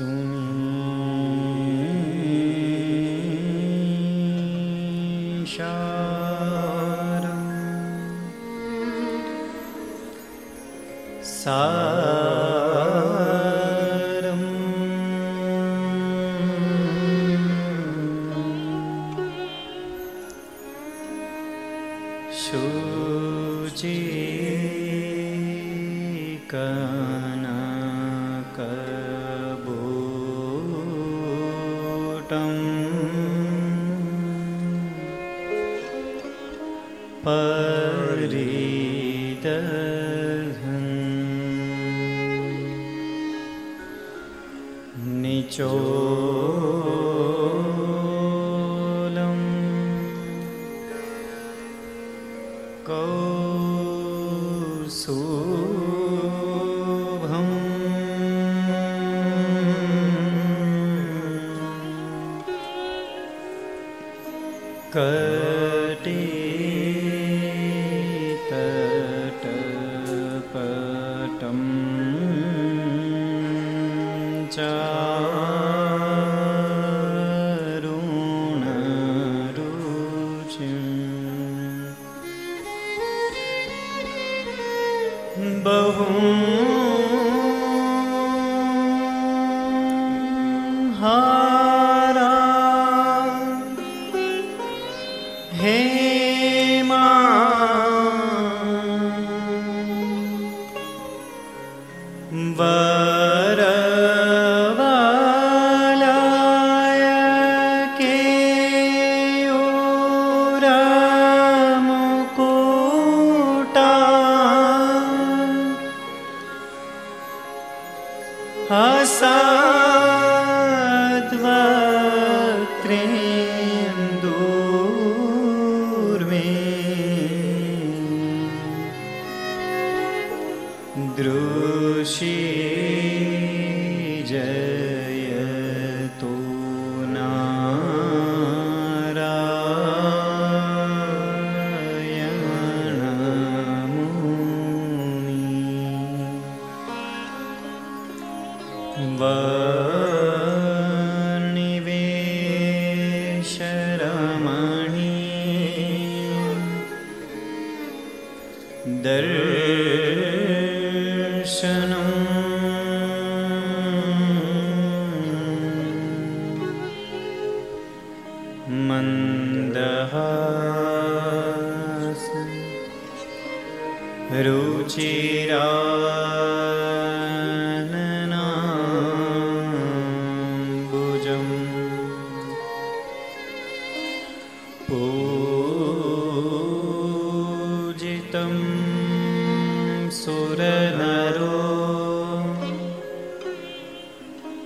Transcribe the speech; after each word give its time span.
soon. 0.00 0.39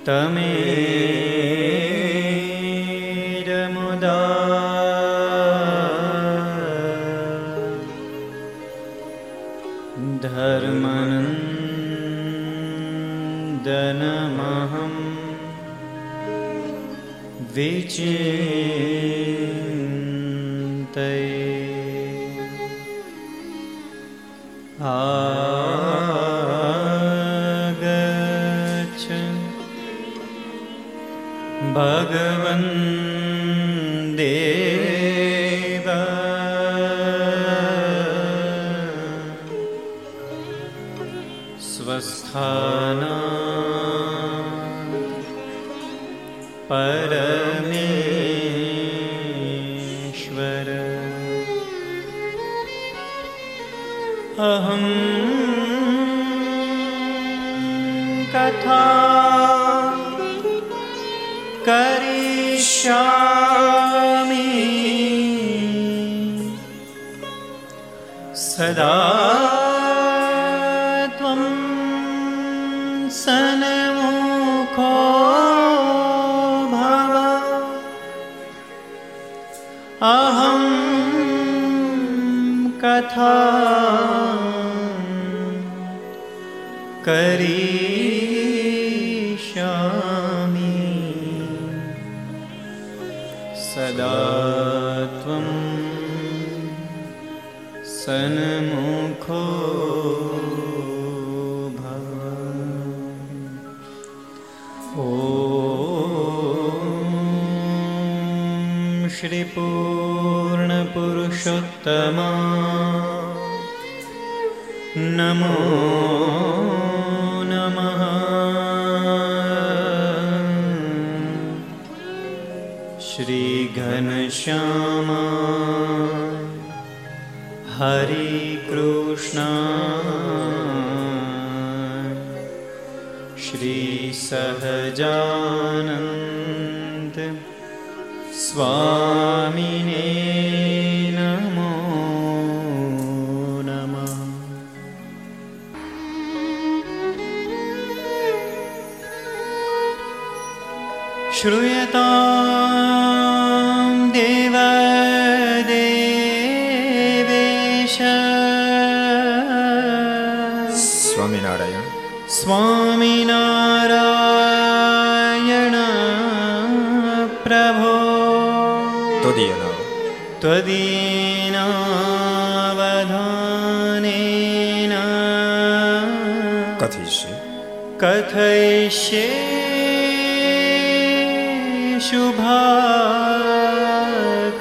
Oh. 0.07 1.34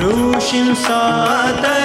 ऋषिं 0.00 0.74
सात 0.74 1.81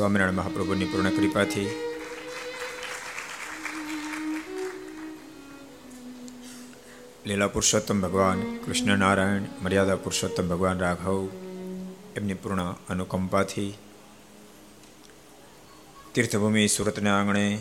સ્વામિનારાયણ 0.00 0.34
મહાપ્રભુની 0.34 0.84
પૂર્ણ 0.84 1.10
કૃપાથી. 1.10 1.70
લીલા 7.26 7.48
પુરુષોત્તમ 7.48 8.00
ભગવાન 8.00 8.56
કૃષ્ણ 8.56 8.98
નારાયણ 8.98 9.42
મર્યાદા 9.62 9.96
પુરુષોત્તમ 9.96 10.48
ભગવાન 10.48 10.78
રાઘવ, 10.78 11.28
એમની 12.16 12.34
પૂર્ણ 12.34 12.74
અનુકંપાથી. 12.88 13.74
તીર્થભૂમિ 16.14 16.68
સુરતના 16.68 17.18
આંગણે 17.20 17.58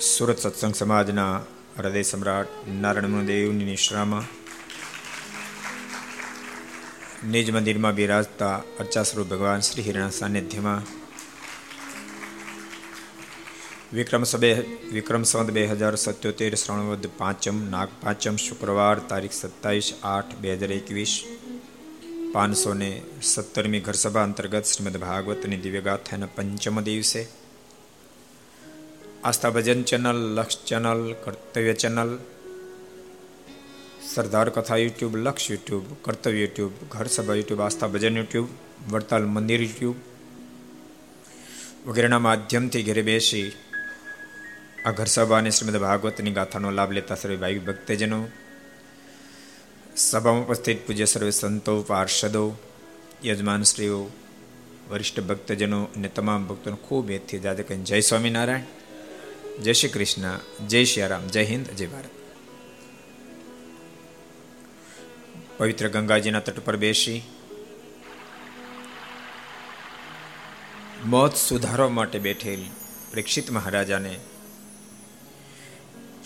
સુરત 0.00 0.38
સત્સંગ 0.38 0.74
સમાજના 0.74 1.42
હૃદય 1.78 2.02
સમ્રાટ 2.02 2.46
નારાયણ 2.68 3.26
દેવની 3.26 3.64
નિશ્રામાં 3.64 4.45
નિજ 7.24 7.48
મંદિરમાં 7.50 7.94
બિરાજતા 7.94 8.54
અર્ચાસ્વરૂપ 8.80 9.28
ભગવાન 9.28 9.60
શ્રી 9.60 9.84
હિરણા 9.84 10.10
સાનિધ્યમાં 10.10 10.82
વિક્રમ 13.92 14.24
સબે 14.24 14.50
વિક્રમ 14.92 15.24
સંત 15.24 15.48
બે 15.50 15.62
હજાર 15.66 15.96
સત્યોતેર 15.96 16.54
શ્રવણવદ 16.54 17.08
પાંચમ, 17.18 17.56
નાગ 17.70 17.90
પાંચમ, 18.02 18.36
શુક્રવાર 18.36 19.00
તારીખ 19.08 19.32
સત્તાવીસ 19.32 19.88
આઠ 20.04 20.36
બે 20.42 20.56
હજાર 20.56 20.72
એકવીસ, 20.72 21.14
પાંચસો 22.34 22.74
ને 22.74 22.90
સત્તરમી 23.22 23.80
ઘરસભા 23.80 24.26
અંતર્ગત 24.28 24.66
શ્રીમદ 24.66 24.96
ભાગવતની 24.98 25.62
દિવ્યગાથાના 25.64 26.34
પંચમ 26.36 26.76
દિવસે 26.80 27.22
Aastha 29.24 29.50
Bhajan 29.50 29.82
channel, 29.82 30.20
Laksh 30.36 30.64
channel, 30.64 31.02
Kartavya 31.24 31.74
channel 31.74 32.18
Sardar 34.16 34.48
Katha 34.48 34.76
YouTube, 34.76 35.16
Laksh 35.16 35.50
YouTube, 35.50 35.84
Kartavya 36.02 36.40
YouTube 36.40 36.72
Ghar 36.90 37.06
Sabha 37.06 37.34
YouTube, 37.34 37.60
Aastha 37.60 37.86
Bhajan 37.86 38.16
YouTube, 38.16 38.48
Vadtal 38.90 39.24
Mandir 39.26 39.62
YouTube 39.62 39.96
વગેરેના 41.86 42.18
માધ્યમથી 42.18 42.82
ઘરે 42.82 43.02
બેસી 43.02 43.52
આ 44.86 44.90
ઘર 44.90 45.04
સભા 45.06 45.38
અને 45.38 45.50
શ્રીમદ 45.50 45.76
ભાગવતની 45.76 46.30
ગાથાનો 46.30 46.70
લાભ 46.70 46.92
લેતા 46.92 47.14
સર્વે 47.14 47.36
ભાઈ 47.36 47.58
ભક્તજનો. 47.58 48.20
સભામાં 49.96 50.44
ઉપસ્થિત 50.46 50.86
પૂજ્ય 50.86 51.04
સર્વે 51.04 51.30
સંતો, 51.30 51.82
પાર્ષદો 51.82 52.44
યજમાનશ્રીઓ 53.24 54.00
વરિષ્ઠ 54.90 55.20
ભક્તજનો 55.20 55.80
અને 55.96 56.08
તમામ 56.08 56.46
ભક્તોનો 56.46 56.76
ખૂબ 56.76 57.10
જાતે 57.42 57.62
કહી 57.62 57.82
જય 57.82 58.00
સ્વામિનારાયણ, 58.00 59.62
જય 59.62 59.72
શ્રી 59.72 59.88
કૃષ્ણ, 59.88 60.38
જય 60.66 60.84
શ્રી 60.84 61.06
રામ, 61.06 61.26
જય 61.26 61.44
હિન્દ, 61.44 61.66
જય 61.66 61.86
ભારત. 61.86 62.15
પવિત્ર 65.58 65.88
ગંગાજીના 65.88 66.40
તટ 66.40 66.60
પર 66.60 66.76
બેસી. 66.76 67.22
મોત 71.06 71.34
સુધારવા 71.34 71.88
માટે 71.88 72.18
બેઠેલ 72.18 72.64
પ્રેક્ષિત 73.10 73.50
મહારાજાને 73.50 74.18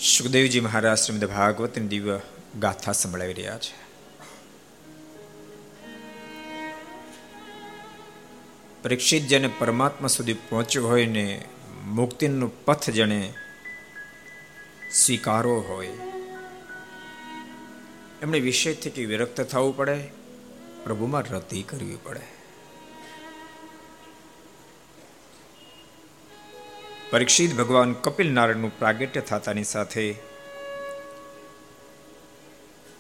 સુખદેવજી 0.01 0.61
મહારાજ 0.61 0.99
શ્રીમદ 0.99 1.25
ભાગવતની 1.25 1.87
દિવ્ય 1.87 2.21
ગાથા 2.61 2.93
સંભળાવી 2.93 3.33
રહ્યા 3.33 3.59
છે. 3.59 3.91
પરીક્ષિત 8.83 9.23
જેને 9.23 9.51
પરમાત્મા 9.59 10.09
સુધી 10.09 10.33
પહોંચ્યો 10.33 10.89
હોય 10.89 11.07
ને 11.07 11.45
મુક્તિનો 11.85 12.51
પથ 12.65 12.91
જેને 12.91 13.35
સ્વીકારો 14.93 15.61
હોય 15.61 16.10
એમણે 18.23 18.41
વિષયથી 18.41 18.91
કે 18.91 19.05
વિરક્ત 19.05 19.41
થવું 19.41 19.77
પડે, 19.77 20.09
પ્રભુમાં 20.85 21.23
રતિ 21.23 21.63
કરવી 21.63 21.99
પડે. 22.05 22.41
પરીક્ષિત 27.11 27.55
ભગવાન 27.55 27.93
કપિલ 27.93 28.33
નારાયણનું 28.33 28.79
પ્રાગટ્ય 28.79 29.21
થતાની 29.21 29.65
સાથે 29.65 30.15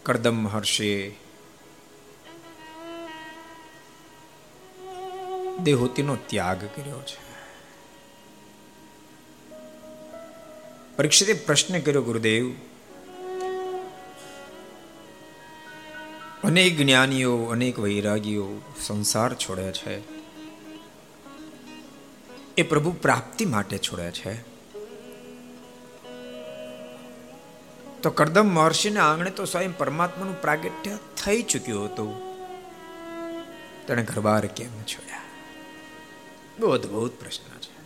કરદમ 0.03 0.35
મહર્ષિએ 0.35 1.17
દેહોતીનો 5.63 6.17
ત્યાગ 6.17 6.65
કર્યો 6.65 7.03
છે. 7.03 7.31
પરીક્ષિતે 10.97 11.33
પ્રશ્ન 11.33 11.81
કર્યો, 11.81 12.03
ગુરુદેવ 12.03 12.53
અનેક 16.45 16.79
જ્ઞાનીઓ, 16.79 17.45
અનેક 17.45 17.79
વૈરાગીઓ 17.79 18.61
સંસાર 18.81 19.35
છોડે 19.35 19.73
છે. 19.73 20.01
એ 22.57 22.63
પ્રભુ 22.63 22.93
પ્રાપ્તિ 22.93 23.45
માટે 23.45 23.79
છોડે 23.79 24.11
છે. 24.11 24.51
તો 28.03 28.11
કરદમ 28.11 28.47
મહર્ષિના 28.47 29.13
આંગણે 29.13 29.31
તો 29.31 29.45
સ્વયં 29.45 29.79
પરમાત્માનું 29.79 30.41
પ્રાગટ્ય 30.41 30.99
થઈ 31.25 31.43
ચૂક્યું 31.43 31.85
હતું. 31.85 32.31
તેણે 33.87 34.03
ઘરબાર 34.03 34.47
કેમ 34.47 34.71
છોડ્યા? 34.71 35.21
બહુ 36.61 36.71
અદભુત 36.71 37.13
પ્રશ્ન 37.21 37.59
છે. 37.59 37.81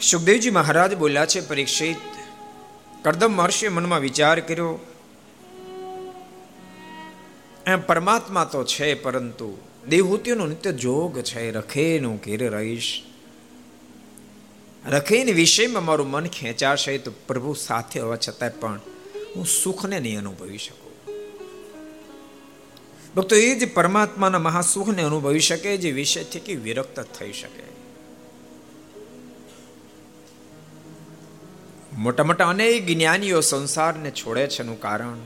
સુખદેવજી 0.00 0.50
મહારાજ 0.50 0.94
બોલ્યા 0.94 1.26
છે 1.26 1.40
પરીક્ષિત, 1.40 1.96
કરદમ 3.02 3.32
મહર્ષિએ 3.32 3.68
મનમાં 3.68 4.00
વિચાર 4.00 4.40
કર્યો 4.40 4.78
એમ 7.72 7.80
પરમાત્મા 7.80 8.44
તો 8.44 8.64
છે, 8.64 8.94
પરંતુ 8.94 9.58
દેવહૂતિઓનો 9.88 10.46
નિત્ય 10.46 10.72
જોગ 10.72 11.20
છે, 11.20 11.50
રખેનું 11.50 12.16
ઘેર 12.16 12.50
રહીશ. 12.50 13.02
રખેની 14.88 15.32
વિષયમાં 15.32 15.84
મારું 15.84 16.10
મન 16.10 16.26
ખેંચાશે 16.26 16.98
તો 16.98 17.12
પ્રભુ 17.26 17.54
સાથે 17.54 18.00
હોવા 18.00 18.16
છતાંય 18.16 18.50
પણ 18.50 18.80
હું 19.36 19.46
સુખને 19.46 20.00
નહીં 20.00 20.18
અનુભવી 20.18 20.58
શકું. 20.58 21.14
ભક્તો, 23.16 23.36
એ 23.36 23.54
જ 23.54 23.74
પરમાત્માના 23.74 24.38
મહાસુખને 24.38 25.02
અનુભવી 25.02 25.40
શકે 25.40 25.76
જે 25.76 25.92
વિષયથી 25.92 26.40
કે 26.40 26.54
વિરક્ત 26.54 27.00
થઈ 27.00 27.32
શકે. 27.32 27.70
મોટા 31.96 32.24
મોટા 32.24 32.48
અનેક 32.48 32.86
જ્ઞાનીઓ 32.86 33.40
સંસારને 33.40 34.10
છોડે 34.10 34.46
છે 34.46 34.62
એનું 34.62 34.80
કારણ 34.80 35.16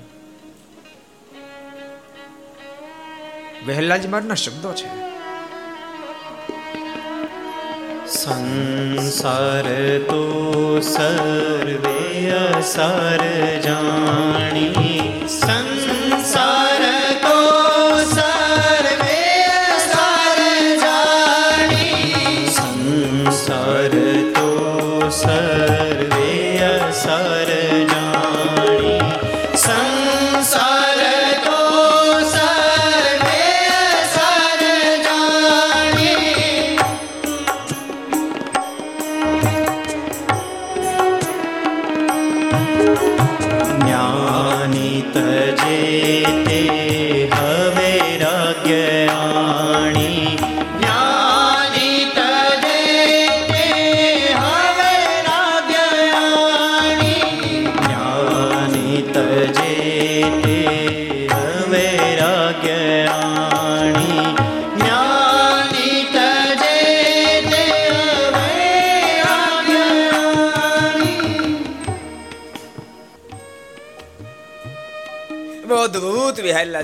વહેલાજ 3.67 4.07
મારના 4.07 4.35
શબ્દો 4.35 4.73
છે. 4.73 4.89
સંસાર 8.09 9.67
તો 9.99 10.23
સર્વે 10.81 12.31
અસર 12.31 13.23
જાણી. 13.65 15.27
સંસાર 15.29 16.74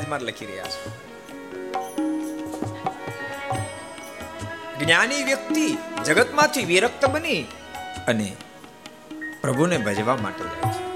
માર 0.09 0.21
લખી 0.21 0.47
રહ્યા 0.47 0.65
છે. 0.65 1.11
જ્ઞાની 4.79 5.23
વ્યક્તિ 5.23 5.79
જગતમાંથી 6.05 6.65
વિરક્ત 6.65 7.07
બની 7.07 7.43
અને 8.09 8.37
પ્રભુને 9.43 9.79
ભજવા 9.79 10.17
માટે 10.17 10.45
જાય 10.45 10.73
છે. 10.73 10.91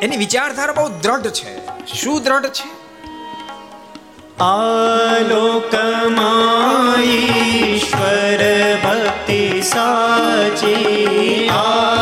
એની 0.00 0.16
વિચારધારા 0.16 0.72
બહુ 0.72 0.88
દ્રઢ 0.88 1.26
છે. 1.26 1.66
શું 1.86 2.22
દ્રઢ 2.22 2.46
છે? 2.46 2.78
આલોકમાં 4.42 5.58
ભક્તિ 8.82 9.62
સાચી 9.62 11.48
આલોકમાં 11.48 11.97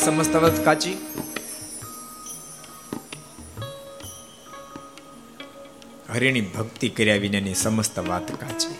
કાચી 0.00 0.16
સમસ્ત 0.16 0.36
વાત 0.36 0.64
કાચી. 0.64 0.96
હરિની 6.12 6.40
ભક્તિ 6.40 6.88
કર્યા 6.88 7.16
વિનાની 7.16 7.54
સમસ્ત 7.54 7.98
વાત 8.08 8.28
કાચી. 8.40 8.76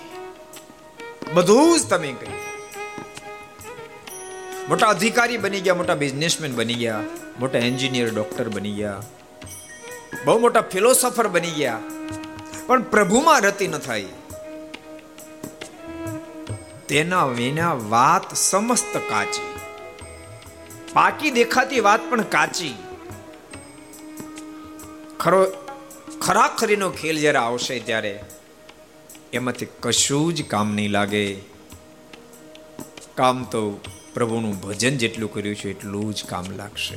બધું 1.34 1.80
જ 1.80 1.82
તમે 1.90 2.12
કહી 2.12 2.38
મોટા 4.68 4.88
અધિકારી 4.88 5.36
બની 5.36 5.60
ગયા, 5.60 5.74
મોટા 5.74 5.94
બિઝનેસમેન 5.94 6.54
બની 6.54 6.74
ગયા, 6.74 7.02
મોટા 7.40 7.58
એન્જિનિયર 7.58 8.14
ડોક્ટર 8.14 8.48
બની 8.48 8.72
ગયા, 8.72 9.02
બહુ 10.24 10.38
મોટા 10.38 10.64
ફિલોસોફર 10.72 11.28
બની 11.28 11.50
ગયા. 11.50 11.80
પણ 12.66 12.82
પ્રભુમાં 12.82 13.40
રતિ 13.42 13.68
ન 13.68 13.78
થાય 13.78 14.04
તેના 16.88 17.26
વિના 17.26 17.74
વાત 17.74 18.34
સમસ્ત 18.34 18.94
કાચી. 19.10 19.49
પાકી 20.92 21.30
દેખાતી 21.30 21.80
વાત 21.80 22.10
પણ 22.10 22.22
કાચી. 22.22 22.74
ખરો, 25.18 25.46
ખરાખરીનો 26.20 26.90
ખેલ 26.90 27.18
જ્યારે 27.18 27.38
આવશે 27.38 27.78
ત્યારે 27.78 28.24
એમાંથી 29.32 29.66
કશું 29.80 30.34
જ 30.34 30.46
કામ 30.46 30.74
નહીં 30.74 30.90
લાગે. 30.90 31.34
કામ 33.14 33.44
તો 33.44 33.80
પ્રભુનું 34.14 34.60
ભજન 34.60 34.96
જેટલું 34.96 35.32
કર્યું 35.32 35.56
છે 35.56 35.70
એટલું 35.70 36.14
જ 36.14 36.24
કામ 36.24 36.44
લાગશે. 36.56 36.96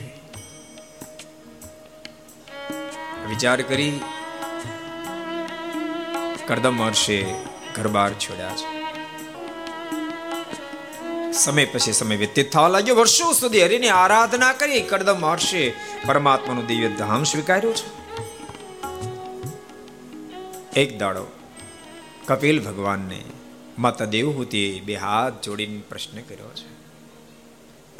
વિચાર 3.29 3.61
કરી 3.61 3.99
કરદમ 6.47 6.73
મહર્ષે 6.73 7.33
ઘર 7.75 7.87
બહાર 7.87 8.13
છોડ્યા 8.13 8.49
છે. 8.49 8.82
સમય 11.33 11.65
પછી 11.65 11.93
સમય 11.93 12.15
વ્યતીત 12.15 12.51
થવા 12.51 12.67
લાગ્યો. 12.67 12.95
વર્ષો 12.95 13.33
સુધી 13.33 13.63
હરિની 13.63 13.89
આરાધના 13.89 14.53
કરી 14.53 14.81
કરદમ 14.81 15.19
મહર્ષે 15.19 15.73
પરમાત્માનું 16.07 16.65
દિવ્ય 16.65 16.87
ધામ 16.87 17.23
સ્વીકાર્યું 17.23 17.75
છે. 17.75 18.03
એક 20.79 20.97
દાડો 20.97 21.25
કપિલ 22.27 22.63
ભગવાનને 22.63 23.23
માતા 23.79 24.05
દેવહૂતિએ 24.05 24.79
બે 24.79 24.95
હાથ 24.95 25.33
જોડીને 25.43 25.81
પ્રશ્ન 25.89 26.21
કર્યો 26.21 26.51
છે. 26.55 26.73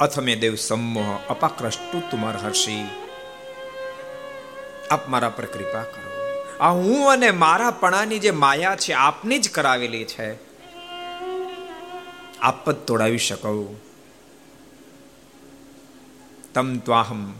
અથમે 0.00 0.36
દેવ 0.36 0.54
સમોહ 0.54 1.18
અપાક્રષ્ટુ 1.28 2.00
તુમાર 2.10 2.36
હર્ષી. 2.36 2.88
આપ 4.90 5.08
મારા 5.08 5.28
પર 5.28 5.44
કૃપા 5.44 5.82
કરો. 5.82 6.14
આ 6.60 6.72
હું 6.72 7.12
અને 7.12 7.30
મારા 7.30 7.70
પણાની 7.70 8.18
જે 8.18 8.30
માયા 8.30 8.76
છે, 8.76 8.92
આપની 8.92 9.38
જ 9.38 9.50
કરાવેલી 9.50 10.04
છે. 10.04 10.53
આપ 12.44 12.70
જ 12.70 12.74
તોડાવી 12.74 13.18
શકો. 13.18 13.80
તમ 16.54 16.78
ત્વાહમ. 16.78 17.32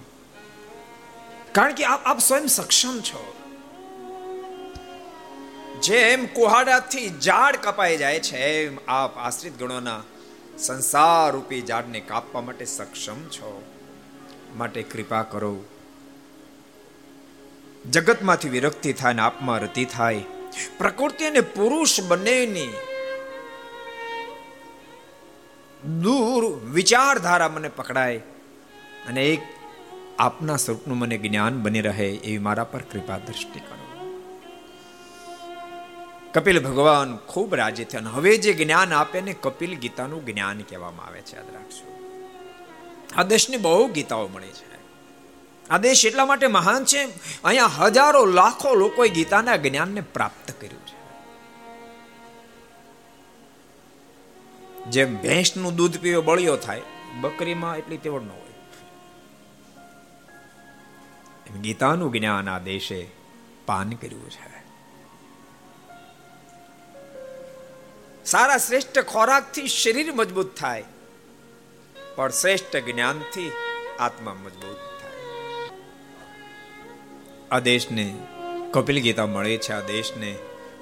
કારણ 1.53 1.75
કે 1.75 1.85
આપ 1.85 2.07
આપ 2.07 2.19
સ્વયં 2.19 2.47
સક્ષમ 2.47 3.01
છો. 3.01 3.35
જેમ 5.83 6.27
કુહાડાથી 6.27 7.09
ઝાડ 7.21 7.57
કપાઈ 7.57 7.97
જાય 7.97 8.21
છે, 8.21 8.37
એમ 8.37 8.79
આપ 8.89 9.19
આશ્રિત 9.19 9.59
ગણોના 9.59 10.03
સંસાર 10.59 11.33
રૂપી 11.33 11.61
ઝાડને 11.61 12.01
કાપવા 12.01 12.41
માટે 12.41 12.65
સક્ષમ 12.65 13.25
છો. 13.25 13.65
માટે 14.57 14.83
કૃપા 14.83 15.23
કરો. 15.23 15.65
જગતમાંથી 17.91 18.49
વિરક્તિ 18.49 18.93
થાય 18.93 19.13
ને 19.13 19.23
આપમાં 19.23 19.61
રતિ 19.61 19.85
થાય. 19.85 20.25
પ્રકૃતિ 20.79 21.25
અને 21.25 21.41
પુરુષ 21.41 22.01
બંનેની 22.01 22.69
દૂર 25.85 26.61
વિચારધારા 26.71 27.49
મને 27.49 27.69
પકડાય 27.69 28.19
અને 29.09 29.25
એક 29.25 29.43
આપના 30.19 30.57
સ્વરૂપનું 30.57 30.99
મને 30.99 31.19
જ્ઞાન 31.19 31.63
બની 31.63 31.81
રહે 31.81 32.09
એવી 32.09 32.39
મારા 32.39 32.65
પર 32.65 32.83
કૃપા 32.83 33.19
દ્રષ્ટિ 33.19 33.61
કરો. 33.61 34.09
કપિલ 36.35 36.61
ભગવાન 36.61 37.17
ખૂબ 37.17 37.55
રાજી 37.55 37.85
થયા 37.85 38.01
અને 38.01 38.11
હવે 38.11 38.37
જે 38.37 38.53
જ્ઞાન 38.53 38.93
આપે 38.93 39.21
ને 39.21 39.33
કપિલ 39.33 39.75
ગીતાનું 39.75 40.27
જ્ઞાન 40.27 40.61
કહેવામાં 40.61 41.07
આવે 41.07 41.21
છે, 41.21 41.37
યાદ 41.37 41.55
રાખજો. 41.55 41.85
આ 43.17 43.23
દેશને 43.23 43.57
બહુ 43.57 43.89
ગીતાઓ 43.89 44.29
મળી 44.29 44.47
છે. 44.47 44.75
આ 45.71 45.79
દેશ 45.79 46.07
એટલા 46.07 46.27
માટે 46.27 46.47
મહાન 46.47 46.85
છે, 46.85 47.05
અહીંયા 47.45 47.67
હજારો 47.67 48.25
લાખો 48.27 48.75
લોકોએ 48.75 49.09
ગીતાના 49.09 49.57
જ્ઞાનને 49.57 50.01
પ્રાપ્ત 50.01 50.51
કર્યું. 50.61 50.84
જેમ 54.91 55.11
ભેંસનું 55.17 55.77
દૂધ 55.77 55.97
પીવે, 55.99 56.21
બળિયો 56.21 56.57
થાય, 56.57 56.83
બકરીમાં 57.21 57.77
એટલી 57.77 57.97
તેવડ 57.97 58.23
ન 58.23 58.31
હોય. 58.31 58.43
ગીતાનું 61.61 62.13
જ્ઞાન 62.13 62.49
આ 62.49 62.59
દેશે 62.59 63.01
પાન 63.67 63.91
કર્યું 63.91 64.31
છે. 64.31 64.55
સારા 68.25 68.57
શ્રેષ્ઠ 68.57 68.99
ખોરાકથી 68.99 69.69
શરીર 69.69 70.13
મજબૂત 70.13 70.57
થાય, 70.57 70.85
પણ 72.17 72.29
શ્રેષ્ઠ 72.29 72.77
જ્ઞાનથી 72.77 73.51
આત્મા 74.01 74.35
મજબૂત 74.35 74.81
થાય. 75.01 75.21
આ 77.53 77.59
દેશને 77.59 78.07
કપિલ 78.73 78.99
ગીતા 79.01 79.27
મળે 79.27 79.57
છે, 79.57 79.73
આ 79.73 79.81
દેશને 79.81 80.31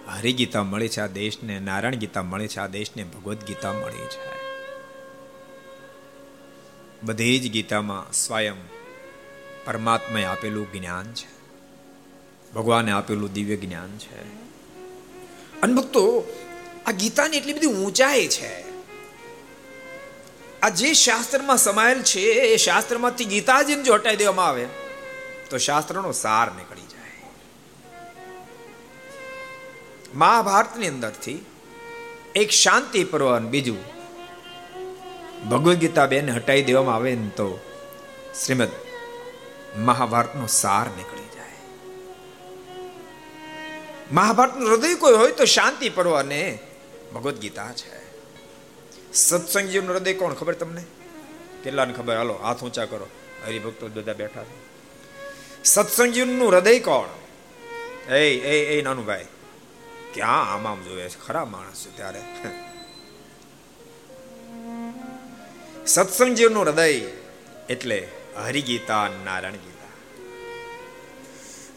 હરિગીતા 0.08 0.62
મળે 0.62 0.88
છે 0.88 1.00
આ 1.00 1.06
દેશને, 1.06 1.60
નારાયણ 1.60 1.94
ગીતા 1.94 2.22
મળે 2.22 2.48
છે 2.48 2.60
આ 2.60 2.66
દેશને, 2.66 3.04
ભગવદ્ 3.04 3.44
ગીતા 3.44 3.72
મળે 3.72 4.06
છે. 4.06 4.42
બધી 7.02 7.40
જ 7.40 7.52
ગીતામાં 7.52 8.12
સ્વયં 8.12 8.54
પરમાત્માએ 9.64 10.24
આપેલું 10.24 10.72
જ્ઞાન 10.72 11.12
છે. 11.12 11.42
ભગવાને 12.52 12.92
આપેલું 12.92 13.32
દિવ્ય 13.32 13.56
જ્ઞાન 13.56 13.98
છે. 13.98 14.42
અનભક્તો 15.60 16.32
આ 16.86 16.90
ગીતાની 16.90 17.36
એટલી 17.36 17.52
બધી 17.52 17.66
ઊંચાઈ 17.66 18.28
છે. 18.28 18.72
આ 20.60 20.68
જે 20.68 20.92
શાસ્ત્રમાં 20.92 21.58
સમાયેલ 21.58 22.02
છે, 22.02 22.20
એ 22.20 22.56
શાસ્ત્રમાંથી 22.56 23.24
ગીતાજીને 23.24 23.82
જો 23.82 23.94
હટાવી 23.94 24.16
દેવામાં 24.16 24.48
આવે, 24.48 24.66
તો 25.50 25.58
શાસ્ત્રનો 25.58 26.12
સાર 26.12 26.52
નીકળી. 26.52 26.71
મહાભારતની 30.14 30.88
અંદરથી 30.88 31.46
એક 32.34 32.50
શાંતિ 32.50 33.04
પર્વ 33.04 33.38
બીજું 33.38 33.92
ભગવદ્ 35.48 35.74
ગીતા 35.74 36.06
બેન 36.06 36.30
હટાવી 36.30 36.62
દેવામાં 36.62 36.94
આવે 36.94 37.14
ને 37.14 37.28
તો 37.28 37.60
શ્રીમદ 38.44 38.68
મહાભારતનો 39.76 40.46
સાર 40.46 40.86
નીકળી 40.86 41.22
જાય. 41.22 41.50
મહાભારતનું 44.12 44.70
હૃદય 44.70 44.94
કોઈ 44.94 45.14
હોય 45.14 45.32
તો 45.32 45.44
શાંતિ 45.44 45.88
પર્વ 45.88 46.18
અને 46.18 46.58
ભગવદ્ 47.14 47.38
ગીતા 47.38 47.72
છે. 47.72 48.02
સત્સંગજીનું 49.12 49.90
હૃદય 49.90 50.14
કોણ 50.14 50.34
ખબર 50.34 50.54
તમને? 50.54 50.84
કેટલાને 51.64 51.92
ખબર? 51.92 52.16
હાલો, 52.16 52.34
હાથ 52.34 52.64
ઊંચા 52.64 52.84
કરો. 52.84 53.06
હરિભક્તો 53.46 53.88
બધા 53.88 54.12
બેઠા 54.12 54.44
છે. 54.44 54.72
સત્સંગજીનું 55.64 56.52
હૃદય 56.52 56.78
કોણ? 56.78 57.08
એ 58.14 58.36
એ 58.36 58.78
એ 58.78 58.82
નાનું 58.82 59.06
ભાઈ 59.06 59.24
ક્યાં 60.14 60.52
આમ 60.52 60.82
જોવે 60.82 61.08
છે. 61.08 61.18
ખરા 61.26 61.44
માણસ 61.44 61.84
છે 61.84 61.96
ત્યારે. 61.96 62.22
સત્સંગજીવનું 65.86 66.62
હૃદય 66.64 66.88
એટલે 67.70 68.08
હરિગીતા 68.44 69.08
નારાયણ 69.24 69.52
ગીતા 69.52 69.70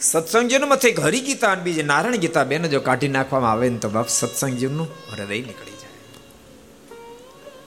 સત્સંગજીનું 0.01 0.87
એક 0.87 0.99
હરિગીતા 0.99 1.51
અને 1.51 1.63
બીજી 1.63 1.83
નારાયણ 1.83 2.15
ગીતા 2.15 2.43
બેને 2.43 2.67
જો 2.67 2.79
કાઢી 2.79 3.07
નાખવામાં 3.07 3.51
આવે 3.51 3.69
ને 3.69 3.77
તો 3.77 3.89
બાપ 3.89 4.07
સત્સંગજીનું 4.07 4.87
હૃદય 5.11 5.41
નીકળી 5.41 5.71
જાય. 5.71 5.95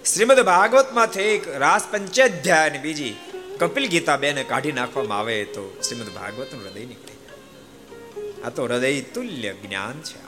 શ્રીમદ 0.05 0.41
ભાગવતમાંથી 0.41 1.21
એક 1.21 1.49
રાસ 1.49 1.89
પંચાધ્યાય 1.91 2.71
અને 2.71 2.79
બીજી 2.79 3.17
કપિલ 3.59 3.89
ગીતા 3.89 4.17
બેને 4.17 4.45
કાઢી 4.45 4.73
નાખવામાં 4.73 5.19
આવે 5.19 5.45
તો 5.45 5.81
શ્રીમદ 5.89 6.09
ભાગવતનું 6.15 6.65
હૃદય 6.65 6.85
નીકળી 6.85 7.19
જાય. 7.25 8.43
આ 8.47 8.51
તો 8.51 8.65
હૃદય 8.65 9.01
તુલ્ય 9.01 9.53
જ્ઞાન 9.53 10.01
છે. 10.01 10.28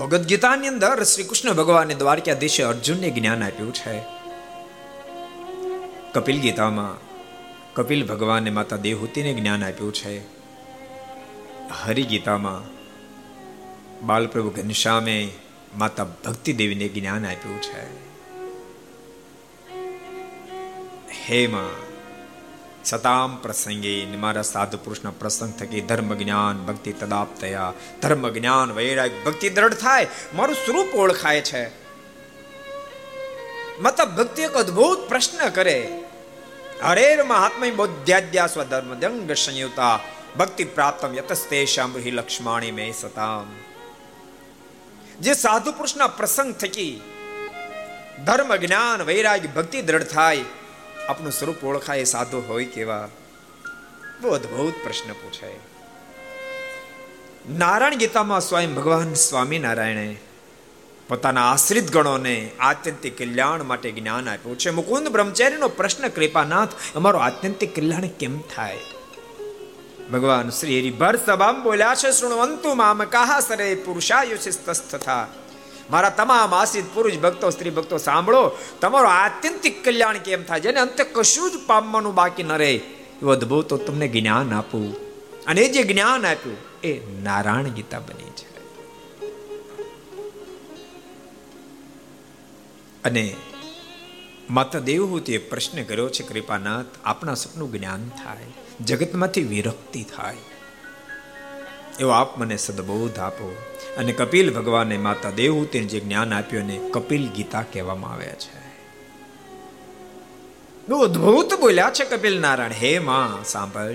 ભગવદ 0.00 0.24
ગીતાની 0.24 0.68
અંદર 0.68 1.02
શ્રી 1.02 1.24
કૃષ્ણ 1.24 1.52
ભગવાને 1.52 1.94
દ્વારકાધીશે 1.94 2.62
અર્જુનને 2.62 3.10
જ્ઞાન 3.10 3.44
આપ્યું 3.44 3.74
છે. 3.74 4.00
કપિલ 6.12 6.40
ગીતામાં 6.40 6.98
કપિલ 7.74 8.06
ભગવાને 8.06 8.50
માતા 8.50 8.76
દેવહૂતિને 8.76 9.34
જ્ઞાન 9.34 9.64
આપ્યું 9.64 9.94
છે. 9.94 10.20
હરિ 11.70 12.02
ગીતામાં 12.02 12.80
બાલપ્રભુ 14.06 14.50
ઘનશ્યામે 14.50 15.28
માતા 15.78 16.04
ભક્તિ 16.04 16.52
દેવીને 16.52 16.88
જ્ઞાન 16.88 17.26
આપ્યું 17.26 17.62
છે. 17.62 18.10
હે 21.28 21.46
માં 21.46 21.89
સતામ 22.84 23.30
પ્રસંગે 23.42 23.94
મારા 24.16 24.44
સાધુ 24.44 24.78
પુરુષના 24.78 25.12
પ્રસંગ 25.12 25.52
થકી 25.52 25.82
ધર્મ 25.82 26.12
જ્ઞાન 26.14 26.60
ભક્તિ 26.66 26.92
તદાપ 26.92 27.30
થયા 27.40 27.72
ધર્મ 28.02 28.24
જ્ઞાન 28.28 28.74
વૈરાગ 28.74 29.12
ભક્તિ 29.24 29.48
દ્રઢ 29.50 29.80
થાય 29.80 30.12
મારું 30.34 30.56
સ્વરૂપ 30.56 30.94
ઓળખાય 30.94 31.42
છે 31.42 31.62
મતલબ 33.80 34.10
ભક્તિ 34.16 34.42
એક 34.42 34.56
અદ્ભુત 34.56 35.02
પ્રશ્ન 35.08 35.42
કરે 35.50 35.78
હરેર 36.82 37.18
મહાત્મા 37.24 37.72
બોધ્યાદ્યા 37.72 38.48
સ્વધર્મ 38.48 38.94
દંગ 38.98 39.36
સંયુતા 39.36 39.96
ભક્તિ 40.38 40.64
પ્રાપ્તમ 40.70 41.12
યતસ્તેશામ 41.14 41.98
હિ 41.98 42.10
લક્ષ્માણી 42.10 42.72
મે 42.72 42.86
સતામ 42.92 43.50
જે 45.20 45.34
સાધુ 45.36 45.70
પુરુષના 45.72 46.10
પ્રસંગ 46.12 46.54
થકી 46.54 46.94
ધર્મ 48.24 48.56
જ્ઞાન 48.56 49.06
વૈરાગ 49.06 49.44
ભક્તિ 49.54 49.82
દ્રઢ 49.82 50.10
થાય 50.12 50.48
આપનું 51.10 51.32
સ્વરૂપ 51.32 51.64
ઓળખાય 51.64 52.04
સાધુ 52.04 52.42
હોય 52.48 52.64
કેવા? 52.64 53.08
બહુ 54.20 54.30
અદભુત 54.30 54.74
પ્રશ્ન 54.84 55.12
પૂછાય. 55.12 55.54
નારાયણ 57.58 57.94
ગીતામાં 57.94 58.40
સ્વયં 58.40 58.74
ભગવાન 58.74 59.14
સ્વામિનારાયણે 59.14 60.16
પોતાના 61.08 61.52
આશ્રિત 61.52 61.92
ગણોને 61.92 62.50
આત્યંતિક 62.60 63.18
કલ્યાણ 63.18 63.62
માટે 63.62 63.90
જ્ઞાન 63.90 64.28
આપ્યું 64.28 64.58
છે. 64.58 64.70
મુકુંદ 64.70 65.08
બ્રહ્મચારીનો 65.08 65.68
પ્રશ્ન 65.68 66.08
કૃપાનાથ, 66.08 66.68
અમારો 66.94 67.18
આત્યંતિક 67.18 67.76
કલ્યાણ 67.76 68.00
કેમ 68.00 68.40
થાય? 68.40 68.78
ભગવાન 70.12 70.50
શ્રી 70.50 70.80
હરિભર 70.80 71.16
સભામ 71.16 71.62
બોલ્યા 71.62 71.94
છે, 71.94 72.10
શૃણવંતુ 72.12 72.74
મામ 72.74 73.04
કાહા 73.04 73.40
સરે 73.40 73.74
પુરુષાયુષિ 73.74 74.50
તસ્થા 74.50 75.28
મારા 75.90 76.10
તમામ 76.10 76.54
આશ્રિત 76.54 76.84
પુરુષ 76.94 77.18
ભક્તો, 77.18 77.50
સ્ત્રી 77.50 77.70
ભક્તો, 77.70 77.98
સાંભળો. 77.98 78.58
તમારો 78.80 79.08
આત્યંતિક 79.08 79.84
કલ્યાણ 79.84 80.18
કેમ 80.18 80.42
થાય 80.42 80.60
જેને 80.60 80.80
અંતે 80.80 81.04
કશું 81.04 81.50
જ 81.50 81.66
પામવાનું 81.66 82.14
બાકી 82.14 82.42
ન 82.42 82.52
રહે. 82.52 82.72
એવું 82.72 83.32
અદભુત 83.32 83.74
તમને 83.74 84.08
જ્ઞાન 84.08 84.54
આપું. 84.54 84.94
અને 85.44 85.68
જે 85.68 85.82
જ્ઞાન 85.82 86.26
આપ્યું, 86.26 86.56
એ 86.84 87.20
નારાયણ 87.22 87.62
ગીતા 87.62 87.98
બની 87.98 88.30
છે 88.30 88.50
અને 93.04 93.36
માતા 94.50 94.78
દેવહૂતિએ 94.78 95.38
પ્રશ્ન 95.38 95.82
કર્યો 95.82 96.08
છે, 96.08 96.22
કૃપાનાથ, 96.22 96.84
આપણા 97.04 97.34
સપનું 97.34 97.72
જ્ઞાન 97.72 98.08
થાય. 98.08 98.46
જગતમાંથી 98.80 99.42
વિરક્તિ 99.42 100.02
થાય. 100.02 100.36
એવો 102.00 102.10
આપ 102.10 102.38
મને 102.38 102.56
સદબોધ 102.56 103.18
આપો. 103.18 103.56
અને 103.98 104.12
કપિલ 104.12 104.54
ભગવાને 104.54 104.98
માતા 104.98 105.30
દેવહૂતિને 105.30 105.86
જે 105.86 106.00
જ્ઞાન 106.00 106.34
આપ્યું 106.34 106.62
એને 106.62 106.90
કપિલ 106.90 107.28
ગીતા 107.28 107.62
કહેવામાં 107.62 108.12
આવે 108.12 108.26
છે. 108.26 108.60
અદ્ભુત 111.02 111.54
બોલ્યા 111.54 111.90
છે 111.90 112.04
કપિલ 112.04 112.40
નારાયણ. 112.40 112.72
હે 112.72 112.98
માં, 112.98 113.44
સાંભળ. 113.44 113.94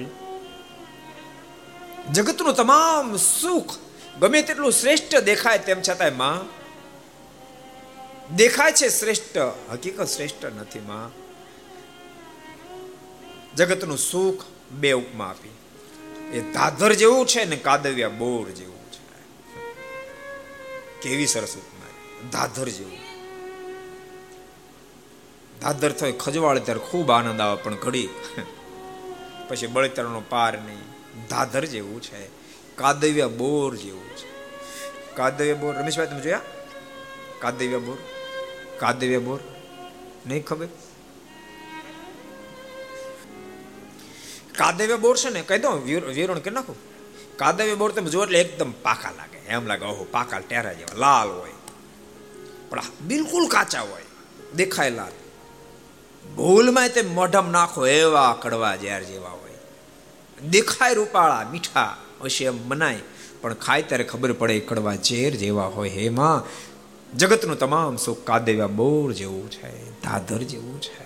જગતનું 2.13 2.53
તમામ 2.53 3.17
સુખ 3.17 3.75
ગમે 4.19 4.41
તેટલું 4.41 4.71
શ્રેષ્ઠ 4.71 5.15
દેખાય 5.15 5.57
તેમ 5.57 5.81
છતાંયમાં, 5.81 6.65
દેખાય 8.35 8.71
છે 8.71 8.89
શ્રેષ્ઠ. 8.89 9.37
હકીકત 9.71 10.05
શ્રેષ્ઠ 10.05 10.45
નથી 10.45 10.79
માં. 10.79 11.11
જગતનું 13.55 13.97
સુખ 13.97 14.43
બે 14.71 14.91
ઉપમા 14.91 15.25
આપી. 15.25 15.54
એ 16.35 16.41
ધાધર 16.41 16.93
જેવું 16.93 17.25
છે 17.25 17.45
ને 17.45 17.55
કાદવ્યા 17.55 18.09
બોર 18.09 18.49
જેવું 18.49 18.91
છે. 18.91 19.21
કેવી 21.01 21.27
સરસ 21.27 21.55
ઉપમા. 21.55 21.87
ધાધર 22.31 22.69
જેવું. 22.69 22.97
ધાધર 25.61 25.91
થાય 25.91 26.11
ખજવાળે 26.11 26.59
ત્યારે 26.59 26.79
ખૂબ 26.79 27.11
આનંદ 27.11 27.41
આવે, 27.41 27.63
પણ 27.63 27.75
ઘડી. 27.75 28.09
પછી 29.47 29.67
બળતરનો 29.67 30.23
પાર 30.29 30.57
નહીં. 30.57 30.81
ધાધર 31.27 31.65
જેવું 31.65 32.01
છે. 32.01 32.27
કાદવ્ય 32.75 33.27
બોર 33.27 33.75
જેવું 33.75 34.09
છે. 34.09 34.27
કાદવ્ય 35.15 35.53
બોર. 35.53 35.75
રમેશભાઈ, 35.75 36.07
તમે 36.07 36.21
જોયા? 36.21 36.41
કાદવ્ય 37.39 37.77
બોર. 37.77 37.97
કાદવ્ય 38.79 39.17
બોર. 39.17 39.39
નહીં 40.27 40.45
ખબર? 40.45 40.67
કાદવ્ય 44.57 44.95
બોર 44.95 45.17
છે 45.17 45.29
ને, 45.29 45.41
કહી 45.41 45.59
દો 45.59 45.71
વિવરણ 45.71 46.39
કરી 46.39 46.53
નાખું. 46.53 46.75
કાદવ્ય 47.37 47.75
બોર 47.75 47.91
તમે 47.91 48.09
જુઓ 48.09 48.23
એટલે 48.23 48.41
એકદમ 48.41 48.71
પાકા 48.71 49.11
લાગે. 49.17 49.37
એમ 49.37 49.65
લાગે, 49.65 49.85
ઓહો, 49.85 50.03
પાકા 50.11 50.39
ટેરા 50.39 50.73
જેવા, 50.73 50.97
લાલ 50.97 51.29
હોય. 51.29 51.51
પણ 52.69 52.81
બિલકુલ 53.01 53.47
કાચા 53.47 53.81
હોય. 53.81 54.01
દેખાય 54.55 54.89
લાલ 54.89 55.13
ભૂલમાં 56.35 56.89
તે 56.89 57.01
મોઢમ 57.01 57.51
નાખો, 57.51 57.87
એવા 57.87 58.37
કડવા 58.41 58.75
ઝેર 58.75 59.03
જેવા 59.03 59.29
હોય. 59.29 59.55
દેખાય 60.49 60.93
રૂપાળા, 60.93 61.47
મીઠા, 61.51 61.97
હશે 62.23 62.45
એમ 62.45 62.67
મનાય. 62.67 62.99
પણ 63.41 63.53
ખાય 63.53 63.81
ત્યારે 63.81 64.03
ખબર 64.03 64.33
પડે 64.33 64.59
કડવા 64.59 64.95
ઝેર 64.95 65.35
જેવા 65.35 65.65
હોય 65.65 65.89
હેમાં 65.89 66.43
જગતનું 67.17 67.59
તમામ 67.59 67.97
સુખ 67.97 68.23
કાદેવ્યા 68.23 68.67
બોર 68.67 69.11
જેવું 69.11 69.51
છે, 69.51 70.01
ધાધર 70.01 70.37
જેવું 70.37 70.81
છે. 70.81 71.04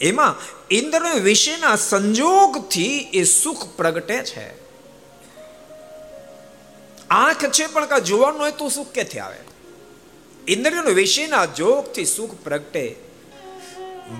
એમાં 0.00 0.36
ઇન્દ્ર 0.70 1.20
વિશેના 1.20 1.76
સંજોગથી 1.76 2.98
એ 2.98 3.24
સુખ 3.24 3.76
પ્રગટે 3.76 4.22
છે. 4.24 4.68
આંખ 7.10 7.44
છે 7.44 7.66
પણ 7.66 7.86
કા 7.86 7.98
જોવાનું 7.98 8.40
હોય 8.40 8.52
તો 8.52 8.68
સુખ 8.68 8.92
ક્યાંથી 8.92 9.18
આવે? 9.18 9.36
ઇન્દ્રિયનો 10.48 10.90
વિષયના 10.90 11.44
જોગથી 11.44 12.04
સુખ 12.04 12.34
પ્રગટે. 12.44 12.96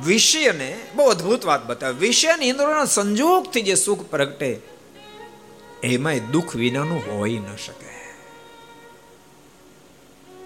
વિષયને, 0.05 0.81
બહુ 0.95 1.05
અદ્ભુત 1.05 1.45
વાત 1.45 1.67
બતાવે. 1.67 1.95
વિષય 1.95 2.29
અને 2.29 2.53
સંજોગથી 2.87 3.63
જે 3.63 3.75
સુખ 3.75 4.11
પ્રગટે, 4.11 4.61
એમાંય 5.83 6.21
દુઃખ 6.21 6.57
વિનાનું 6.57 7.19
હોઈ 7.19 7.39
ન 7.39 7.57
શકે. 7.57 8.15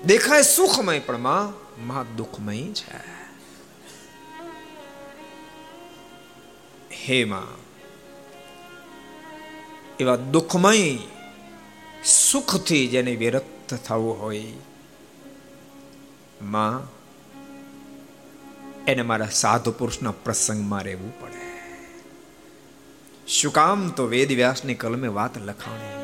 દેખાય 0.05 0.43
સુખમય, 0.43 0.99
પણ 0.99 1.19
માં 1.19 2.17
દુઃખમય 2.17 2.57
છે. 2.57 3.22
હે 7.05 7.19
માં 7.25 7.53
એવા 10.01 10.19
દુઃખમય 10.33 10.75
સુખથી 12.05 12.85
જેને 12.89 13.15
વિરક્ત 13.17 13.71
થવું 13.85 14.17
હોયમાં 14.21 14.53
એને 18.87 19.03
મારા 19.03 19.33
સાધુ 19.33 19.71
પુરુષના 19.73 20.15
પ્રસંગમાં 20.25 20.85
રહેવું 20.85 21.13
પડે 21.21 21.43
શું 23.27 23.53
કામ 23.53 23.81
તો 23.91 24.03
વેદ 24.07 24.31
વ્યાસની 24.33 24.75
કલમે 24.75 25.09
વાત 25.09 25.35
લખાણી 25.41 25.99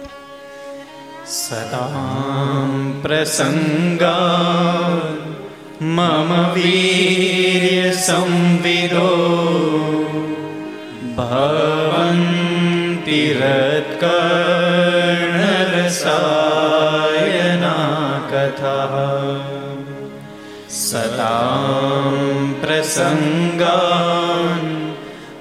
સદામ 1.36 2.72
પ્રસંગા 3.02 4.38
મમ 5.80 6.30
વીર્ય 6.54 7.90
સંવિદો 7.92 9.08
ભવંતિ 11.20 13.20
રત્કર્ણરસાયના 13.34 14.30
કથા 18.30 19.08
સદાં 20.78 22.14
પ્રસંગાન 22.60 24.62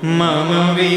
મમ 0.03 0.75
વીર્ય 0.75 0.96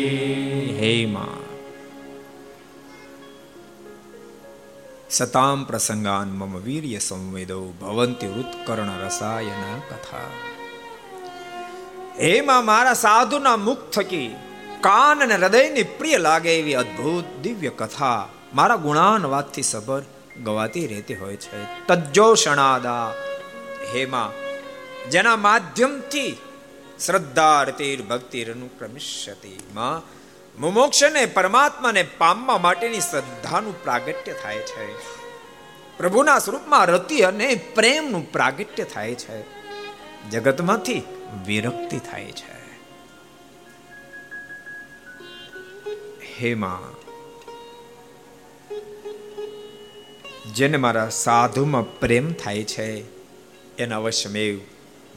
સતામ 5.11 5.59
પ્રસંગાન 5.65 6.29
મમ 6.31 6.53
વીર્ય 6.59 6.99
સંવેદો 6.99 7.59
ભવંતિ 7.79 8.27
ઉત્કર્ણ 8.33 8.91
રસાયના 8.99 9.79
કથા 9.87 10.29
હેમાં 12.19 12.63
મારા 12.63 12.97
સાધુના 12.97 13.57
મુખ 13.59 13.83
થકી 13.89 14.29
કાન 14.81 15.25
અને 15.25 15.35
હૃદયની 15.35 15.89
પ્રિય 15.91 16.19
લાગે 16.19 16.51
એવી 16.51 16.77
અદ્ભુત 16.83 17.27
દિવ્ય 17.43 17.73
કથા 17.73 18.21
મારા 18.53 18.79
ગુણાન 18.79 19.27
વાતથી 19.29 19.65
સભર 19.65 20.03
ગવાતી 20.39 20.85
રહેતી 20.85 21.19
હોય 21.19 21.41
છે 21.41 21.59
તજ્જો 21.89 22.27
શણાદા 22.35 23.07
હેમાં 23.91 24.39
જેના 25.09 25.37
માધ્યમથી 25.39 26.31
શ્રદ્ધા 26.99 27.59
રતિર 27.65 27.99
ભક્તિ 28.03 28.47
અનુક્રમિષ્યતિ 28.49 29.55
માં 29.73 29.99
મુમોક્ષને, 30.61 31.25
પરમાત્માને 31.25 32.03
પામવા 32.03 32.57
માટેની 32.57 32.99
શ્રદ્ધાનું 32.99 33.83
પ્રાગટ્ય 33.83 34.33
થાય 34.33 34.57
છે. 34.57 34.93
પ્રભુના 35.97 36.39
સ્વરૂપમાં 36.39 36.85
રતિ 36.85 37.19
અને 37.19 37.55
પ્રેમનું 37.75 38.31
પ્રાગટ્ય 38.31 38.83
થાય 38.83 39.15
છે. 39.15 39.43
જગતમાંથી 40.29 41.03
વિરક્તિ 41.45 41.97
થાય 41.97 42.31
છે. 42.31 42.75
હે 46.39 46.53
માં, 46.53 46.95
જેને 50.53 50.77
મારા 50.77 51.09
સાધુમાં 51.09 51.99
પ્રેમ 51.99 52.33
થાય 52.33 52.63
છે, 52.63 53.03
એને 53.77 53.95
અવશ્યમેવ 53.95 54.59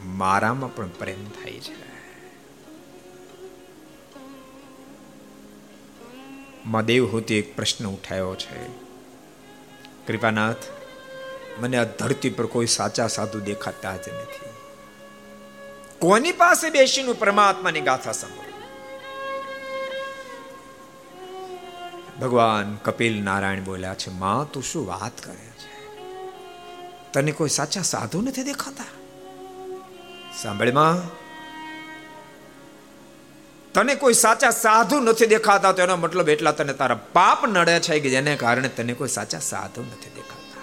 મારામાં 0.05 0.75
પણ 0.75 0.87
પ્રેમ 0.87 1.29
થાય 1.29 1.59
છે. 1.59 1.84
માં 6.65 6.85
દેવહૂતિ 6.85 7.35
એક 7.35 7.55
પ્રશ્ન 7.55 7.87
ઉઠાયો 7.87 8.35
છે. 8.35 8.67
કૃપાનાથ, 10.07 10.55
મને 11.59 11.77
આ 11.77 11.83
ધરતી 11.83 12.29
પર 12.29 12.45
કોઈ 12.45 12.65
સાચા 12.65 13.07
સાધુ 13.07 13.39
દેખાતા 13.39 13.95
જ 13.95 13.99
નથી. 13.99 14.49
કોની 15.99 16.31
પાસે 16.31 16.69
બેસીને 16.69 17.13
પરમાત્માની 17.13 17.81
ગાથા 17.81 18.11
સાંભળું? 18.11 18.45
ભગવાન 22.19 22.75
કપિલ 22.75 23.23
નારાયણ 23.23 23.63
બોલ્યા 23.63 23.93
છે, 23.93 24.11
માં, 24.11 24.51
તું 24.51 24.63
શું 24.63 24.87
વાત 24.87 25.25
કરે 25.25 25.35
છે? 25.35 25.99
તને 27.13 27.31
કોઈ 27.31 27.49
સાચા 27.49 27.81
સાધુ 27.81 28.21
નથી 28.21 28.43
દેખાતા? 28.43 28.85
સાંભળ, 30.41 30.71
માં 30.71 31.24
તને 33.75 33.95
કોઈ 33.95 34.13
સાચા 34.13 34.49
સાધુ 34.49 34.99
નથી 34.99 35.25
દેખાતા, 35.25 35.71
તો 35.71 35.81
એનો 35.81 35.95
મતલબ 35.95 36.29
એટલા 36.29 36.51
તને 36.51 36.73
તારા 36.73 36.95
પાપ 36.95 37.45
નડે 37.45 37.79
છે 37.79 37.99
કે 37.99 38.09
જેને 38.09 38.35
કારણે 38.35 38.69
તને 38.69 38.93
કોઈ 38.93 39.07
સાચા 39.07 39.39
સાધુ 39.39 39.81
નથી 39.81 40.09
દેખાતા. 40.15 40.61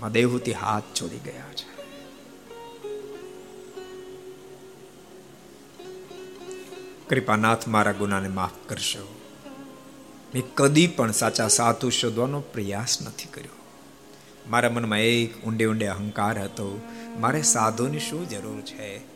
માં 0.00 0.12
દેવહૂતિ 0.12 0.52
હાથ 0.52 0.82
છોડી 0.82 1.18
ગયા 1.18 1.52
છે. 1.52 1.70
કૃપાનાથ 7.08 7.68
મારા 7.68 7.92
ગુનાને 7.92 8.28
માફ 8.28 8.68
કરશો. 8.68 9.20
મેં 10.34 10.42
કદી 10.54 10.86
પણ 10.86 11.12
સાચા 11.12 11.48
સાધુ 11.48 11.90
શોધવાનો 11.90 12.40
પ્રયાસ 12.40 13.02
નથી 13.02 13.28
કર્યો. 13.34 13.56
મારા 14.50 14.70
મનમાં 14.70 14.98
એક 14.98 15.44
ઊંડે 15.44 15.66
ઊંડે 15.66 15.86
અહંકાર 15.86 16.38
હતો. 16.38 16.80
મારે 17.18 17.42
સાધુની 17.42 17.98
શું 17.98 18.28
જરૂર 18.28 18.60
છે? 18.60 19.09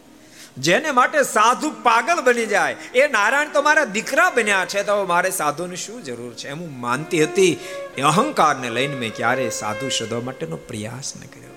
જેને 0.59 0.91
માટે 0.91 1.23
સાધુ 1.23 1.71
પાગલ 1.83 2.21
બની 2.25 2.47
જાય. 2.47 2.77
એ 2.95 3.09
નારાયણ 3.09 3.53
તો 3.53 3.63
મારા 3.63 3.85
દીકરા 3.85 4.31
બન્યા 4.31 4.65
છે, 4.65 4.83
તો 4.83 5.05
મારે 5.05 5.31
સાધુની 5.31 5.77
શું 5.77 6.05
જરૂર 6.05 6.35
છે? 6.35 6.49
એમ 6.49 6.59
હું 6.59 6.81
માનતી 6.81 7.25
હતી, 7.25 7.59
એ 7.99 8.03
અહંકારને 8.03 8.71
લઈને 8.71 8.95
મેં 8.95 9.15
ક્યારે 9.15 9.51
સાધુ 9.51 9.89
શોધવા 9.89 10.21
માટેનો 10.21 10.57
પ્રયાસ 10.57 11.17
ન 11.17 11.27
કર્યો. 11.27 11.51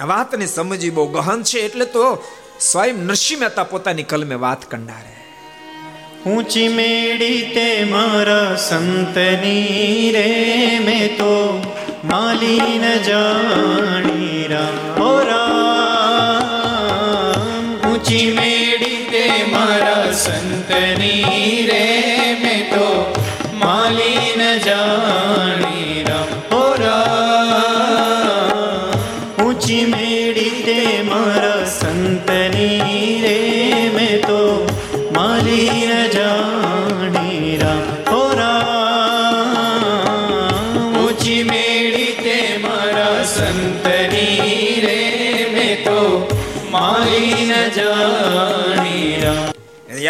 આ 0.00 0.04
વાતને 0.04 0.46
સમજી 0.46 0.90
બહુ 0.90 1.06
ગહન 1.06 1.42
છે, 1.42 1.58
એટલે 1.58 1.84
તો 1.84 2.24
સ્વયં 2.60 2.94
નરસિંહ 2.94 3.40
મહેતા 3.40 3.64
પોતાની 3.64 4.02
કલમે 4.02 4.34
વાત 4.34 4.70
કંડારે. 4.70 5.16
ઊંચી 6.26 6.68
મેળી 6.68 7.42
તે 7.42 7.84
મારા 7.84 8.56
સંતની 8.56 10.12
રે, 10.12 10.78
મેં 10.84 11.16
તો 11.16 11.62
માલી 12.04 12.78
ન 12.78 13.02
જાણી 13.02 14.48
રામ 14.48 15.55
ઊંચી 18.06 18.30
તે 19.10 19.22
મારા 19.46 20.12
સંતની 20.14 21.66
રે 21.66 21.82
મેં 22.42 22.62
તો 22.70 22.86
માલી 23.54 24.28
ન 24.32 24.42
જાણી 24.66 25.65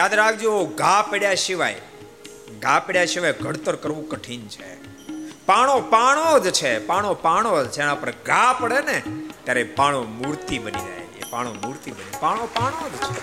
યાદ 0.07 0.15
રાખજો, 0.15 0.65
ઘા 0.65 1.03
પડ્યા 1.03 1.35
સિવાય, 1.35 1.81
ઘા 2.63 2.79
પડ્યા 2.79 3.05
સિવાય 3.05 3.33
ઘડતર 3.33 3.77
કરવું 3.77 4.09
કઠિન 4.09 4.43
છે. 4.49 4.69
પાણો 5.47 5.81
પાણો 5.81 6.39
જ 6.39 6.51
છે, 6.51 6.73
પાણો 6.79 7.15
પાણો 7.15 7.65
જ 7.65 7.71
છે. 7.71 7.81
એના 7.83 7.95
પર 7.95 8.11
ઘા 8.27 8.53
પડે 8.53 8.81
ને, 8.81 9.03
ત્યારે 9.45 9.65
પાણો 9.65 10.03
મૂર્તિ 10.03 10.59
બની 10.59 10.85
જાય 10.87 11.05
એ 11.19 11.27
પાણો 11.31 11.51
મૂર્તિ 11.53 11.91
બની 11.91 12.15
પાણો 12.21 12.49
પાણો 12.55 12.89
જ 12.89 12.95
છે. 13.07 13.21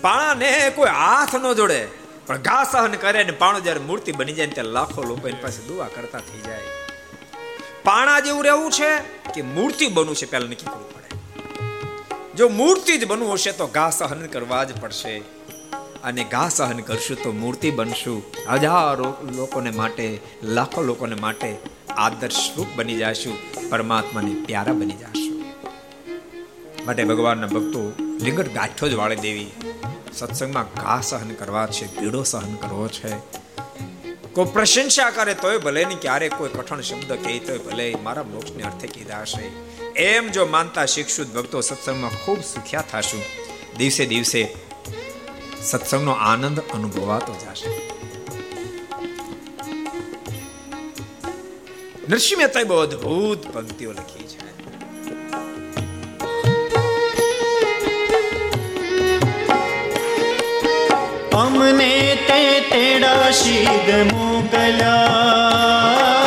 પાણાને 0.00 0.70
કોઈ 0.70 0.90
હાથ 0.90 1.34
ન 1.36 1.52
જોડે, 1.52 1.88
પણ 2.26 2.38
ઘા 2.38 2.64
સહન 2.64 2.94
કરે 2.94 3.24
ને 3.24 3.34
પાણો 3.42 3.60
જ્યારે 3.60 3.80
મૂર્તિ 3.80 4.12
બની 4.12 4.32
જાય 4.32 4.46
ત્યારે 4.46 4.70
લાખો 4.70 5.02
લોકો 5.02 5.28
એની 5.28 5.42
પાસે 5.42 5.60
દુવા 5.62 5.88
કરતા 5.96 6.18
થઈ 6.18 6.40
જાય. 6.40 6.66
પાણા 7.84 8.20
જેવું 8.20 8.44
રહેવું 8.44 8.70
છે 8.72 8.98
કે 9.34 9.42
મૂર્તિ 9.42 9.86
બનવું 9.88 10.16
છે, 10.16 10.26
પહેલા 10.26 10.46
નક્કી 10.46 10.66
કરવું 10.66 10.88
પડે. 10.88 11.01
જો 12.36 12.48
મૂર્તિ 12.48 12.98
જ 12.98 13.06
બનવું 13.06 13.32
હશે 13.32 13.52
તો 13.52 13.66
ઘા 13.66 13.90
સહન 13.90 14.26
કરવા 14.26 14.64
જ 14.64 14.80
પડશે. 14.80 15.22
અને 16.04 16.24
ઘા 16.24 16.48
સહન 16.48 16.78
કરશું 16.78 17.22
તો 17.22 17.32
મૂર્તિ 17.32 17.70
બનશું. 17.70 18.22
હજારો 18.50 19.14
લોકોને 19.36 19.70
માટે, 19.70 20.20
લાખો 20.42 20.82
લોકોને 20.82 21.14
માટે 21.14 21.56
આદર્શ 21.96 22.50
રૂપ 22.56 22.66
બની 22.76 22.94
જશું. 22.94 23.38
પરમાત્માને 23.70 24.34
પ્યારા 24.34 24.72
બની 24.72 24.92
જશું. 24.92 25.44
માટે 26.86 27.04
ભગવાનના 27.04 27.46
ભક્તો 27.46 27.92
લિંગટ 28.20 28.54
ગાંઠો 28.54 28.88
જ 28.88 28.94
વાળે 28.94 29.16
દેવી. 29.16 29.50
સત્સંગમાં 30.12 30.64
ઘા 30.64 31.00
સહન 31.00 31.30
કરવા 31.30 31.66
છે 31.66 32.00
પીડો 32.00 32.22
સહન 32.22 32.54
કરવો 32.54 32.88
છે. 32.88 33.42
કોઈ 34.32 34.44
પ્રશંસા 34.44 35.10
કરે 35.10 35.34
તોય 35.34 35.58
ભલે 35.58 35.84
નહીં 35.84 36.00
ક્યારે 36.00 36.28
કોઈ 36.28 36.48
કઠણ 36.48 36.80
શબ્દ 36.80 37.12
કહે 37.12 37.38
તોય 37.38 37.58
ભલે 37.58 37.96
મારા 38.02 38.22
મોક્ષને 38.22 38.62
અર્થે 38.62 38.86
કીધા 38.86 39.20
હશે. 39.20 39.71
એમ 39.96 40.28
જો 40.28 40.46
માનતા 40.46 40.86
શીખશું 40.86 41.32
ભક્તો 41.32 41.60
સત્સંગમાં 41.60 42.10
ખૂબ 42.10 42.40
સુખ્યા 42.40 42.84
થશું. 42.92 43.22
દિવસે 43.78 44.06
દિવસે 44.06 44.56
સત્સંગનો 45.62 46.12
આનંદ 46.12 46.60
અનુભવાતો 46.60 47.34
જશે. 47.34 47.68
નરસિંહ 52.08 52.38
મહેતાએ 52.38 52.64
બહુ 52.64 52.76
અદભુત 52.76 53.54
પંક્તિઓ 53.54 53.92
લખી 53.92 54.24
છે. 54.24 54.42
અમને 61.30 62.18
તે 62.28 62.60
તેડા 62.60 63.30
શીદ 63.30 64.12
મોકલ્યા. 64.12 66.21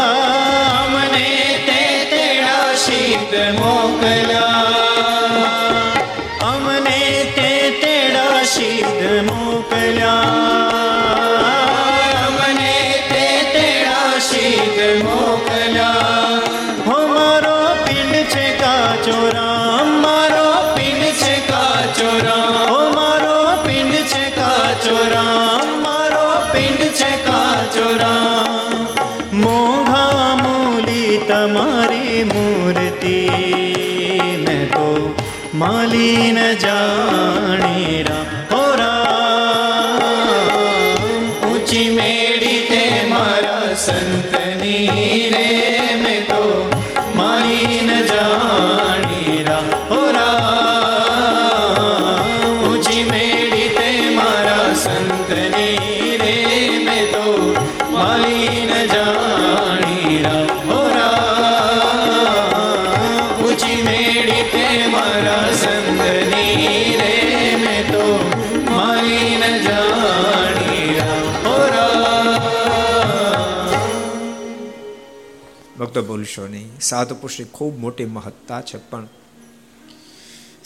ભક્તો 75.95 76.07
ભૂલશો 76.07 76.47
નહીં. 76.47 76.79
સાધુ 76.79 77.15
પુરુષની 77.15 77.45
ખૂબ 77.45 77.77
મોટી 77.79 78.05
મહત્તા 78.05 78.61
છે, 78.61 78.77
પણ 78.89 79.07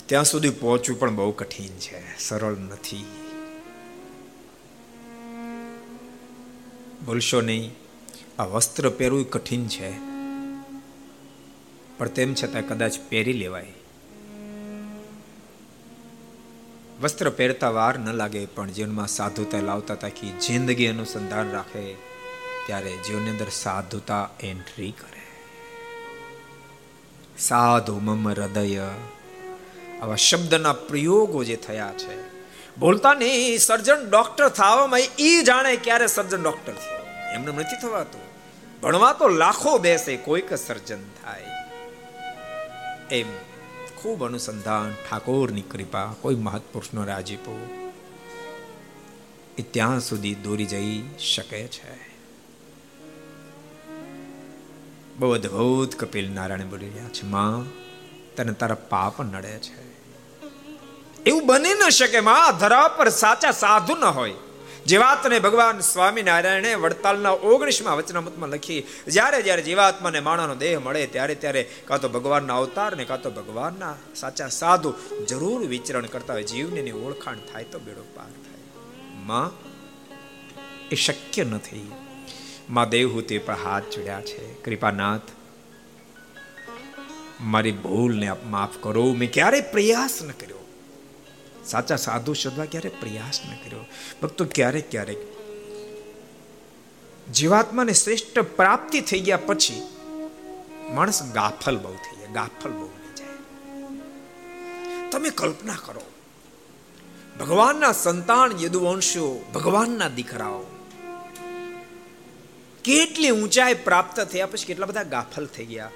ત્યાં 0.06 0.24
સુધી 0.24 0.50
પહોંચવું 0.50 1.00
પણ 1.00 1.16
બહુ 1.16 1.32
કઠિન 1.32 1.76
છે, 1.78 2.00
સરળ 2.18 2.56
નથી. 2.56 3.04
ભૂલશો 7.06 7.40
નહીં, 7.40 7.70
આ 8.38 8.44
વસ્ત્ર 8.44 8.88
પહેરવું 8.88 9.30
કઠિન 9.30 9.68
છે, 9.68 9.90
પણ 11.98 12.08
તેમ 12.08 12.34
છતાં 12.34 12.66
કદાચ 12.68 12.98
પહેરી 13.08 13.32
લેવાય. 13.32 13.72
વસ્ત્ર 17.00 17.30
પહેરતા 17.30 17.70
વાર 17.70 17.98
ન 17.98 18.12
લાગે, 18.12 18.46
પણ 18.46 18.70
જીવનમાં 18.70 19.06
સાધુતા 19.08 19.60
લાવતા 19.60 19.94
તાકી 19.94 20.34
જિંદગી 20.46 20.86
અનુસંધાન 20.86 21.50
રાખે, 21.50 21.94
ત્યારે 22.66 22.96
જીવનની 22.96 23.30
અંદર 23.30 23.48
સાધુતા 23.48 24.30
એન્ટ્રી 24.40 24.90
કરે. 24.90 25.19
સાધુ 27.40 27.98
મમ 27.98 28.28
હૃદય. 28.28 28.90
આવા 30.02 30.16
શબ્દના 30.16 30.72
પ્રયોગો 30.72 31.44
જે 31.44 31.56
થયા 31.56 31.92
છે. 31.98 32.30
બોલતા 32.78 33.14
નહીં 33.14 33.58
સર્જન 33.58 34.10
ડોક્ટર 34.10 34.48
થવામાં 34.48 35.00
એ 35.18 35.42
જાણે 35.42 35.76
ક્યારે 35.76 36.06
સર્જન 36.06 36.42
ડોક્ટર 36.42 36.72
થયો. 36.72 37.30
એમને 37.34 37.52
નથી 37.52 37.80
થવાતું. 37.82 38.20
ભણવા 38.80 39.12
તો 39.12 39.28
લાખો 39.28 39.78
બેસે, 39.78 40.16
કોઈક 40.16 40.54
સર્જન 40.54 40.98
થાય. 41.24 41.44
એમ 43.10 43.26
ખૂબ 43.96 44.24
અનુસંધાન, 44.24 44.94
ઠાકોરની 45.10 45.62
કૃપા, 45.62 46.14
કોઈ 46.20 46.34
મહત્પુરુષનો 46.34 47.04
રાજીપો. 47.04 47.86
એ 49.58 49.62
ત્યાં 49.62 50.00
સુધી 50.00 50.34
દોરી 50.34 50.66
જઈ 50.66 51.04
શકે 51.18 51.68
છે. 51.68 52.09
બહુ 55.20 55.32
અદભુત 55.32 55.94
કપિલ 55.94 56.32
નારાયણ 56.32 56.70
બોલી 56.70 56.88
રહ્યા 56.88 57.08
છે. 57.08 57.26
માં, 57.26 57.64
તને 58.36 58.52
તારા 58.52 58.74
પાપ 58.74 59.22
નડે 59.22 59.58
છે. 59.58 59.90
એવું 61.22 61.46
બની 61.46 61.68
ન 61.68 61.88
શકે, 61.88 62.20
માં. 62.20 62.58
ધરા 62.58 62.88
પર 62.88 63.08
સાચા 63.08 63.50
સાધુ 63.50 63.94
ન 63.94 64.04
હોય. 64.04 64.34
જીવાતને 64.86 65.38
ભગવાન 65.38 65.80
સ્વામિનારાયણે 65.80 66.74
વડતાલના 66.74 67.30
ઓગણીસમાં 67.30 67.96
વચનામતમાં 67.96 68.48
લખી, 68.48 68.86
જ્યારે 69.08 69.42
જ્યારે 69.42 69.62
જીવાત્માને 69.62 70.20
માણાનો 70.20 70.54
દેહ 70.54 70.80
મળે, 70.80 71.06
ત્યારે 71.06 71.34
ત્યારે 71.34 71.70
કાં 71.84 72.00
તો 72.00 72.08
ભગવાનના 72.08 72.56
અવતાર 72.56 72.96
ને 72.96 73.04
કાં 73.04 73.22
તો 73.22 73.30
ભગવાનના 73.30 73.94
સાચા 74.16 74.48
સાધુ 74.48 74.94
જરૂર 75.28 75.66
વિચરણ 75.66 76.06
કરતા 76.06 76.32
હોય. 76.32 76.42
જીવને 76.42 76.92
ઓળખાણ 76.92 77.36
થાય 77.52 77.64
તો 77.64 77.78
બેડો 77.78 78.04
પાર 78.14 78.26
થાય. 78.26 78.86
માં, 79.26 79.52
એ 80.88 80.94
શક્ય 80.94 81.44
નથી. 81.44 81.92
માં 82.70 82.88
દેવહૂતિ 82.88 83.38
પર 83.38 83.54
હાથ 83.54 83.82
જોડ્યા 83.82 84.20
છે. 84.20 84.54
કૃપાનાથ 84.54 85.20
મારી 87.40 87.72
ભૂલને 87.72 88.28
આપ 88.28 88.46
માફ 88.46 88.76
કરો. 88.80 89.12
મેં 89.12 89.32
ક્યારે 89.32 89.60
પ્રયાસ 89.60 90.22
ન 90.22 90.30
કર્યો. 90.30 90.56
સાચા 91.66 91.96
સાધુ 91.96 92.34
શોધવા 92.34 92.64
ક્યારે 92.64 92.88
પ્રયાસ 92.88 93.40
ન 93.46 93.64
કર્યો. 93.64 93.84
ભક્તો, 94.22 94.44
ક્યારેક 94.44 94.90
ક્યારેક 94.90 95.18
જીવાત્માને 97.32 97.92
શ્રેષ્ઠ 97.92 98.38
પ્રાપ્તિ 98.38 99.00
થઈ 99.00 99.20
ગયા 99.20 99.36
પછી 99.36 99.82
માણસ 100.90 101.22
ગાફલ 101.32 101.78
બહુ 101.78 101.94
થઈ 101.94 102.16
જાય, 102.20 102.32
ગાફલ 102.32 102.70
બહુ 102.70 102.86
થઈ 102.86 103.14
જાય. 103.14 105.10
તમે 105.10 105.30
કલ્પના 105.30 105.76
કરો, 105.84 106.02
ભગવાનના 107.40 107.92
સંતાન 107.92 108.50
યદુવંશો 108.60 109.44
ભગવાનના 109.54 110.08
દીકરાઓ 110.08 110.69
કેટલી 112.84 113.30
ઊંચાઈ 113.30 113.74
પ્રાપ્ત 113.74 114.20
થયા 114.20 114.46
પછી 114.46 114.64
કેટલા 114.64 114.86
બધા 114.86 115.02
ગાફલ 115.02 115.46
થઈ 115.46 115.64
ગયા? 115.64 115.90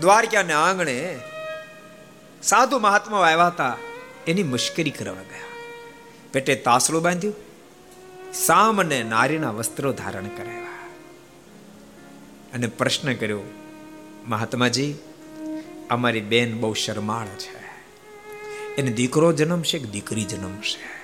દ્વારકાને 0.00 0.52
આંગણે 0.52 1.20
સાધુ 2.42 2.78
મહાત્મા 2.78 3.18
આવ્યા 3.18 3.46
હતા. 3.46 3.76
એની 4.26 4.42
મુશ્કેલી 4.42 4.90
કરવા 4.90 5.14
ગયા. 5.14 5.40
પેટે 6.32 6.54
તાસડું 6.54 7.02
બાંધ્યું. 7.02 7.34
સામને 8.34 9.02
નારીના 9.02 9.50
વસ્ત્રો 9.50 9.92
ધારણ 9.92 10.24
કરાવ્યા. 10.24 10.62
અને 12.54 12.66
પ્રશ્ન 12.66 13.14
કર્યો, 13.14 13.40
મહાત્માજી, 14.26 14.94
અમારી 15.90 16.20
બેન 16.20 16.60
બહુ 16.60 16.74
શરમાળ 16.74 17.26
છે. 17.26 17.62
એને 18.74 18.90
દીકરો 18.90 19.32
જન્મશે 19.32 19.78
કે 19.78 19.84
દીકરી 19.84 20.24
જન્મશે? 20.24 21.02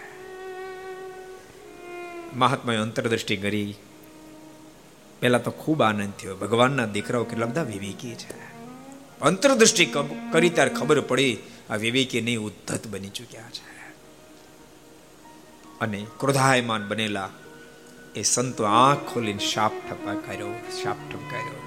મહાત્માએ 2.36 2.76
અંતરદ્રષ્ટિ 2.76 3.36
કરી 3.36 3.74
પહેલા 5.20 5.38
તો 5.38 5.50
ખૂબ 5.50 5.82
આનંદ 5.82 6.12
થયો. 6.12 6.36
ભગવાનના 6.36 6.86
દીકરાઓ 6.86 7.24
કેટલા 7.24 7.46
બધા 7.46 7.62
વિવેકી 7.62 8.14
છે. 8.14 8.36
અંતરદૃષ્ટિ 9.20 9.84
કરી 10.32 10.50
ત્યારે 10.50 10.70
ખબર 10.70 11.00
પડી, 11.00 11.38
આ 11.70 11.76
વિવેકી 11.76 12.20
નહીં, 12.20 12.38
ઉદ્ધત 12.38 12.86
બની 12.86 13.08
ચૂક્યા 13.08 13.50
છે. 13.50 13.68
અને 15.80 16.06
ક્રોધાયમાન 16.20 16.88
બનેલા 16.88 17.30
એ 18.16 18.22
સંતો 18.22 18.64
આંખ 18.64 19.02
ખોલીને 19.14 19.42
શાપ 19.46 19.72
ઠપકાર્યો 19.90 20.52
શાપ 20.82 20.98
ઠપકાર્યો 21.10 21.60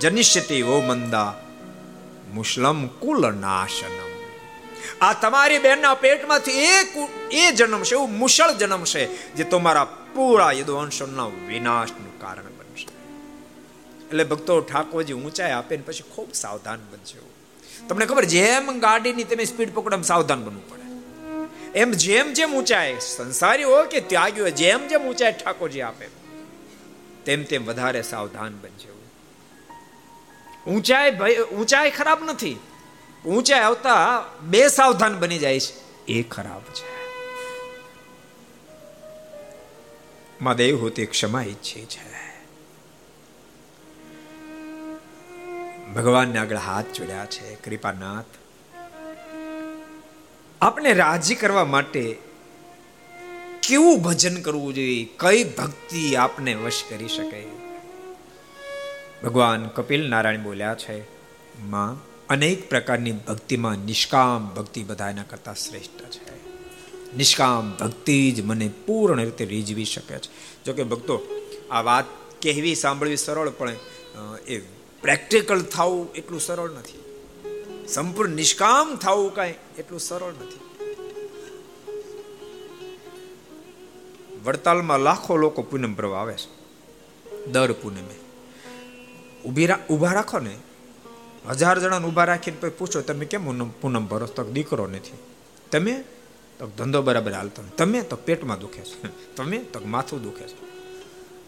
જનિષ્યતે 0.00 0.62
ઓ 0.62 0.80
મંદા 0.80 1.34
મુસ્લમ 2.34 2.86
કુલ 2.86 3.22
નાશનમ 3.34 4.10
આ 5.00 5.12
તમારી 5.12 5.58
બેનના 5.58 5.94
પેટમાંથી 5.94 6.50
એક 6.50 6.90
એ 7.32 7.50
જન્મ 7.50 7.82
છે, 7.82 7.94
એવું 7.94 8.18
મુશળ 8.18 8.52
જન્મ 8.52 8.84
છે, 8.84 9.34
જે 9.34 9.44
તમારા 9.44 9.84
પૂરા 10.14 10.52
યદુવંશના 10.52 11.26
વિનાશનું 11.48 12.20
કારણ 12.20 12.51
એટલે 14.12 14.24
ભક્તો 14.24 14.60
ઠાકોરજી 14.60 15.18
ઊંચાઈ 15.18 15.50
આપે 15.50 15.76
ને 15.76 15.82
પછી 15.82 16.08
ખૂબ 16.14 16.30
સાવધાન 16.34 16.80
બનશે 16.92 17.18
તમને 17.88 18.06
ખબર, 18.06 18.24
જેમ 18.24 18.78
ગાડીની 18.78 19.24
તમે 19.24 19.44
સ્પીડ 19.44 19.74
પકડો 19.74 20.02
સાવધાન 20.02 20.40
બનવું 20.44 20.66
પડે. 20.70 20.86
એમ 21.78 21.90
જેમ 21.96 22.32
જેમ 22.32 22.50
ઊંચાઈ 22.56 22.96
સંસારી 23.00 23.64
હોય 23.64 23.86
કે 23.86 24.00
ત્યાગી 24.00 24.40
હોય 24.40 24.50
જેમ 24.50 24.88
જેમ 24.88 25.02
ઊંચાઈ 25.08 25.32
ઠાકોરજી 25.32 25.80
આપે, 25.80 26.06
તેમ 27.24 27.44
તેમ 27.44 27.62
વધારે 27.64 28.02
સાવધાન 28.02 28.52
બનશે 28.62 28.90
ઊંચાઈ 30.70 31.12
ઊંચાઈ 31.52 31.90
ખરાબ 31.90 32.20
નથી. 32.24 32.56
ઊંચાઈ 33.26 33.60
આવતા 33.60 34.24
બે 34.42 34.68
સાવધાન 34.68 35.18
બની 35.18 35.38
જાય 35.38 35.60
છે. 35.60 35.72
એ 36.12 36.22
ખરાબ 36.22 36.64
છે. 36.74 36.90
માં 40.40 40.56
દેવ 40.56 40.76
હોતી 40.80 41.06
ક્ષમા 41.06 41.42
ઈચ્છે 41.42 41.84
છે. 41.84 42.04
ભગવાનને 45.94 46.38
આગળ 46.38 46.56
હાથ 46.56 46.92
જોડ્યા 46.94 47.26
છે, 47.26 47.54
કૃપાનાથ. 47.54 48.24
આપણે 50.60 50.92
રાજી 50.92 51.34
કરવા 51.34 51.64
માટે 51.64 52.18
કેવું 53.68 54.02
ભજન 54.02 54.42
કરવું 54.42 54.74
જોઈએ? 54.74 55.08
કઈ 55.16 55.44
ભક્તિ 55.44 56.16
આપને 56.16 56.54
વશ 56.54 56.82
કરી 56.88 57.08
શકે? 57.08 57.44
ભગવાન 59.24 59.68
કપિલ 59.68 60.10
નારાયણ 60.10 60.42
બોલ્યા 60.42 60.74
છે, 60.74 61.02
માં, 61.60 62.12
અનેક 62.28 62.68
પ્રકારની 62.68 63.12
ભક્તિમાં 63.12 63.76
નિષ્કામ 63.76 64.48
ભક્તિ 64.48 64.82
બધા 64.82 65.10
એના 65.10 65.22
કરતા 65.22 65.54
શ્રેષ્ઠ 65.54 66.10
છે. 66.10 66.32
નિષ્કામ 67.16 67.76
ભક્તિ 67.80 68.32
જ 68.32 68.40
મને 68.40 68.70
પૂર્ણ 68.86 69.24
રીતે 69.24 69.44
રીઝવી 69.44 69.84
શકે 69.84 70.18
છે. 70.18 70.64
જોકે 70.64 70.82
ભક્તો, 70.82 71.22
આ 71.70 71.80
વાત 71.80 72.04
કહેવી 72.42 72.74
સાંભળવી 72.74 73.16
સરળ, 73.16 73.50
પણ 73.50 73.70
એ 74.46 74.81
પ્રેક્ટિકલ 75.02 75.62
થવું 75.62 76.12
એટલું 76.12 76.40
સરળ 76.40 76.70
નથી. 76.70 77.04
સંપૂર્ણ 77.88 78.30
નિષ્કામ 78.30 78.96
થવું 78.96 79.34
કાંઈ 79.34 79.54
એટલું 79.78 80.00
સરળ 80.00 80.32
નથી. 80.32 80.60
વડતાલમાં 84.44 84.98
લાખો 84.98 85.36
લોકો 85.36 85.62
પૂનમ 85.62 85.94
ભરવા 85.94 86.20
આવે 86.20 86.34
છે. 86.34 86.62
દર 87.46 87.72
પૂનમે. 87.72 88.14
ઊભી 89.44 89.68
ઊભા 89.90 90.12
રાખો 90.12 90.38
ને. 90.38 90.56
હજાર 91.48 91.78
જણાને 91.78 92.06
ઊભા 92.06 92.24
રાખીને 92.24 92.56
પછી 92.60 92.70
પૂછો, 92.70 93.00
તમે 93.00 93.24
કેમ 93.24 93.70
પૂનમ 93.70 94.06
ભરો 94.06 94.26
તો 94.26 94.44
દીકરો 94.44 94.86
નથી. 94.86 95.18
તમે? 95.70 96.04
તો 96.58 96.66
ધંધો 96.66 97.02
બરાબર 97.02 97.32
હાલતો 97.32 97.62
તમે? 97.76 98.02
તો 98.02 98.16
પેટમાં 98.16 98.58
દુખે 98.58 98.82
છે. 98.82 99.06
તમે? 99.36 99.58
તો 99.58 99.80
માથું 99.86 100.22
દુખે 100.22 100.48
છે. 100.48 100.56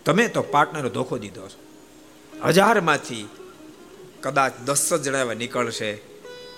તમે? 0.04 0.28
તો 0.28 0.42
પાર્ટનર 0.42 0.88
ધોખો 0.88 1.18
દીધો 1.18 1.48
છો. 1.48 1.64
હજારમાંથી 2.44 3.28
કદાચ 4.24 4.52
દસ 4.64 4.94
જ 4.94 5.02
જણા 5.02 5.18
એવા 5.18 5.34
નીકળશે, 5.34 5.90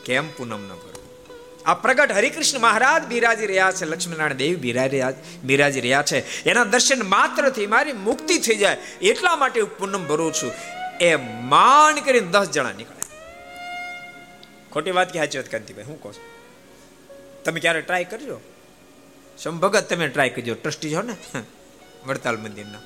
કેમ 0.05 0.29
પૂનમ 0.31 0.63
ન 0.65 0.69
ભરવું 0.69 0.97
આ 1.67 1.75
પ્રગટ 1.75 2.13
હરિકૃષ્ણ 2.13 2.59
મહારાજ 2.59 3.05
બિરાજી 3.05 3.47
રહ્યા 3.47 3.73
છે, 3.73 3.85
લક્ષ્મીનારાયણ 3.85 4.33
દેવ 4.33 4.59
બિરાજી 4.59 5.03
બિરાજી 5.45 5.81
રહ્યા 5.81 6.03
છે. 6.03 6.45
એના 6.45 6.65
દર્શન 6.65 7.03
માત્રથી 7.09 7.67
મારી 7.67 7.93
મુક્તિ 7.93 8.39
થઈ 8.39 8.57
જાય, 8.57 8.77
એટલા 9.03 9.37
માટે 9.37 9.61
હું 9.61 9.79
પૂનમ 9.79 10.07
ભરું 10.07 10.33
છું. 10.33 10.53
એ 11.01 11.17
માન 11.17 11.95
કરીને 11.95 12.27
દસ 12.27 12.51
જણા 12.51 12.73
નીકળે. 12.73 13.03
ખોટી 14.73 14.91
વાત 14.91 15.13
કે 15.13 15.19
સાચી 15.19 15.39
વાત 15.39 15.51
કાંતિભાઈ 15.51 15.85
હું 15.85 16.03
કહું 16.03 16.15
છું? 16.15 16.25
તમે 17.45 17.61
ક્યારે 17.61 17.81
ટ્રાય 17.81 18.05
કરજો? 18.05 18.41
સંભગત 19.39 19.89
તમે 19.89 20.09
ટ્રાય 20.09 20.31
કરજો. 20.31 20.55
ટ્રસ્ટી 20.55 20.95
છો 20.95 21.03
ને? 21.03 21.17
વડતાલ 22.07 22.37
મંદિરના. 22.37 22.79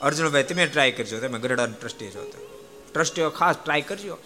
અર્જુનભાઈ, 0.00 0.42
તમે 0.42 0.66
ટ્રાય 0.66 0.92
કરજો. 0.92 1.20
તમે 1.20 1.38
ગરડા 1.38 1.66
ટ્રસ્ટી 1.66 2.10
છો 2.10 2.24
તો. 2.24 2.45
ટ્રસ્ટીઓ 2.96 3.30
ખાસ 3.30 3.56
ટ્રાય 3.64 3.82
કરજો. 3.82 4.18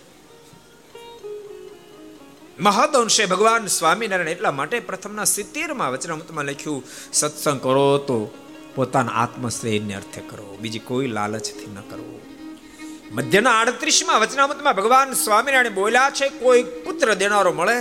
મહદઅંશે 2.61 3.27
ભગવાન 3.27 3.67
સ્વામિનારાયણ 3.67 4.29
એટલા 4.29 4.51
માટે 4.51 4.81
પ્રથમના 4.81 5.25
સિત્તેરમાં 5.25 5.93
વચનામૃતમાં 5.93 6.45
લખ્યું, 6.45 6.85
સત્સંગ 7.13 7.61
કરો 7.61 7.99
તો 7.99 8.35
પોતાના 8.75 9.13
આત્મશ્રેયને 9.13 9.95
અર્થે 9.95 10.21
કરો, 10.21 10.57
બીજી 10.61 10.79
કોઈ 10.79 11.07
લાલચથી 11.07 11.71
ન 11.75 11.81
કરવો 11.91 12.21
મધ્યના 13.13 13.51
આડત્રીસમાં 13.51 14.21
વચનામૃતમાં 14.21 14.77
ભગવાન 14.77 15.13
સ્વામિનારાયણ 15.13 15.75
બોલ્યા 15.75 16.11
છે, 16.11 16.29
કોઈ 16.29 16.63
પુત્ર 16.63 17.15
દેનારો 17.15 17.53
મળે, 17.53 17.79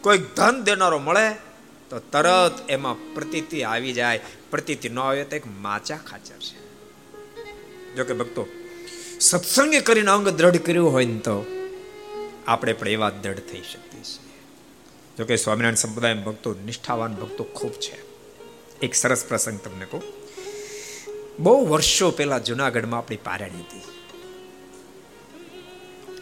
કોઈ 0.00 0.18
ધન 0.18 0.62
દેનારો 0.62 0.98
મળે, 0.98 1.26
તો 1.90 1.98
તરત 1.98 2.70
એમાં 2.70 3.14
પ્રતીતિ 3.14 3.62
આવી 3.62 3.92
જાય. 3.92 4.20
પ્રતીતિ 4.50 4.88
ન 4.88 4.98
આવે 4.98 5.24
તો 5.24 5.36
એક 5.36 5.46
માચા 5.46 5.96
ખાચર 5.96 6.38
છે. 6.38 6.56
જોકે 7.94 8.14
ભક્તો 8.14 8.42
સત્સંગે 9.20 9.80
કરીને 9.80 10.10
અંગ 10.10 10.28
દ્રઢ 10.28 10.56
કર્યું 10.56 10.92
હોય 10.92 11.04
ને 11.04 11.18
તો 11.18 11.46
આપણે 12.46 12.72
પણ 12.72 12.88
એવા 12.88 13.10
દ્રઢ 13.10 13.36
થઈ 13.36 13.62
શકીએ 13.62 14.02
છીએ. 14.02 14.30
જોકે 15.18 15.36
સ્વામિનારાયણ 15.36 15.74
સંપ્રદાય 15.74 16.14
ભક્તો, 16.14 16.54
નિષ્ઠાવાન 16.54 17.14
ભક્તો 17.14 17.44
ખૂબ 17.44 17.72
છે. 17.72 18.02
એક 18.80 18.94
સરસ 18.94 19.24
પ્રસંગ 19.24 19.60
તમને 19.60 19.84
કહું. 19.84 20.02
બહુ 21.38 21.66
વર્ષો 21.66 22.10
પહેલા 22.10 22.38
જુનાગઢમાં 22.38 22.98
આપણી 22.98 23.16
પારાણી 23.16 23.60
હતી. 23.60 23.82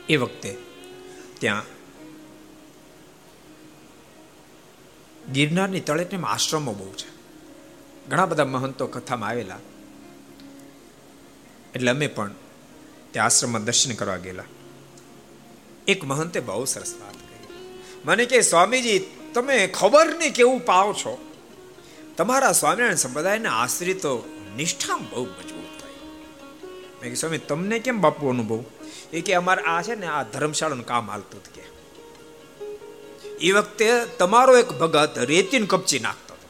એ 0.09 0.16
વખતે 0.16 0.57
ત્યાં 1.38 1.62
ગિરનારની 5.32 5.80
તળેટીમાં 5.80 6.32
આશ્રમો 6.32 6.72
બહુ 6.72 6.92
છે. 6.92 7.18
ઘણા 8.09 8.26
બધા 8.26 8.44
મહંતો 8.44 8.86
કથામાં 8.86 9.28
આવેલા. 9.28 9.59
એટલે 11.74 11.90
અમે 11.90 12.07
પણ 12.07 12.30
તે 13.18 13.22
આશ્રમમાં 13.22 13.64
દર્શન 13.64 13.94
કરવા 13.94 14.16
ગયેલા. 14.16 14.42
એક 15.88 16.04
મહંતે 16.04 16.40
બહુ 16.40 16.64
સરસ 16.64 16.94
વાત 17.00 17.14
કરી 17.14 17.54
મને 18.04 18.24
કે, 18.24 18.40
સ્વામીજી, 18.40 19.06
તમે 19.34 19.66
ખબર 19.66 20.18
નહીં 20.18 20.34
કેવું 20.34 20.64
પાવ 20.66 20.92
છો? 20.92 21.30
તમારા 22.16 22.52
સ્વામિનારાયણ 22.52 22.94
સંપ્રદાયના 22.94 23.52
આશ્રિતો 23.52 24.22
નિષ્ઠા 24.56 24.96
બહુ 24.96 25.24
મજબૂત 25.24 25.80
થાય. 25.80 25.90
મેં 27.00 27.10
કે 27.10 27.14
સ્વામી, 27.14 27.38
તમને 27.38 27.78
કેમ 27.78 28.00
બાપુ 28.00 28.28
અનુભવ? 28.28 28.64
એ 29.12 29.20
કે, 29.20 29.34
અમારે 29.34 29.62
આ 29.62 29.82
છે 29.82 29.94
ને, 29.94 30.06
આ 30.06 30.22
ધર્મશાળાનું 30.22 30.86
કામ 30.86 31.10
હાલતું 31.10 31.42
કે. 31.42 31.62
એ 33.36 33.52
વખતે 33.52 34.04
તમારો 34.18 34.56
એક 34.56 34.68
ભગત 34.68 35.18
રેતીન 35.18 35.66
કપચી 35.66 35.98
નાખતો 35.98 36.34
હતો. 36.34 36.48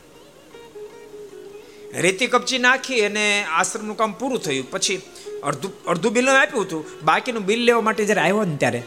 રેતી 1.95 2.27
કપચી 2.27 2.59
નાખી 2.59 3.01
અને 3.01 3.45
આશ્રમનું 3.45 3.97
કામ 3.97 4.13
પૂરું 4.13 4.39
થયું. 4.39 4.71
પછી 4.71 5.03
અડધું 5.43 5.85
અડધું 5.85 6.13
બિલ 6.13 6.29
આપ્યું 6.29 6.65
હતું. 6.65 7.05
બાકીનું 7.05 7.47
બિલ 7.47 7.61
લેવા 7.65 7.81
માટે 7.81 8.05
જ્યારે 8.05 8.21
આવ્યો 8.21 8.45
ને 8.45 8.57
ત્યારે 8.57 8.83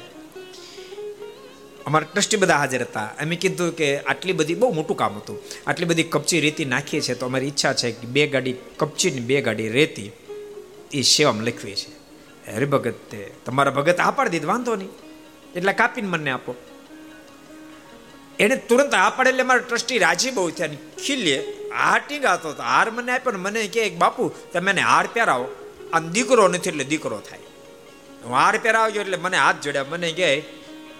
અમારા 1.86 2.08
ટ્રસ્ટી 2.14 2.38
બધા 2.38 2.58
હાજર 2.58 2.82
હતા. 2.82 3.06
અમે 3.22 3.36
કીધું 3.36 3.76
કે 3.76 4.00
આટલી 4.00 4.34
બધી 4.34 4.56
બહુ 4.56 4.74
મોટું 4.74 4.98
કામ 4.98 5.16
હતું. 5.18 5.40
આટલી 5.68 5.86
બધી 5.86 6.04
કપચી 6.04 6.40
રેતી 6.40 6.66
નાખીએ 6.66 7.02
છીએ 7.02 7.16
તો 7.16 7.26
અમારી 7.26 7.48
ઈચ્છા 7.48 7.74
છે 7.74 7.92
કે 7.92 8.08
બે 8.08 8.28
ગાડી 8.28 8.54
કપચીની 8.78 9.20
બે 9.20 9.42
ગાડી 9.42 9.70
રેતી, 9.70 10.12
એ 10.94 11.02
સેવામાં 11.02 11.44
લખવી 11.44 11.76
છે. 11.76 11.92
અરે 12.56 12.66
ભગત, 12.66 12.94
તે 13.12 13.32
તમારા 13.46 13.72
ભગત 13.72 14.00
આ 14.00 14.26
દીધ, 14.26 14.46
વાંધો 14.46 14.76
નહીં. 14.76 14.90
એટલે 15.56 15.74
કાપીને 15.74 16.08
મને 16.08 16.32
આપો. 16.32 16.56
એને 18.40 18.56
તુરંત 18.56 18.94
આ 18.94 19.10
એટલે 19.20 19.44
મારા 19.44 19.60
ટ્રસ્ટી 19.60 19.98
રાજી 19.98 20.32
બહુ 20.32 20.50
થયા 20.50 20.68
ખીલીએ 21.06 21.70
હાર 21.70 22.02
ટીંગાતો 22.08 22.50
હતો 22.50 22.64
હાર 22.64 22.92
મને 22.92 23.12
આપ્યો 23.12 23.32
ને 23.32 23.38
મને 23.38 23.68
કે 23.68 23.90
બાપુ, 23.90 24.32
તમે 24.54 24.72
એને 24.72 24.82
હાર 24.82 25.08
પહેરાવો. 25.14 25.61
આમ 25.94 26.10
દીકરો 26.10 26.48
નથી 26.48 26.70
એટલે 26.70 26.84
દીકરો 26.84 27.20
થાય. 27.20 27.40
હું 28.24 28.34
હાર 28.34 28.58
પહેરાવજો 28.58 29.02
એટલે 29.02 29.18
મને 29.18 29.38
હાથ 29.38 29.56
જોડ્યા 29.62 29.86
મને 29.90 30.12
કહે, 30.12 30.44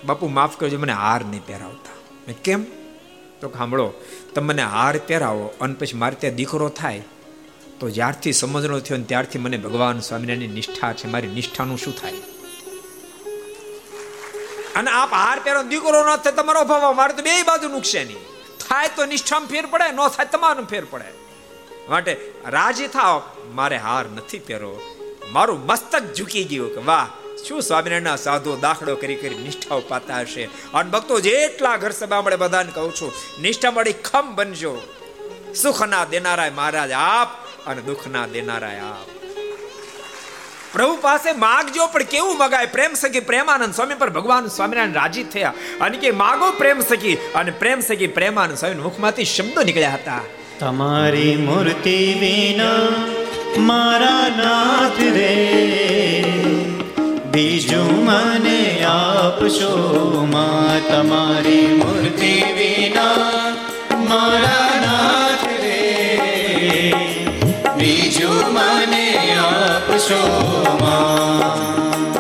બાપુ, 0.06 0.28
માફ 0.28 0.58
કરજો, 0.58 0.78
મને 0.78 0.94
હાર 0.94 1.26
નહીં 1.26 1.46
પહેરાવતા. 1.46 1.94
મેં 2.28 2.42
કેમ? 2.42 2.64
તો 3.42 3.50
સાંભળો 3.50 3.94
તમે 4.36 4.48
મને 4.48 4.64
હાર 4.64 4.98
પહેરાવો 4.98 5.54
અને 5.62 5.74
પછી 5.74 5.98
મારે 5.98 6.16
ત્યાં 6.16 6.36
દીકરો 6.36 6.70
થાય, 6.70 7.02
તો 7.80 7.90
જ્યારથી 7.90 8.34
સમજણો 8.34 8.80
થયો 8.80 8.98
ને 8.98 9.04
ત્યારથી 9.04 9.40
મને 9.40 9.58
ભગવાન 9.58 10.00
સ્વામિનારાયણની 10.00 10.48
નિષ્ઠા 10.48 10.94
છે. 10.94 11.08
મારી 11.08 11.28
નિષ્ઠાનું 11.28 11.78
શું 11.78 11.96
થાય? 12.02 12.14
અને 14.76 14.92
આપ 14.92 15.14
હાર 15.14 15.40
પહેરો 15.40 15.64
દીકરો 15.64 16.14
ન 16.14 16.16
થાય 16.16 16.34
તમારો 16.34 16.60
અભાવ. 16.60 16.94
મારે 16.96 17.14
તો 17.14 17.24
બે 17.24 17.44
બાજુ 17.44 17.68
નુકસાની. 17.68 18.14
થાય 18.70 18.90
તો 18.96 19.06
નિષ્ઠામાં 19.06 19.50
ફેર 19.50 19.66
પડે, 19.66 19.92
ન 19.92 20.08
થાય 20.08 20.26
તમારું 20.26 20.66
ફેર 20.66 20.86
પડે. 20.86 21.31
માટે 21.90 22.32
રાજી 22.48 22.88
થાવ 22.88 23.30
મારે 23.46 23.78
હાર 23.78 24.06
નથી 24.06 24.40
પહેરો. 24.40 24.82
મારું 25.32 25.66
મસ્તક 25.66 26.14
ઝૂકી 26.14 26.44
ગયું 26.44 26.76
કે 26.76 26.82
વાહ, 26.82 27.08
શું 27.48 27.62
સ્વામિનારાયણના 27.62 28.16
સાધુ 28.16 28.56
દાખલો 28.56 28.96
કરી 28.96 29.16
કરી 29.16 29.36
નિષ્ઠાઓ 29.36 29.80
પાતા 29.80 30.20
હશે? 30.20 30.44
અને 30.74 30.90
ભક્તો 30.90 31.20
જેટલા 31.20 31.78
ઘર 31.78 31.90
સભા 31.90 32.22
મળે 32.22 32.36
બધાને 32.36 32.72
કહું 32.72 32.96
છું, 32.96 33.14
નિષ્ઠા 33.42 33.72
મળી 33.72 33.94
ખમ 33.94 34.36
બનજો. 34.36 34.82
સુખના 35.56 36.06
દેનારાય 36.06 36.50
મહારાજ 36.50 36.92
આપ 36.92 37.30
અને 37.68 37.82
દુઃખના 37.82 38.28
દેનારાય 38.28 38.80
આપ. 38.80 39.08
પ્રભુ 40.74 40.98
પાસે 41.02 41.32
માગજો, 41.32 41.88
પણ 41.88 42.04
કેવું 42.04 42.38
મગાય? 42.38 42.66
પ્રેમ 42.66 42.94
સખી 42.94 43.20
પ્રેમાનંદ 43.20 43.74
સ્વામી 43.74 43.94
પર 43.94 44.10
ભગવાન 44.10 44.48
સ્વામિનારાયણ 44.48 44.94
રાજી 44.94 45.24
થયા. 45.24 45.54
અને 45.82 45.98
કે 45.98 46.12
માગો 46.12 46.52
પ્રેમ 46.52 46.80
સખી? 46.80 47.16
અને 47.36 47.52
પ્રેમ 47.52 47.80
સખી 47.80 48.08
પ્રેમાનંદ 48.08 48.58
સ્વામી 48.58 48.76
મુખમાંથી 48.76 49.26
શબ્દો 49.26 49.62
નીકળ્યા 49.62 49.90
હતા. 49.90 50.22
તમારી 50.62 51.36
મૂર્તિ 51.36 52.14
વિના 52.20 52.90
મારા 53.58 54.30
નાથ 54.30 55.00
રે. 55.00 55.36
બીજું 57.32 58.06
મને 58.06 58.84
આપશો 58.84 59.74
માં 60.32 60.90
તમારી 60.90 61.68
મૂર્તિ 61.68 62.44
વિના 62.58 63.56
મારા 64.10 64.70
નાથ 64.82 65.48
રે. 65.64 66.94
બીજું 67.78 68.54
મને 68.54 69.36
આપશો 69.38 70.22
માં 70.82 72.14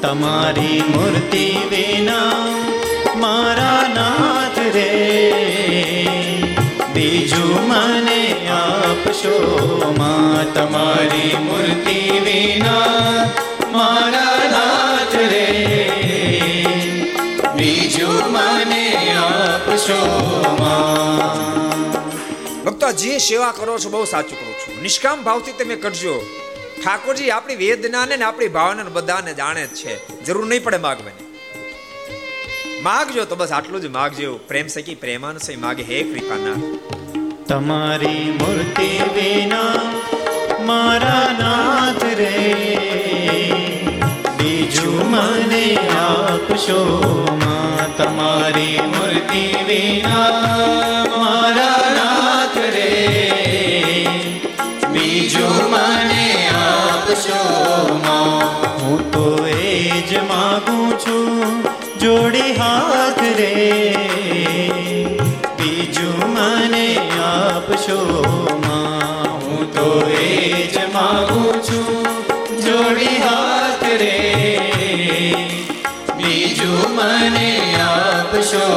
તમારી 0.00 0.82
મૂર્તિ 0.96 1.56
વિના 1.70 2.46
મારા 3.16 3.82
નાથ 3.94 4.58
રે. 4.74 5.47
બીજું 6.98 7.68
મને 7.68 8.48
આપશો 8.48 9.34
માં 9.98 10.54
તમારી 10.54 11.36
મૂર્તિ 11.36 12.20
વિના 12.20 13.24
મારા 13.72 14.50
નાથ 14.50 15.14
રે. 15.14 15.46
બીજું 17.56 18.32
મને 18.32 19.14
આપશો 19.16 20.00
ભક્તો, 22.64 22.92
જે 22.92 23.18
સેવા 23.18 23.52
કરો 23.52 23.78
છો 23.78 23.88
બહુ 23.88 24.04
સાચું 24.04 24.40
કહું 24.40 24.54
છું. 24.54 24.82
નિષ્કામ 24.82 25.22
ભાવથી 25.22 25.52
તમે 25.52 25.76
કરજો. 25.76 26.26
ઠાકોરજી 26.84 27.30
આપણી 27.30 27.56
વેદનાને 27.56 28.16
ને 28.16 28.24
આપણી 28.24 28.48
ભાવનાને 28.48 28.90
બધાને 28.90 29.34
જાણે 29.34 29.66
જ 29.66 29.74
છે. 29.74 30.24
જરૂર 30.24 30.46
નહીં 30.46 30.64
પડે 30.64 30.76
માગવાની. 30.76 31.27
માગજો 32.82 33.24
તો 33.24 33.36
બસ 33.36 33.52
આટલું 33.52 33.80
જ 33.80 33.86
માગજો. 33.86 34.36
પ્રેમ 34.36 34.66
સકી 34.66 34.94
પ્રેમાન 34.94 35.38
સહી 35.38 35.56
માગે 35.56 35.82
હે 35.82 36.02
કૃપાના. 36.02 36.78
તમારી 37.48 38.38
મૂર્તિ 38.40 39.00
વિના 39.14 39.92
મારા 40.64 41.36
નાથ 41.38 42.04
રે. 42.04 42.78
બીજું 44.38 45.10
મને 45.10 45.76
આપશો 45.76 47.12
માં? 47.44 47.96
તમારી 47.96 48.80
મૂર્તિ 48.86 49.54
વિના 49.66 50.30
મારા 51.18 51.94
નાથ 51.94 52.58
રે. 52.58 53.30
બીજું 54.92 55.70
મને 55.70 56.48
આપશો 56.48 57.42
માં? 58.06 58.42
હું 58.82 59.10
તો 59.10 59.47
જોડી 62.00 62.52
હાથ 62.58 63.22
રે 63.38 63.52
બીજું 65.58 66.20
મને 66.34 66.84
આપશો 67.22 67.98
માં 68.64 69.32
હું 69.42 69.64
તો 69.76 69.86
એ 70.18 70.28
જ 70.74 70.84
માગું 70.94 71.58
છું 71.68 71.90
જોડી 72.66 73.16
હાથ 73.24 73.86
રે 74.02 74.14
બીજું 76.18 76.98
મને 76.98 77.48
આપશો 77.86 78.68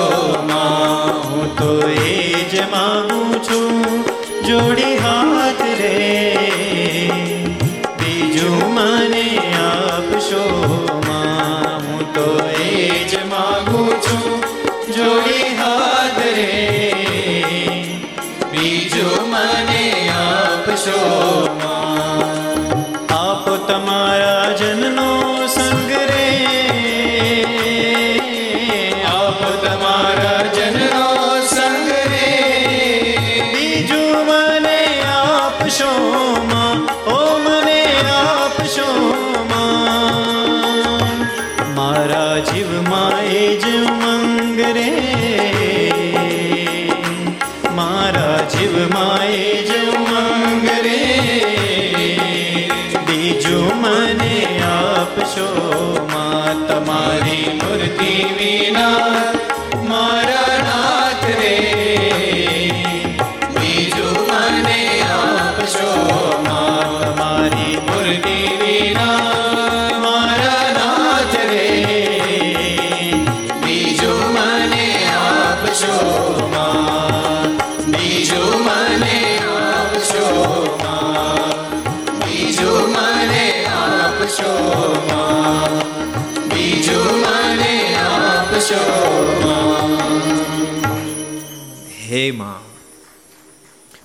માં 0.49 1.21
હું 1.27 1.53
તો 1.59 1.71
એ 2.05 2.15
જ 2.53 2.65
માગું 2.73 3.37
છું 3.41 4.03
જોડી 4.47 4.95
હાથ 4.97 5.30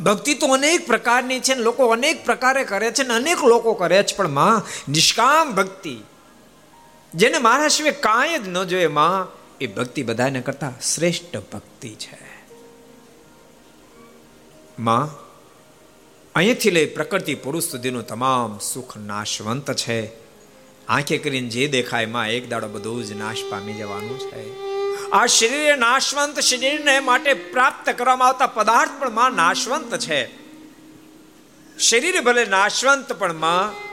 ભક્તિ 0.06 0.34
તો 0.34 0.46
અનેક 0.46 0.86
પ્રકારની 0.86 1.40
છે 1.40 1.54
ને 1.54 1.62
લોકો 1.62 1.86
અનેક 1.86 2.24
પ્રકારે 2.24 2.64
કરે 2.64 2.90
છે 2.90 3.02
ને 3.02 3.14
અનેક 3.14 3.44
લોકો 3.44 3.74
કરે 3.74 4.02
છે, 4.02 4.16
પણ 4.16 4.28
માં, 4.28 4.62
નિષ્કામ 4.92 5.52
ભક્તિ, 5.52 5.98
જેને 7.14 7.38
મારા 7.38 7.68
સિવાય 7.68 7.92
કાંઈ 7.92 8.38
જ 8.38 8.48
ન 8.48 8.64
જોઈએ 8.64 8.86
માં, 8.86 9.28
એ 9.60 9.66
ભક્તિ 9.66 10.02
બધાને 10.02 10.40
કરતા 10.40 10.72
શ્રેષ્ઠ 10.94 11.36
ભક્તિ 11.52 11.88
છે. 11.88 12.18
માં, 14.78 15.10
અહીંથી 16.34 16.70
લઈ 16.70 16.86
પ્રકૃતિ 16.86 17.34
પુરુષ 17.34 17.64
સુધીનું 17.64 18.06
તમામ 18.06 18.58
સુખ 18.58 18.96
નાશવંત 18.96 19.72
છે. 19.72 20.06
આંખે 20.88 21.18
કરીને 21.18 21.48
જે 21.48 21.68
દેખાયમાં, 21.68 22.28
એક 22.28 22.48
દાડો 22.48 22.68
બધું 22.68 23.04
જ 23.04 23.12
નાશ 23.12 23.36
પામી 23.50 23.72
જવાનું 23.72 24.18
છે. 24.18 24.65
આ 25.12 25.26
શરીર 25.26 25.76
નાશવંત 25.76 26.40
શરીરને 26.40 27.00
માટે 27.00 27.34
પ્રાપ્ત 27.34 27.90
કરવામાં 27.90 28.28
આવતા 28.28 28.46
પદાર્થ 28.46 28.90
પણ 29.00 29.10
માં 29.10 29.32
નાશવંત 29.32 29.96
છે. 29.96 30.26
શરીર 31.78 32.20
ભલે 32.20 32.44
નાશવંત 32.44 33.12
પણ 33.12 33.32
માં 33.32 33.86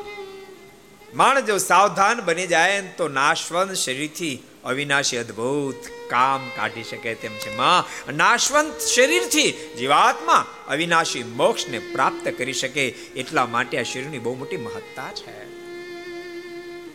માણસ 1.18 1.43
જો 1.43 1.57
સાવધાન 1.57 2.22
બની 2.22 2.47
જાય 2.47 2.82
તો 2.82 3.07
નાશવંત 3.07 3.74
શરીરથી 3.74 4.43
અવિનાશી 4.64 5.18
અદ્ભુત 5.18 5.76
કામ 6.09 6.49
કાઢી 6.55 6.84
શકે 6.84 7.16
તેમ 7.16 7.34
છે 7.34 7.57
માં. 7.57 8.14
નાશવંત 8.16 8.80
શરીરથી 8.80 9.76
જીવાત્મા 9.80 10.45
અવિનાશી 10.68 11.24
મોક્ષને 11.24 11.80
પ્રાપ્ત 11.80 12.32
કરી 12.38 12.53
શકે 12.53 12.88
એટલા 12.89 13.45
માટે 13.45 13.80
આ 13.80 13.84
શરીરની 13.84 14.20
બહુ 14.20 14.36
મોટી 14.36 14.57
મહત્તા 14.57 15.14
છે. 15.14 15.43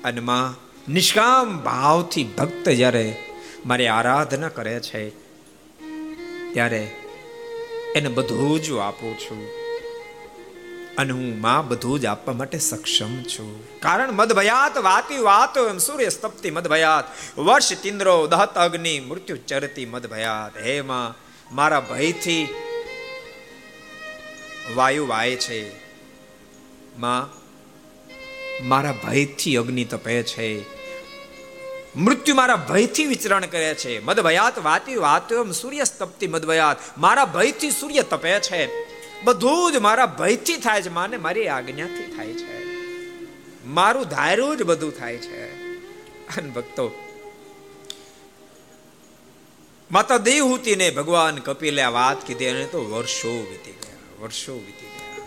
અને 0.03 0.21
માં 0.21 0.69
નિષ્કામ 0.93 1.59
ભાવથી 1.59 2.25
ભક્ત 2.25 2.69
જ્યારે 2.69 3.17
મારી 3.67 3.87
આરાધના 3.87 4.49
કરે 4.49 4.81
છે. 4.81 5.11
ત્યારે 6.53 6.91
એને 7.95 8.09
બધું 8.09 8.63
જ 8.63 8.73
આપું 8.73 9.19
છું. 9.19 9.49
અને 10.99 11.13
હું 11.13 11.41
માં 11.41 11.69
બધું 11.69 12.01
જ 12.01 12.07
આપવા 12.07 12.35
માટે 12.35 12.59
સક્ષમ 12.59 13.23
છું. 13.23 13.81
કારણ 13.81 14.13
મદભયાત 14.13 14.79
વાતી 14.79 15.19
વાતો 15.19 15.69
એમ 15.69 15.79
સૂર્ય 15.79 16.09
સ્તપ્તિ 16.09 16.51
મદભયાત. 16.51 17.05
વર્ષ 17.39 17.73
તિંદ્રો 17.83 18.27
દહત 18.27 18.55
અગ્નિ, 18.55 19.01
મૃત્યુ 19.01 19.37
ચરતી 19.37 19.87
મદભયાત. 19.87 20.59
હે 20.59 20.81
માં, 20.81 21.15
મારા 21.57 21.81
ભયથી 21.81 22.49
વાયુ 24.75 25.07
વાય 25.07 25.37
છે. 25.37 25.71
માં, 26.99 27.31
મારા 28.69 28.93
ભયથી 28.93 29.57
અગ્નિ 29.57 29.85
તપે 29.85 30.23
છે. 30.23 30.78
મૃત્યુ 31.99 32.35
મારા 32.35 32.57
ભયથી 32.57 33.07
વિચરણ 33.07 33.47
કરે 33.47 33.75
છે. 33.75 34.05
મદભયાત 34.05 34.59
વાતી 34.59 34.97
વાતો 34.97 35.53
સૂર્ય 35.53 35.85
સ્તપ્તિ 35.85 36.27
મદભયાત. 36.27 36.99
મારા 36.99 37.25
ભયથી 37.25 37.71
સૂર્ય 37.71 38.03
તપે 38.03 38.41
છે. 38.41 38.69
બધું 39.25 39.73
જ 39.73 39.77
મારા 39.77 40.07
ભયથી 40.07 40.57
થાય 40.57 40.83
છે. 40.83 40.89
માને 40.89 41.17
મારી 41.17 41.49
આજ્ઞાથી 41.49 42.17
થાય 42.17 42.27
છે. 42.27 42.65
મારું 43.67 44.05
ધાર્યું 44.05 44.57
જ 44.57 44.63
બધું 44.63 44.93
થાય 44.99 45.17
છે. 45.17 45.47
અને 46.37 46.51
ભક્તો, 46.51 46.91
માતા 49.91 50.17
દેવહૂતિને 50.17 50.91
ભગવાન 50.91 51.37
કપિલે 51.37 51.83
આ 51.83 51.91
વાત 51.91 52.27
કીધી 52.27 52.47
અને 52.47 52.65
તો 52.65 52.91
વર્ષો 52.91 53.47
વીતી 53.51 53.73
ગયા, 53.73 54.23
વર્ષો 54.23 54.53
વીતી 54.53 54.87
ગયા. 54.87 55.25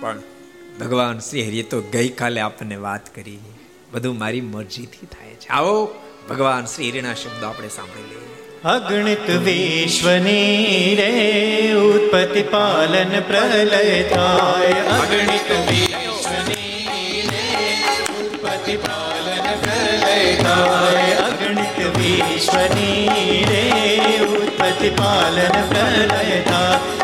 પણ 0.00 0.22
ભગવાન 0.80 1.18
શ્રી 1.18 1.46
હરિએ 1.46 1.62
તો 1.62 1.80
ગઈકાલે 1.80 2.40
આપણને 2.40 2.76
વાત 2.76 3.14
કરી. 3.14 3.38
બધું 3.94 4.18
મારી 4.18 4.40
મરજીથી 4.40 5.06
થાય 5.06 5.30
છે. 5.30 5.48
આવો, 5.48 5.94
ભગવાન 6.30 6.64
શ્રી 6.64 6.90
હરિના 6.90 7.14
શબ્દો 7.14 7.46
આપણે 7.46 7.68
સાંભળી 7.68 8.02
લઈએ. 8.02 8.34
અગણિત 8.64 9.30
વિશ્વની 9.30 10.94
રે, 11.00 11.72
ઉત્પત્તિ 11.72 12.42
પાલન 12.42 13.20
પ્રલય 13.20 14.02
થાય. 14.02 14.72
અગણિત 14.72 15.50
વિશ્વની 15.70 17.28
રે, 17.30 17.74
ઉત્પત્તિ 18.24 18.76
પાલન 18.76 19.54
પ્રલય 19.60 20.36
થાય. 20.36 21.14
અગણિત 21.14 21.96
વિશ્વની 21.96 23.44
રે, 23.48 23.70
ઉત્પત્તિ 24.24 24.90
પાલન 24.90 25.68
પ્રલય 25.68 26.40
થાય. 26.40 27.03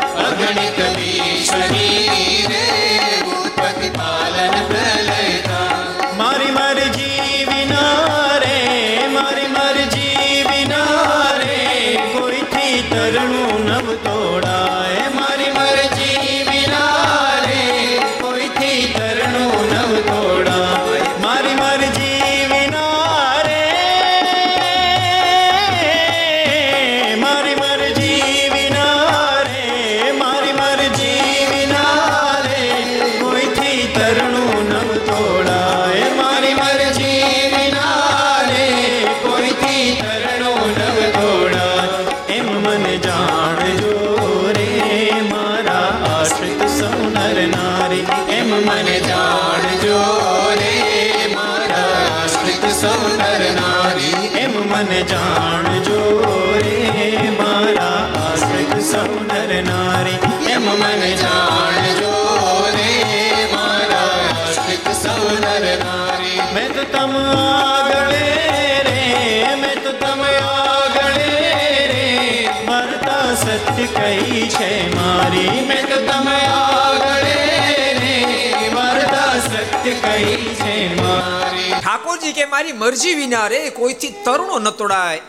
મારી 82.61 82.71
મરજી 82.71 83.13
વિના 83.13 83.47
રે 83.47 83.69
કોઈથી 83.69 84.09
તરુણો 84.25 84.59
ન 84.59 84.69
તોડાય. 84.69 85.21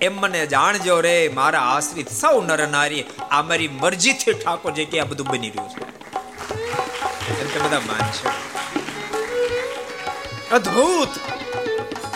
એમ 0.00 0.16
મને 0.20 0.46
જાણજો 0.46 1.00
રે, 1.00 1.30
મારા 1.34 1.60
આશ્રિત 1.60 2.08
સૌ 2.08 2.42
નર 2.42 2.68
નારી, 2.68 3.04
આ 3.30 3.42
મારી 3.42 3.68
મરજીથી 3.68 4.32
ઠાકોરજી 4.32 4.84
કે 4.84 5.00
આ 5.00 5.04
બધું 5.04 5.26
બની 5.26 5.50
રહ્યું 5.50 5.70
છે. 5.70 5.80
એટલે 7.42 7.60
બધા 7.60 7.80
માનશે 7.80 8.28
અદ્ભુત! 10.54 11.08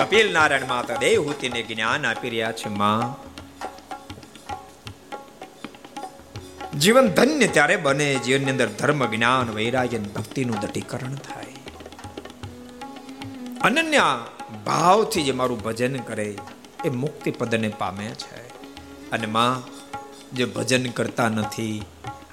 કપિલ 0.00 0.32
નારાયણ 0.32 0.68
માતા 0.68 0.96
દેવહૂતિને 0.96 1.62
જ્ઞાન 1.62 2.06
આપી 2.06 2.30
રહ્યા 2.30 2.52
છે, 2.52 2.68
માં. 2.68 3.16
જીવન 6.78 7.08
ધન્ય 7.08 7.46
ત્યારે 7.46 7.76
બને 7.76 8.14
જીવનની 8.14 8.50
અંદર 8.50 8.68
ધર્મ, 8.68 9.06
જ્ઞાન, 9.06 9.50
વૈરાગ્ય 9.50 9.98
ભક્તિનું 9.98 10.60
દઢીકરણ 10.60 11.14
થાય. 11.14 11.42
અનન્ય 13.60 14.18
ભાવથી 14.64 15.22
જે 15.22 15.32
મારું 15.32 15.62
ભજન 15.62 15.96
કરે, 15.96 16.38
એ 16.84 16.88
મુક્તિ 16.88 17.30
પદને 17.30 17.68
પામે 17.68 18.04
છે. 18.04 18.48
અને 19.10 19.26
માં, 19.26 19.62
જે 20.36 20.44
ભજન 20.44 20.90
કરતા 20.90 21.28
નથી, 21.28 21.82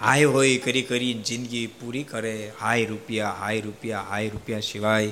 હાય 0.01 0.23
હોય 0.23 0.57
કરી 0.57 0.81
કરી 0.81 1.13
જિંદગી 1.13 1.67
પૂરી 1.67 2.03
કરે, 2.03 2.51
હાય 2.61 2.85
રૂપિયા 2.85 3.29
હાય 3.29 3.59
રૂપિયા 3.59 4.05
હાય 4.09 4.29
રૂપિયા 4.29 4.59
સિવાય 4.59 5.11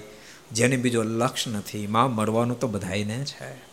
જેને 0.52 0.78
બીજો 0.78 1.04
લક્ષ્ય 1.04 1.52
નથી. 1.52 1.88
માં 1.88 2.16
મરવાનું 2.16 2.60
તો 2.60 2.68
બધાયને 2.68 3.26
છે. 3.26 3.67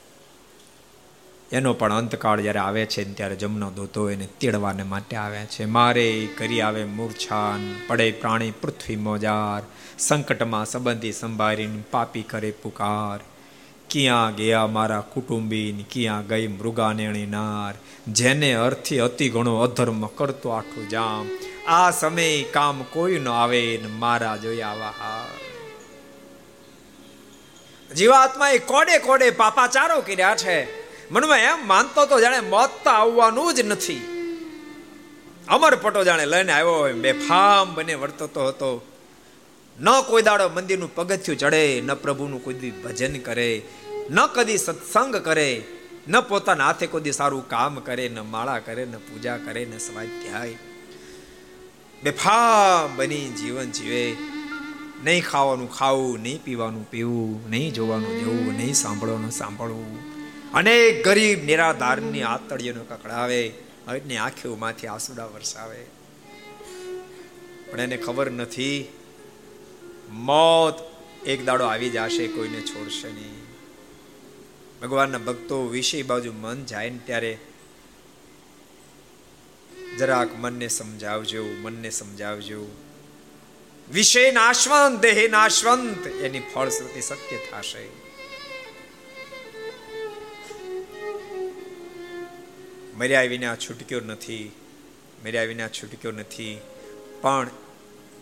એનો 1.52 1.74
પણ 1.74 1.92
અંતકાળ 1.92 2.40
જ્યારે 2.40 2.58
આવે 2.58 2.86
છે 2.86 3.14
ત્યારે 3.14 3.36
જમનો 3.36 3.70
દોતો 3.70 4.10
એને 4.10 4.26
તેડવાને 4.26 4.82
માટે 4.82 5.16
આવે 5.16 5.46
છે. 5.46 5.64
મારે 5.64 6.28
કરી 6.38 6.60
આવે 6.60 6.84
મૂર્છાન, 6.84 7.74
પડે 7.86 8.10
પ્રાણી 8.10 8.50
પૃથ્વી 8.50 8.96
મોજાર, 8.96 9.62
સંકટમાં 9.98 10.66
સંબંધી 10.66 11.12
સંભાળીને 11.12 11.82
પાપી 11.90 12.22
કરે 12.22 12.50
પુકાર. 12.50 13.20
ક્યાં 13.90 14.34
ગયા 14.34 14.66
મારા 14.66 15.00
કુટુંબીન, 15.00 15.82
ક્યાં 15.82 16.26
ગઈ 16.26 16.46
મૃગાનેણી 16.46 17.26
નાર. 17.26 17.74
જેને 18.08 18.52
અર્થી 18.52 18.98
અતિ 18.98 19.28
ઘણો 19.28 19.56
અધર્મ 19.56 20.06
કરતો 20.06 20.48
આઠું 20.48 20.88
જામ. 20.88 21.28
આ 21.66 21.90
સમય 21.90 22.42
કામ 22.42 22.82
કોઈ 22.82 23.18
ન 23.18 23.28
આવે 23.28 23.78
ને 23.82 23.88
મારા 23.88 24.36
જોયા 24.36 24.68
આવા 24.68 25.26
જીવાત્મા 27.94 28.50
એ 28.50 28.58
કોડે 28.58 28.98
કોડે 28.98 29.30
પાપાચારો 29.30 30.00
કર્યા 30.00 30.36
છે. 30.36 30.83
મનમાં 31.10 31.38
એમ 31.38 31.66
માનતો 31.66 32.06
તો 32.06 32.20
જાણે 32.20 32.40
મોત 32.40 32.70
તો 32.84 32.90
આવવાનું 32.90 33.54
જ 33.54 33.60
નથી. 33.60 34.00
અમર 35.48 35.76
પટો 35.76 36.04
જાણે 36.04 36.26
લઈને 36.26 36.52
આવ્યો 36.52 36.74
હોય 36.74 36.92
બેફામ 36.92 37.74
બને 37.74 37.94
વર્તતો 37.94 38.46
હતો. 38.46 38.86
ન 39.80 40.00
કોઈ 40.06 40.22
દાડો 40.22 40.48
મંદિરનું 40.48 40.94
પગથિયું 40.94 41.38
ચડે, 41.38 41.80
ન 41.80 41.94
પ્રભુનું 41.94 42.44
કોઈ 42.44 42.54
દી 42.54 42.70
ભજન 42.70 43.18
કરે, 43.18 43.62
ન 44.10 44.26
કદી 44.26 44.58
સત્સંગ 44.58 45.16
કરે, 45.16 45.62
ન 46.08 46.20
પોતાના 46.20 46.66
હાથે 46.66 46.86
કોઈ 46.86 47.12
સારું 47.12 47.48
કામ 47.48 47.74
કરે, 47.74 48.08
ન 48.08 48.20
માળા 48.20 48.58
કરે, 48.58 48.84
ન 48.84 48.96
પૂજા 48.96 49.36
કરે, 49.36 49.64
ન 49.64 49.78
સ્વાધ્યાય. 49.78 50.56
બેફામ 52.02 52.96
બની 52.96 53.28
જીવન 53.28 53.70
જીવે. 53.70 54.16
નહીં 55.04 55.24
ખાવાનું 55.24 55.72
ખાવું, 55.72 56.20
નહીં 56.20 56.44
પીવાનું 56.44 56.90
પીવું, 56.90 57.50
નહીં 57.50 57.72
જોવાનું 57.72 58.24
જોવું, 58.24 58.56
નહીં 58.56 58.74
સાંભળવાનું 58.74 59.30
સાંભળવું. 59.30 60.13
અનેક 60.54 61.04
ગરીબ, 61.04 61.44
નિરાધારની 61.44 62.22
આતળીઓને 62.22 62.84
કકડાવે 62.88 63.46
એની 63.88 64.16
આંખોમાંથી 64.16 64.86
આંસુડા 64.86 65.24
વરસાવે. 65.24 65.84
પણ 67.70 67.80
એને 67.80 67.96
ખબર 67.96 68.30
નથી, 68.30 68.92
મોત 70.10 70.74
એક 71.26 71.44
દાડો 71.44 71.64
આવી 71.64 71.90
જશે, 71.90 72.26
કોઈને 72.26 72.60
છોડશે 72.60 73.08
નહીં. 73.08 73.44
ભગવાનના 74.82 75.18
ભક્તો 75.18 75.66
વિષય 75.66 76.02
બાજુ 76.02 76.32
મન 76.32 76.64
જાય 76.64 76.90
ને 76.90 76.98
ત્યારે 76.98 77.38
જરાક 79.98 80.28
મનને 80.38 80.68
સમજાવજો 80.68 81.44
મનને 81.62 81.90
સમજાવજો. 81.90 82.66
વિષય 83.92 84.30
નાશવંત 84.30 85.00
દેહ 85.00 85.30
નાશવંત 85.30 86.06
એની 86.06 86.40
ફળશ્રુતિ 86.40 87.00
સત્ય 87.00 87.36
થશે. 87.36 88.03
મર્યા 92.96 93.22
વિના 93.22 93.56
છૂટક્યો 93.56 94.00
નથી, 94.00 94.52
મર્યા 95.24 95.42
વિના 95.42 95.68
છૂટક્યો 95.68 96.12
નથી. 96.12 96.60
પણ 97.20 97.50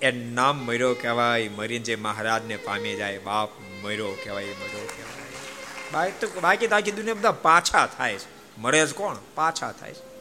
એ 0.03 0.11
નામ 0.11 0.57
મર્યો 0.57 0.95
કહેવાય, 0.95 1.49
મરીને 1.49 1.85
જે 1.85 1.97
મહારાજને 1.97 2.57
પામી 2.57 2.97
જાય, 2.97 3.19
બાપ 3.19 3.49
મર્યો 3.83 4.13
કહેવાય 4.13 4.45
મર્યો 4.45 4.89
કહેવાય. 4.97 5.23
બાકી 5.93 6.27
તો 6.27 6.41
બાકી 6.41 6.67
તો 6.67 6.77
આખી 6.77 6.93
દુનિયા 6.93 7.15
બધા 7.15 7.33
પાછા 7.33 7.87
થાય 7.87 8.19
છે. 8.19 8.59
મરે 8.59 8.87
જ 8.87 8.95
કોણ? 8.95 9.17
પાછા 9.35 9.73
થાય 9.73 9.95
છે. 9.95 10.13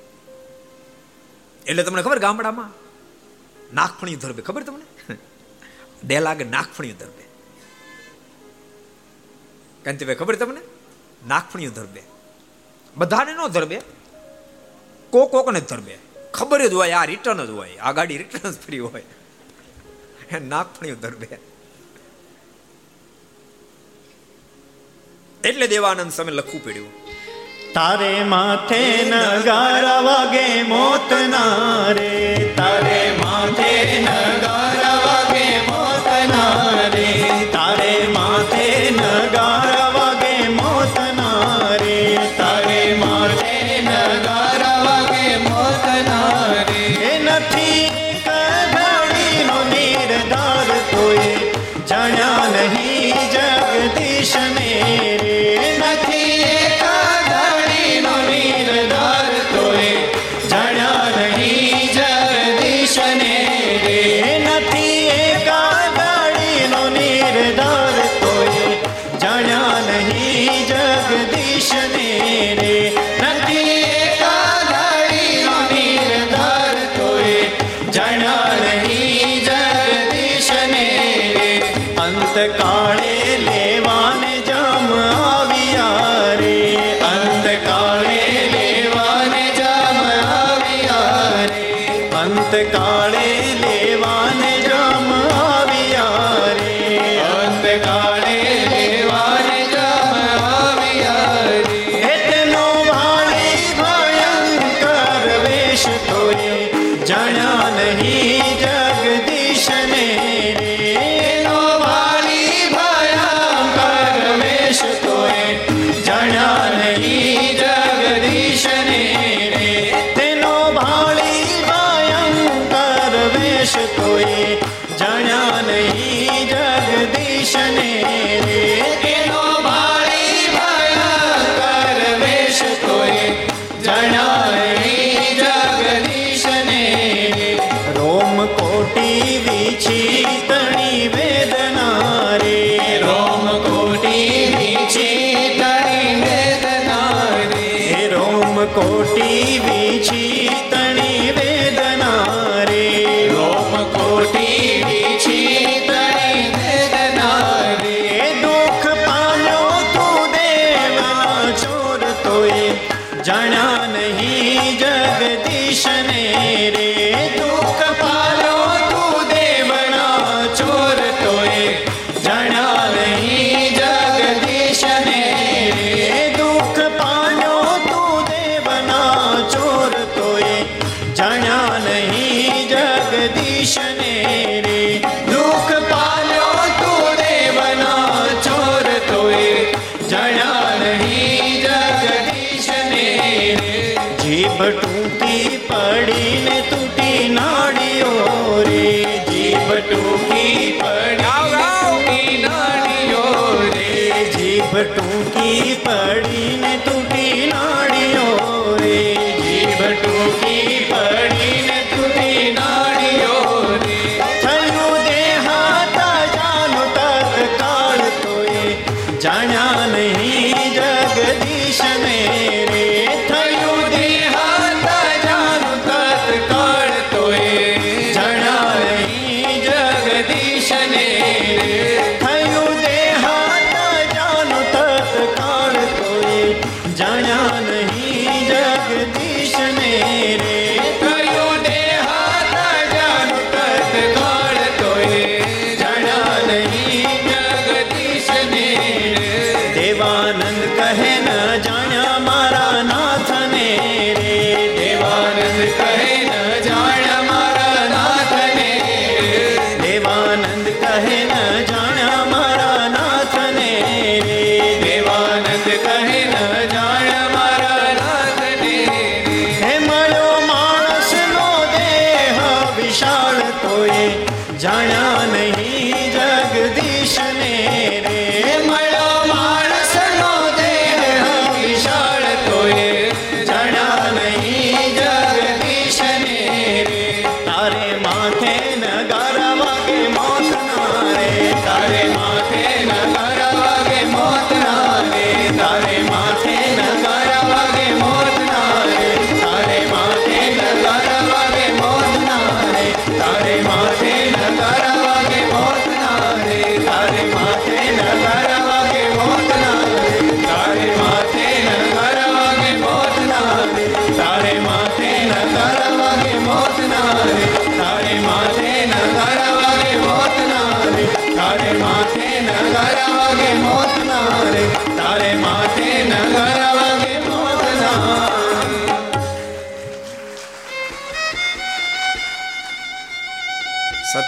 એટલે 1.66 1.84
તમને 1.84 2.02
ખબર 2.02 2.20
ગામડામાં? 2.20 2.72
નાગફણી 3.76 4.16
ધરબે 4.16 4.42
ખબર 4.42 4.64
તમને? 4.64 5.16
બે 6.04 6.20
લાગે 6.20 6.44
નાગફણી 6.44 6.92
ધરબે 6.92 7.24
કંતિભાઈ, 9.84 10.16
ખબર 10.16 10.36
તમને? 10.36 10.62
નાગફણી 11.28 11.68
ધરબે 11.68 12.04
બધાને 12.98 13.34
ન 13.34 13.48
ધરબે 13.48 13.82
કોક 15.12 15.32
કોકને 15.32 15.62
ધરબે. 15.62 15.98
ખબર 16.34 16.68
જ 16.68 16.74
હોય, 16.74 16.92
આ 16.92 17.06
રિટર્ન 17.06 17.46
જ 17.46 17.50
હોય, 17.50 17.78
આ 17.78 17.92
ગાડી 17.92 18.18
રિટર્ન 18.18 18.52
જ 18.52 18.58
ફ્રી 18.66 18.80
હોય. 18.80 19.04
નાગફણી 20.42 20.92
ધરબે. 20.92 21.28
એટલે 25.44 25.68
દેવાનંદ 25.68 26.12
સામે 26.12 26.32
લખવું 26.32 26.64
પડ્યું. 26.64 26.90
તારે 27.74 28.24
માથે 28.24 29.04
નગારા 29.10 30.00
વાગે 30.00 30.64
મોત 30.64 31.12
ના 31.30 31.92
રે, 31.92 32.12
તારે 32.58 33.00
માથે 33.12 33.31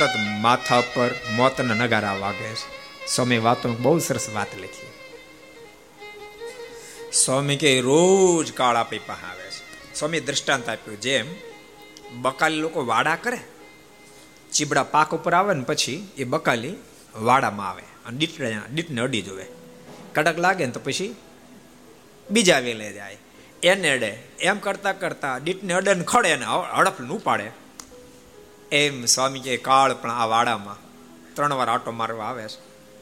સતત 0.04 0.20
માથા 0.41 0.82
પર 0.82 1.12
મોતના 1.32 1.74
નગારા 1.74 2.14
વાગે 2.14 2.54
છે. 2.54 3.08
સ્વામી 3.08 3.38
વાતો 3.38 3.74
બહુ 3.74 3.99
સરસ 3.99 4.30
વાત 4.30 4.47
લખી. 4.56 4.88
સ્વામી 7.14 7.56
કે 7.56 7.82
રોજ 7.82 8.54
કાળ 8.54 8.76
આપણી 8.76 8.99
પાસે 8.99 9.26
આવે 9.26 9.49
છે. 9.49 9.95
સ્વામી 9.95 10.20
દ્રષ્ટાંત 10.20 10.70
આપ્યું 10.70 11.01
જેમ 11.01 11.26
બકાલી 12.22 12.56
લોકો 12.56 12.86
વાડા 12.86 13.16
કરે, 13.16 13.39
ચીબડા 14.51 14.84
પાક 14.84 15.16
ઉપર 15.16 15.34
આવે 15.34 15.54
ને 15.54 15.64
પછી 15.64 16.12
એ 16.18 16.24
બકાલી 16.24 16.76
વાડામાં 17.16 17.70
આવે. 17.70 17.84
અને 18.06 18.18
ડીટ 18.18 18.41
ડીટને 18.72 19.01
અડી 19.01 19.22
જોવે. 19.22 19.45
કડક 20.14 20.38
લાગે 20.39 20.66
ને 20.66 20.72
તો 20.72 20.80
પછી 20.84 21.16
બીજા 22.30 22.60
વેલે 22.60 22.93
જાય. 22.93 23.18
એને 23.64 23.89
અડે. 23.89 24.18
એમ 24.39 24.58
કરતા 24.58 24.93
કરતા 24.93 25.38
ડીટને 25.38 25.74
અડે 25.74 25.93
ને 25.93 26.04
ખડે 26.04 26.36
ને 26.36 26.45
હડપ 26.78 27.01
ઉપાડે. 27.01 27.62
એમ 28.74 29.05
સ્વામી 29.05 29.39
કે 29.39 29.57
કાળ 29.57 29.93
પણ 29.93 30.11
આ 30.11 30.26
વાડામાં 30.26 30.78
ત્રણ 31.36 31.53
વાર 31.53 31.69
આટો 31.69 31.91
મારવા 31.91 32.26
આવે 32.26 32.45
છે. 32.47 32.59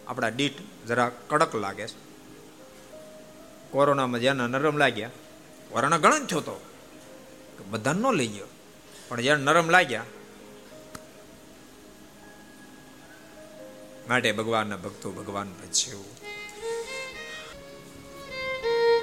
આપણા 0.08 0.30
દીઠ 0.30 0.60
જરા 0.88 1.12
કડક 1.28 1.56
લાગે 1.56 1.88
છે. 1.88 2.00
કોરોનામાં 3.72 4.20
જેના 4.20 4.48
નરમ 4.48 4.78
લાગ્યા 4.78 5.10
કોરોના 5.70 5.98
ઘણા 5.98 6.20
થયો 6.20 6.42
તો 6.42 6.56
બધા 7.70 7.94
ન 7.94 8.06
લઈ 8.12 8.28
ગયો. 8.28 8.50
પણ 9.08 9.22
જ્યારે 9.22 9.42
નરમ 9.42 9.68
લાગ્યા, 9.70 10.04
માટે 14.10 14.32
ભગવાનના 14.32 14.78
ભક્તો 14.78 15.12
ભગવાન 15.12 15.50
ભજ્યું. 15.52 16.06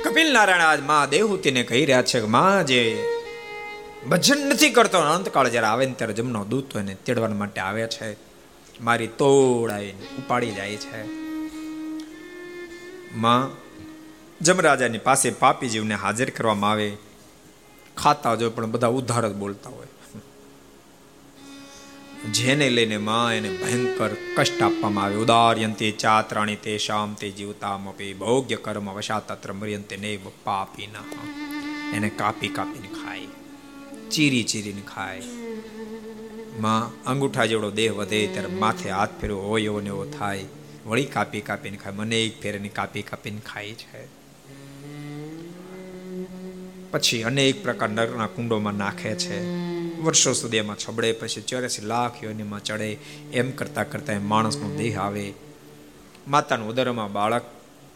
કપિલ 0.04 0.32
નારાયણ 0.32 0.60
આજ 0.60 0.80
મા 0.82 1.06
દેવહૂતિને 1.06 1.62
કહી 1.62 1.84
રહ્યા 1.84 2.02
છે 2.02 2.20
કે 2.20 2.26
માં 2.26 2.66
જે 2.66 2.80
ભજન 4.06 4.48
નથી 4.48 4.70
કરતો. 4.70 4.98
અંતકાળ 4.98 5.48
જ્યારે 5.48 5.66
આવે 5.66 5.86
ને 5.86 5.92
ત્યારે 5.92 6.12
જમનો 6.12 6.44
દૂત 6.44 6.76
એને 6.76 6.94
તેડવા 6.94 7.28
માટે 7.28 7.60
આવે 7.60 7.86
છે. 7.86 8.16
મારી 8.80 9.06
તોડ 9.06 9.70
આવીને 9.70 10.06
ઉપાડી 10.18 10.50
જાય 10.50 10.76
છે. 10.76 11.04
માં, 13.16 13.50
જમરાજાની 14.44 14.98
પાસે 14.98 15.30
પાપી 15.30 15.68
જીવને 15.68 15.94
હાજર 15.94 16.30
કરવામાં 16.30 16.70
આવે. 16.70 16.96
ખાતા 17.96 18.34
જો 18.34 18.50
પણ 18.50 18.70
બધા 18.70 18.86
ઉધાર 18.86 19.28
જ 19.28 19.32
બોલતા 19.32 19.70
હોય. 19.70 19.86
જેને 22.30 22.70
લઈને 22.70 22.96
માં 22.96 23.34
એને 23.34 23.48
ભયંકર 23.48 24.10
કષ્ટ 24.36 24.62
આપવામાં 24.62 25.04
આવે. 25.04 25.16
ઉદાર્યંતે 25.16 25.90
ચાત્રાણી 25.90 26.56
તે 26.56 26.78
શામ 26.78 27.14
તે 27.14 27.30
જીવતામપી 27.30 28.14
ભોગ્ય 28.14 28.56
કર્મ 28.56 28.92
વશાતત્ર 28.92 29.52
મર્યંતે 29.52 29.96
ને 29.96 30.18
પાપી 30.44 30.86
ના 30.86 30.98
એને 31.96 32.08
કાપી 32.08 32.48
કાપીને 32.48 32.88
ખાય. 32.88 33.07
ચીરી 34.10 34.42
ચીરીને 34.42 34.82
ખાય. 34.94 35.22
માં 36.60 37.04
અંગૂઠા 37.04 37.46
જેવડો 37.46 37.70
દેહ 37.70 37.92
વધે 37.92 38.26
ત્યારે 38.26 38.48
માથે 38.48 38.90
હાથ 38.90 39.08
ફેરવો 39.20 39.42
હોય 39.42 39.62
એવો 39.62 39.80
ને 39.80 39.86
એવો 39.86 40.04
થાય. 40.04 40.44
વળી 40.86 41.04
કાપી 41.04 41.40
કાપીને 41.40 41.76
ખાય. 41.76 41.92
મને 41.92 42.24
એક 42.24 42.42
ફેરની 42.42 42.68
કાપી 42.68 43.02
કાપીને 43.02 43.40
ખાય 43.52 43.72
છે. 43.72 44.18
પછી 46.90 47.22
અનેક 47.22 47.62
પ્રકાર 47.62 47.88
નરના 47.88 48.26
કુંડોમાં 48.26 48.74
નાખે 48.74 49.14
છે. 49.14 49.56
વર્ષો 50.00 50.32
સુધી 50.32 50.56
એમાં 50.56 50.76
છબડે, 50.76 51.12
પછી 51.12 51.40
ચોર્યાસી 51.40 51.86
લાખ 51.86 52.24
યોનીમાં 52.24 52.64
ચડે. 52.64 52.98
એમ 53.32 53.50
કરતા 53.50 53.84
કરતા 53.84 54.12
એ 54.12 54.18
માણસનો 54.18 54.76
દેહ 54.76 55.00
આવે. 55.00 55.32
માતાનું 56.28 56.68
ઉદરમાં 56.68 57.12
બાળક 57.12 57.42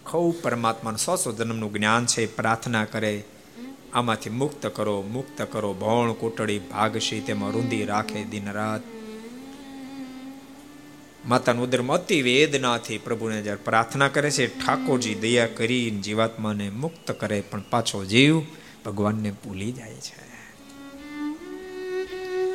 ખૂબ 0.07 0.43
પરમાત્માનું 0.43 0.99
સો 0.99 1.17
સો 1.17 1.33
જન્મનું 1.33 1.73
જ્ઞાન 1.73 2.07
છે 2.07 2.37
પ્રાર્થના 2.37 2.85
કરે. 2.85 3.25
આમાંથી 3.95 4.31
મુક્ત 4.31 4.67
કરો 4.67 5.03
મુક્ત 5.03 5.43
કરો. 5.43 5.73
ભોણ 5.73 6.13
કોટડી 6.13 6.59
ભાગશી 6.59 7.21
તેમાં 7.21 7.51
રૂંધી 7.51 7.85
રાખે 7.85 8.25
દિન 8.25 8.53
રાત 8.53 8.81
માતાનું 11.27 11.65
ઉદરમાં 11.65 11.97
અતિ 11.97 12.23
વેદનાથી 12.23 12.99
પ્રભુને 12.99 13.43
જ્યારે 13.43 13.65
પ્રાર્થના 13.65 14.09
કરે 14.09 14.31
છે, 14.31 14.47
ઠાકોરજી 14.59 15.15
દયા 15.15 15.47
કરી 15.47 15.91
જીવાત્માને 15.91 16.71
મુક્ત 16.71 17.13
કરે, 17.13 17.41
પણ 17.41 17.61
પાછો 17.71 18.05
જીવ 18.05 18.41
ભગવાનને 18.85 19.31
ભૂલી 19.31 19.73
જાય 19.73 19.95
છે. 19.95 20.33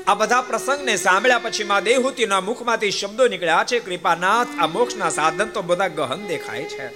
આ 0.03 0.13
બધા 0.13 0.41
પ્રસંગને 0.41 0.95
સાંભળ્યા 0.95 1.39
પછી 1.39 1.63
માં 1.63 1.83
દેહુતિના 1.83 2.41
મુખમાંથી 2.41 2.91
શબ્દો 2.91 3.27
નીકળ્યા 3.27 3.65
છે, 3.67 3.79
કૃપાનાથ, 3.79 4.47
આ 4.59 4.67
મોક્ષના 4.67 5.09
સાધન 5.09 5.45
તો 5.45 5.61
બધા 5.61 5.88
ગહન 5.88 6.27
દેખાય 6.27 6.63
છે. 6.63 6.88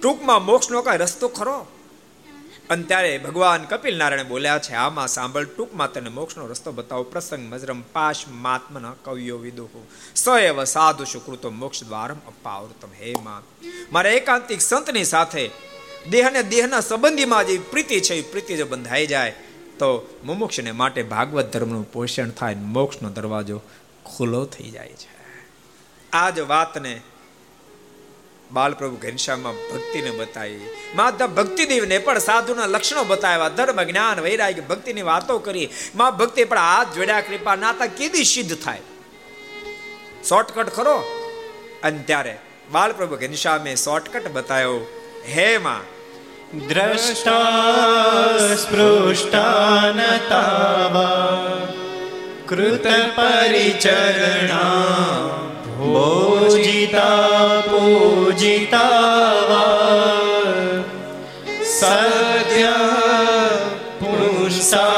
ટૂંકમાં 0.00 0.44
મોક્ષનો 0.44 0.82
કઈ 0.82 0.96
રસ્તો 0.96 1.28
ખરો? 1.28 1.66
અને 2.70 2.82
ત્યારે 2.82 3.18
ભગવાન 3.18 3.64
કપિલ 3.64 3.96
નારાયણ 3.96 4.28
બોલ્યા 4.28 4.58
છે 4.58 4.74
આમાં 4.74 5.08
સાંભળ, 5.08 5.44
ટૂંકમાં 5.44 5.92
તને 5.92 6.10
મોક્ષનો 6.10 6.46
રસ્તો 6.46 6.72
બતાવો. 6.72 7.02
પ્રસંગ 7.02 7.52
મજરમ 7.52 7.82
પાશ 7.82 8.24
માત્મન 8.28 8.92
કવિયો 9.02 9.38
વિદુહુ. 9.38 9.86
સએવ 10.16 10.64
સાધુ 10.64 11.04
સુકૃતો 11.04 11.50
મોક્ષ 11.50 11.84
દ્વારમ 11.84 12.16
અપાવૃતમ. 12.26 12.88
હે 13.00 13.14
માં, 13.22 13.42
મારા 13.92 14.10
એકાંતિક 14.10 14.60
સંતની 14.60 15.04
સાથે 15.04 15.50
દેહને 16.10 16.42
દેહના 16.42 16.80
સંબંધીમાં 16.80 17.46
જે 17.46 17.58
પ્રીતિ 17.58 18.00
છે, 18.00 18.14
એ 18.14 18.30
પ્રીતિ 18.30 18.56
જો 18.56 18.66
બંધાઈ 18.66 19.06
જાય, 19.06 19.30
તો 19.78 20.20
મુમુક્ષને 20.24 20.72
માટે 20.72 21.02
ભાગવત 21.02 21.52
ધર્મનું 21.52 21.92
પોષણ 21.92 22.30
થાય 22.30 22.54
મોક્ષનો 22.54 23.10
દરવાજો 23.10 23.62
ખુલ્લો 24.06 24.44
થઈ 24.44 24.70
જાય 24.70 24.88
છે. 24.88 25.10
આ 26.12 26.30
જ 26.30 26.40
વાતને 26.40 27.00
બાલપ્રભુ 28.52 28.96
ઘનશ્યામમાં 28.96 29.52
ભક્તિને 29.52 30.10
બતાવી. 30.10 30.60
માતા 30.94 31.26
ભક્તિદેવને 31.26 31.98
પણ 31.98 32.18
સાધુના 32.18 32.66
લક્ષણો 32.66 33.04
બતાવ્યા. 33.04 33.48
ધર્મ, 33.48 33.82
જ્ઞાન, 33.82 34.20
વૈરાગ્ય 34.20 34.60
ભક્તિની 34.60 35.02
વાતો 35.02 35.38
કરી. 35.38 35.68
માં 35.96 36.16
ભક્તિ 36.16 36.44
પણ 36.44 36.58
હાથ 36.58 36.94
જોડ્યા, 36.94 37.20
કૃપા 37.20 37.56
નાતા 37.56 37.86
કેદી 37.86 38.24
સિદ્ધ 38.24 38.56
થાય. 38.56 38.80
શોર્ટકટ 40.28 40.68
ખરો? 40.68 40.94
અને 41.82 41.98
ત્યારે 41.98 42.38
બાલપ્રભુ 42.72 43.16
ઘનશ્યામે 43.16 43.76
શોર્ટકટ 43.76 44.30
બતાવ્યો. 44.32 44.86
હે 45.28 45.58
માં, 45.58 46.00
દ્રષ્ટા 46.68 47.42
સ્પૃષ્ટા 48.54 49.66
ન 49.96 50.16
તાવા 50.28 51.46
કૃત 52.48 52.86
પરિચરણા 53.16 54.66
ભોજિતા 55.66 56.29
પૂજિતા 57.70 58.90
સદ્ય 61.64 62.74
वा। 64.02 64.90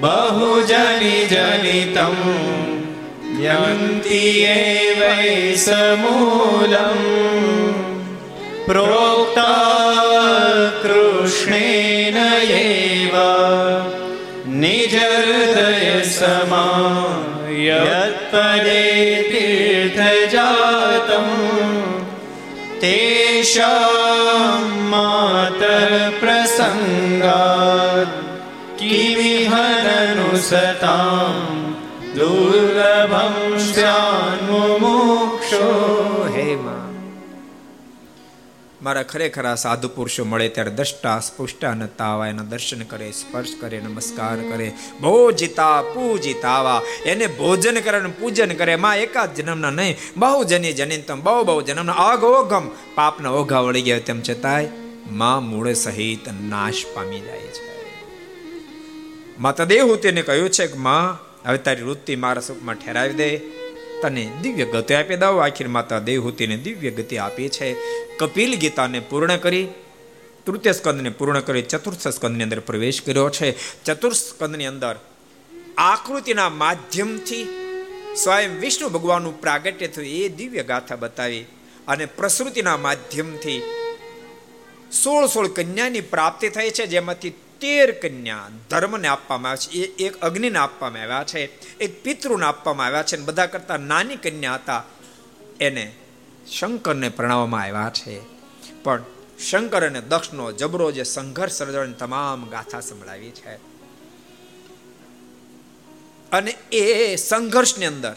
બહુજનિ 0.00 1.26
જનિતમ 1.26 2.16
યંતિ 3.44 4.46
વૈ 5.00 5.56
સમૂલમ 5.56 7.00
પ્રોક્તા 8.66 10.02
કૃષ્ણેન 10.82 12.16
એવ 12.42 13.14
નિજ 14.48 14.94
હૃદય 14.96 16.02
तेषां 22.81 24.61
मातर्प्रसङ्गात् 24.91 25.73
किमिह 28.79 29.53
ननुसतां 29.85 31.33
મારા 38.88 39.02
ખરેખર 39.02 39.46
આ 39.46 39.54
સાધુ 39.54 39.88
પુરુષો 39.88 40.24
મળે 40.24 40.48
ત્યારે 40.48 40.70
દ્રષ્ટા, 40.70 41.20
સ્પુષ્ટા 41.20 41.74
ન 41.74 41.86
તાવા 41.86 42.26
એના 42.26 42.42
દર્શન 42.42 42.82
કરે, 42.82 43.10
સ્પર્શ 43.10 43.48
કરે, 43.60 43.80
નમસ્કાર 43.80 44.36
કરે. 44.36 44.72
ભોજિતા, 45.02 45.82
પૂજિતાવા. 45.82 46.82
એને 47.06 47.26
ભોજન 47.26 47.80
કરે 47.80 47.98
અને 47.98 48.08
પૂજન 48.08 48.54
કરે. 48.54 48.76
માં 48.76 48.96
એકાદ 48.96 49.34
જન્મના 49.34 49.70
નહીં 49.70 49.96
બહુ 50.16 50.44
જની 50.44 50.72
જનિતમ 50.72 51.22
બહુ 51.22 51.44
બહુ 51.44 51.62
જન્મના. 51.62 51.92
ઓઘમ 52.14 52.70
પાપના 52.94 53.30
ઓઘા 53.30 53.60
વળી 53.60 53.82
ગયા 53.82 53.98
તેમ 53.98 54.22
છતાંયમાં 54.22 55.44
મૂળ 55.44 55.72
સહિત 55.72 56.28
નાશ 56.28 56.74
પામી 56.94 57.20
જાય 57.20 57.40
છે. 57.40 57.68
માતા 59.38 59.64
દેવહૂતિને 59.64 60.22
કહ્યું 60.22 60.50
છે 60.50 60.66
કે 60.66 60.78
માં, 60.78 61.18
હવે 61.48 61.58
તારી 61.58 61.82
વૃત્તિ 61.82 62.16
મારા 62.16 62.40
સુખમાં 62.40 62.74
ઠેરાવી 62.74 63.14
દે. 63.14 63.36
તને 64.02 64.30
દિવ્ય 64.42 64.64
ગતિ 64.64 64.94
આપી 64.94 65.16
દઉં 65.16 65.44
આખીર 65.44 65.68
માતા 65.68 65.98
દેવહૂતિને 65.98 66.56
દિવ્ય 66.56 66.90
ગતિ 66.90 67.16
આપી 67.16 67.48
છે. 67.48 67.76
કપિલ 68.16 68.54
ગીતાને 68.54 69.00
પૂર્ણ 69.00 69.36
કરી 69.36 69.68
તૃતીય 70.46 70.72
સ્કંદને 70.72 71.10
પૂર્ણ 71.10 71.40
કરી 71.40 71.62
ચતુર્થ 71.62 72.08
સ્કંદની 72.08 72.42
અંદર 72.42 72.60
પ્રવેશ 72.60 73.02
કર્યો 73.02 73.30
છે. 73.30 73.54
ચતુર્થ 73.84 74.16
સ્કંદની 74.16 74.66
અંદર 74.66 74.96
આકૃતિના 75.78 76.48
માધ્યમથી 76.48 77.48
સ્વયં 78.16 78.58
વિષ્ણુ 78.60 78.88
ભગવાનનું 78.88 79.40
પ્રાગટ્ય 79.40 79.86
થયું 79.86 80.08
એ 80.08 80.28
દિવ્ય 80.28 80.62
ગાથા 80.62 80.96
બતાવી 80.96 81.44
અને 81.88 82.06
પ્રસૃતિના 82.06 82.76
માધ્યમથી 82.76 83.62
સોળ 85.04 85.26
સોળ 85.26 85.48
કન્યાની 85.48 86.00
પ્રાપ્તિ 86.00 86.48
થઈ 86.48 86.70
છે. 86.70 86.86
જેમાંથી 86.86 87.32
તેર 87.60 87.90
કન્યા 87.90 88.48
ધર્મને 88.70 89.08
આપવામાં 89.08 89.50
આવે 89.50 89.56
છે. 89.56 89.70
એ 89.70 90.06
એક 90.06 90.20
અગ્નિને 90.20 90.58
આપવામાં 90.58 91.02
આવ્યા 91.02 91.24
છે. 91.24 91.44
એક 91.78 92.02
પિતૃને 92.02 92.46
આપવામાં 92.46 92.86
આવ્યા 92.86 93.02
છે 93.02 93.16
અને 93.16 93.24
બધા 93.24 93.46
કરતા 93.46 93.76
નાની 93.76 94.16
કન્યા 94.16 94.54
હતા. 94.54 94.84
એને 95.60 95.94
શંકરને 96.52 97.08
પ્રણાવવામાં 97.08 97.62
આવ્યા 97.62 97.90
છે. 97.94 98.20
પણ 98.82 99.04
શંકર 99.50 99.86
અને 99.86 100.00
દક્ષનો 100.00 100.52
જબરો 100.52 100.90
જે 100.90 101.02
સંઘર્ષ 101.02 101.52
સર્જવાની 101.52 101.92
તમામ 101.92 102.48
ગાથા 102.48 102.80
સંભળાવી 102.80 103.30
છે. 103.30 103.78
અને 106.32 106.50
એ 106.72 107.16
સંઘર્ષની 107.16 107.86
અંદર 107.86 108.16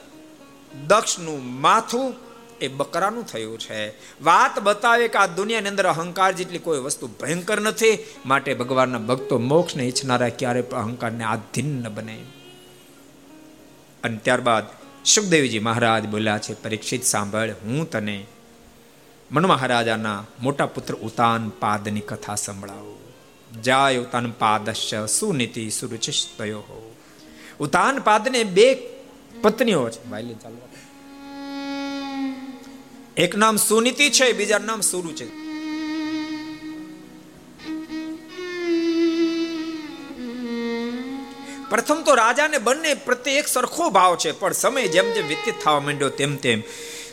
દક્ષનું 0.88 1.62
માથું 1.62 2.31
એ 2.62 2.68
બકરાનું 2.68 3.26
થયું 3.26 3.60
છે. 3.60 3.90
વાત 4.24 4.60
બતાવે 4.60 5.08
કે 5.08 5.18
આ 5.18 5.26
દુનિયાની 5.26 5.70
અંદર 5.70 5.88
અહંકાર 5.88 6.32
જેટલી 6.32 6.60
કોઈ 6.60 6.80
વસ્તુ 6.80 7.08
ભયંકર 7.08 7.62
નથી, 7.62 7.98
માટે 8.26 8.54
ભગવાનના 8.54 8.98
ભક્તો 8.98 9.40
મોક્ષને 9.40 9.84
ઈચ્છનારા 9.84 10.30
ક્યારે 10.30 10.62
પણ 10.62 10.78
અહંકારને 10.78 11.24
આધીન 11.24 11.82
ન 11.82 11.90
બને. 11.90 12.20
અને 14.04 14.18
ત્યારબાદ 14.18 14.64
સુખદેવજી 15.06 15.60
મહારાજ 15.60 16.06
બોલ્યા 16.06 16.38
છે, 16.38 16.54
પરીક્ષિત 16.54 17.04
સાંભળ, 17.04 17.50
હું 17.50 17.90
તને 17.90 18.26
મન 19.32 19.46
મહારાજાના 19.46 20.26
મોટા 20.40 20.66
પુત્ર 20.66 20.94
ઉતાન 20.94 21.50
પાદની 21.50 22.00
કથા 22.00 22.36
સંભળાવું. 22.36 23.02
જાય 23.62 23.98
ઉતાન 23.98 24.32
પાદશ્ય 24.32 25.08
સુનીતિ 25.20 25.70
સુરુચિસ્તયો 25.70 26.60
હો. 26.60 26.96
ઉતાન 27.60 28.00
પાદને 28.00 28.44
બે 28.44 28.76
પત્નીઓ 29.42 29.90
છે. 29.90 30.10
વાયલી 30.10 30.34
ચાલવા 30.34 30.68
એક 33.22 33.36
નામ 33.36 33.58
સુનીતિ 33.58 34.10
છે 34.10 34.34
બીજા 34.34 34.58
નામ 34.58 34.82
સુરુ 34.82 35.12
છે. 35.14 35.26
પ્રથમ 41.70 42.02
તો 42.04 42.16
રાજાને 42.16 42.58
બંને 42.58 42.94
પ્રત્યે 42.94 43.38
એક 43.40 43.48
સરખો 43.48 43.90
ભાવ 43.90 44.16
છે, 44.16 44.32
પણ 44.32 44.52
સમય 44.52 44.88
જેમ 44.88 45.14
જેમ 45.14 45.28
વ્યતીત 45.28 45.56
થવા 45.64 45.80
માંડ્યો 45.80 46.10
તેમ 46.10 46.36
તેમ 46.36 46.64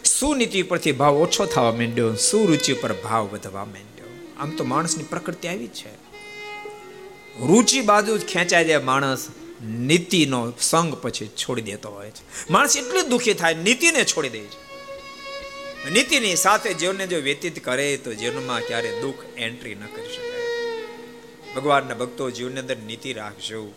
સુનીતિ 0.04 0.62
પરથી 0.62 0.92
ભાવ 0.92 1.14
ઓછો 1.14 1.44
થવા 1.44 1.72
માંડ્યો, 1.72 2.14
સુરુચિ 2.14 2.72
પર 2.72 2.92
ભાવ 2.92 3.28
વધવા 3.32 3.64
માંડ્યો. 3.64 4.06
આમ 4.40 4.50
તો 4.50 4.64
માણસની 4.64 5.04
પ્રકૃતિ 5.04 5.48
આવી 5.48 5.66
છે. 5.66 5.90
રુચિ 7.40 7.80
બાજુ 7.80 8.18
જ 8.18 8.24
ખેંચાઈ 8.24 8.64
જાય 8.64 8.78
માણસ, 8.78 9.28
નીતિનો 9.62 10.52
સંગ 10.60 10.94
પછી 10.94 11.26
છોડી 11.26 11.62
દેતો 11.62 11.90
હોય 11.90 12.10
છે. 12.10 12.52
માણસ 12.52 12.76
એટલું 12.76 13.08
દુઃખી 13.08 13.34
થાય, 13.34 13.54
નીતિને 13.54 14.04
છોડી 14.04 14.28
દે 14.28 14.38
છે. 14.38 14.67
નીતિની 15.90 16.36
સાથે 16.36 16.74
જીવનને 16.74 17.06
જો 17.06 17.20
વ્યતીત 17.20 17.64
કરે 17.64 17.96
તો 17.96 18.14
જીવનમાં 18.14 18.60
ક્યારે 18.60 19.00
દુઃખ 19.00 19.22
એન્ટ્રી 19.36 19.74
ન 19.74 19.86
કરી 19.86 20.10
શકાય. 20.14 20.46
ભગવાનના 21.56 21.94
ભક્તો 21.94 22.30
જીવનની 22.30 22.60
અંદર 22.60 22.76
નીતિ 22.76 23.12
રાખજો. 23.12 23.72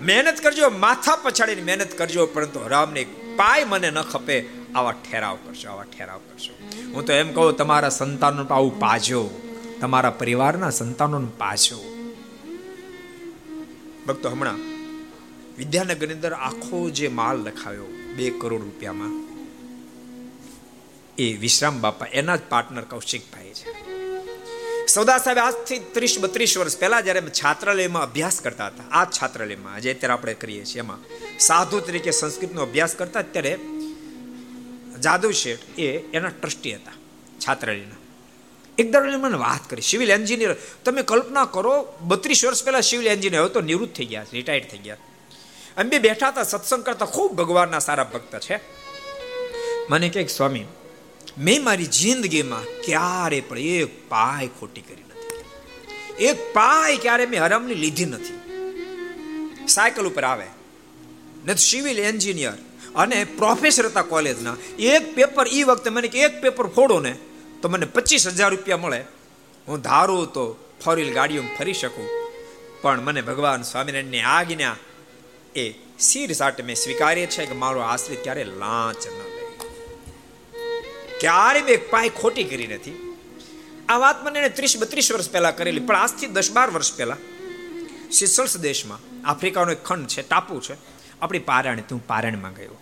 મહેનત 0.00 0.40
કરજો, 0.40 0.70
માથા 0.70 1.16
પછાડીને 1.16 1.62
મહેનત 1.62 1.98
કરજો, 1.98 2.26
પરંતુ 2.26 2.68
રામને 2.68 3.04
પાય 3.36 3.64
મને 3.64 3.90
ન 3.90 4.00
ખપે 4.02 4.44
આવા 4.74 4.92
ઠેરાવ 4.92 5.36
કરશો, 5.36 5.70
આવા 5.70 5.84
ઠેરાવ 5.84 6.18
કરશો. 6.18 6.52
હું 6.92 7.06
તો 7.06 7.12
એમ 7.12 7.32
કહું, 7.32 7.56
તમારા 7.56 7.88
સંતાનો 7.88 8.44
આવું 8.44 8.78
પાજો. 8.78 9.40
તમારા 9.80 10.10
પરિવારના 10.10 10.70
સંતાનોને 10.70 11.28
પાછો 11.38 11.78
ભક્તો, 14.06 14.30
હમણાં 14.30 14.58
વિદ્યાનગરની 15.58 16.14
અંદર 16.14 16.32
આખો 16.32 16.90
જે 16.90 17.08
માલ 17.08 17.36
લખાવ્યો 17.36 17.84
બે 18.16 18.30
કરોડ 18.30 18.60
રૂપિયામાં 18.62 19.33
એ 21.18 21.36
વિશ્રામ 21.36 21.80
બાપા 21.80 22.06
એના 22.12 22.36
જ 22.36 22.40
પાર્ટનર 22.48 22.84
કૌશિકભાઈ 22.84 23.52
છે. 23.52 23.66
સૌદા 24.86 25.18
સાહેબ 25.18 25.38
આજથી 25.38 25.78
ત્રીસ 25.78 26.18
બત્રીસ 26.18 26.58
વર્ષ 26.58 26.76
પહેલા 26.78 27.00
જ્યારે 27.00 27.30
છાત્રાલયમાં 27.30 28.02
અભ્યાસ 28.02 28.40
કરતા 28.40 28.66
હતા, 28.66 28.88
આ 28.90 29.06
છાત્રાલયમાં 29.06 29.80
જે 29.80 29.90
અત્યારે 29.90 30.14
આપણે 30.14 30.34
કરીએ 30.34 30.64
છીએ 30.64 30.80
એમાં, 30.80 31.00
સાધુ 31.38 31.80
તરીકે 31.80 32.10
સંસ્કૃતનો 32.10 32.62
અભ્યાસ 32.62 32.94
કરતા 32.94 33.22
ત્યારે 33.22 33.58
જાદવ 35.00 35.30
શેઠ 35.30 35.78
એ 35.78 35.88
એના 36.12 36.30
ટ્રસ્ટી 36.30 36.74
હતા 36.74 36.96
છાત્રાલયના. 37.46 38.00
એક 38.78 38.92
દરમિયાન 38.92 39.20
મને 39.20 39.38
વાત 39.38 39.64
કરી 39.70 39.82
સિવિલ 39.82 40.10
એન્જિનિયર 40.10 40.56
તમે 40.84 41.02
કલ્પના 41.02 41.46
કરો, 41.46 41.74
બત્રીસ 42.00 42.44
વર્ષ 42.44 42.64
પહેલાં 42.64 42.82
સિવિલ 42.82 43.06
એન્જિનિયર 43.06 43.48
તો 43.48 43.60
નિવૃત્ત 43.60 43.94
થઈ 43.96 44.06
ગયા 44.06 44.26
રિટાયર્ડ 44.32 44.70
થઈ 44.70 44.78
ગયા. 44.78 45.02
અમે 45.76 45.90
બે 45.90 45.98
બેઠા 45.98 46.28
હતા, 46.28 46.44
સત્સંગ 46.44 46.82
કરતા, 46.82 47.06
ખૂબ 47.06 47.32
ભગવાનના 47.36 47.78
સારા 47.78 48.04
ભક્ત 48.04 48.40
છે. 48.40 48.60
મને 49.88 50.08
કહે 50.08 50.26
સ્વામી 50.26 50.66
મેં 51.38 51.64
મારી 51.64 51.86
જિંદગીમાં 51.86 52.64
ક્યારે 52.64 53.40
પણ 53.40 53.58
એક 53.58 54.08
પાય 54.08 54.48
ખોટી 54.60 54.80
કરી 54.80 55.02
નથી. 55.02 55.44
એક 56.24 56.54
પાય 56.54 56.96
ક્યારે 56.96 57.26
મેં 57.26 57.44
હરામની 57.44 57.74
લીધી 57.74 58.04
નથી. 58.04 58.40
સાયકલ 59.68 60.06
ઉપર 60.06 60.24
આવે. 60.24 60.46
ને 61.44 61.56
સિવિલ 61.56 61.98
એન્જિનિયર 61.98 62.52
અને 62.94 63.24
પ્રોફેસર 63.24 63.86
હતા 63.86 64.02
કોલેજના. 64.02 64.56
એક 64.78 65.14
પેપર 65.14 65.48
એ 65.48 65.62
વખતે 65.62 65.90
મને 65.90 66.08
કે 66.08 66.20
એક 66.20 66.40
પેપર 66.42 66.66
ફોડો 66.66 67.00
ને 67.00 67.16
તો 67.62 67.68
મને 67.68 67.86
પચીસ 67.86 68.26
હજાર 68.26 68.50
રૂપિયા 68.50 68.76
મળે. 68.76 69.04
હું 69.68 69.80
ધારું 69.80 70.26
તો 70.26 70.72
ફોર 70.84 70.94
ગાડીઓ 70.94 71.14
ગાડીઓમાં 71.14 71.56
ફરી 71.56 71.74
શકું. 71.74 72.08
પણ 72.82 73.00
મને 73.00 73.22
ભગવાન 73.22 73.62
સ્વામિનારાયણની 73.62 74.20
આજ્ઞા 74.20 74.76
એ 75.56 75.70
શિર 76.00 76.32
સાટ 76.32 76.64
મેં 76.64 76.76
સ્વીકાર્ય 76.76 77.26
છે 77.26 77.46
કે 77.46 77.54
મારો 77.54 77.80
આશ્રિત 77.80 78.22
ક્યારે 78.22 78.44
લાંચ 78.44 79.06
ન 79.06 79.33
લે 81.24 81.30
ક્યારે 81.30 81.62
મેં 81.62 81.90
પાય 81.90 82.08
ખોટી 82.08 82.44
કરી 82.44 82.66
નથી. 82.66 83.16
આ 83.88 83.98
વાત 83.98 84.24
મને 84.24 84.38
એને 84.38 84.48
ત્રીસ 84.48 84.78
બત્રીસ 84.78 85.12
વર્ષ 85.12 85.30
પહેલા 85.30 85.50
કરેલી, 85.50 85.80
પણ 85.80 85.96
આજથી 85.96 86.26
દસ 86.26 86.52
બાર 86.52 86.70
વર્ષ 86.70 86.96
પહેલા. 86.96 87.16
સિસલ્સ 88.12 88.56
દેશમાં 88.56 89.28
આફ્રિકાનો 89.28 89.72
એક 89.72 89.84
ખંડ 89.84 90.06
છે, 90.06 90.22
ટાપુ 90.22 90.60
છે. 90.60 90.74
આપણી 91.22 91.38
પારણ 91.38 91.80
તું 91.80 92.06
પારણમાં 92.06 92.52
ગયો. 92.52 92.80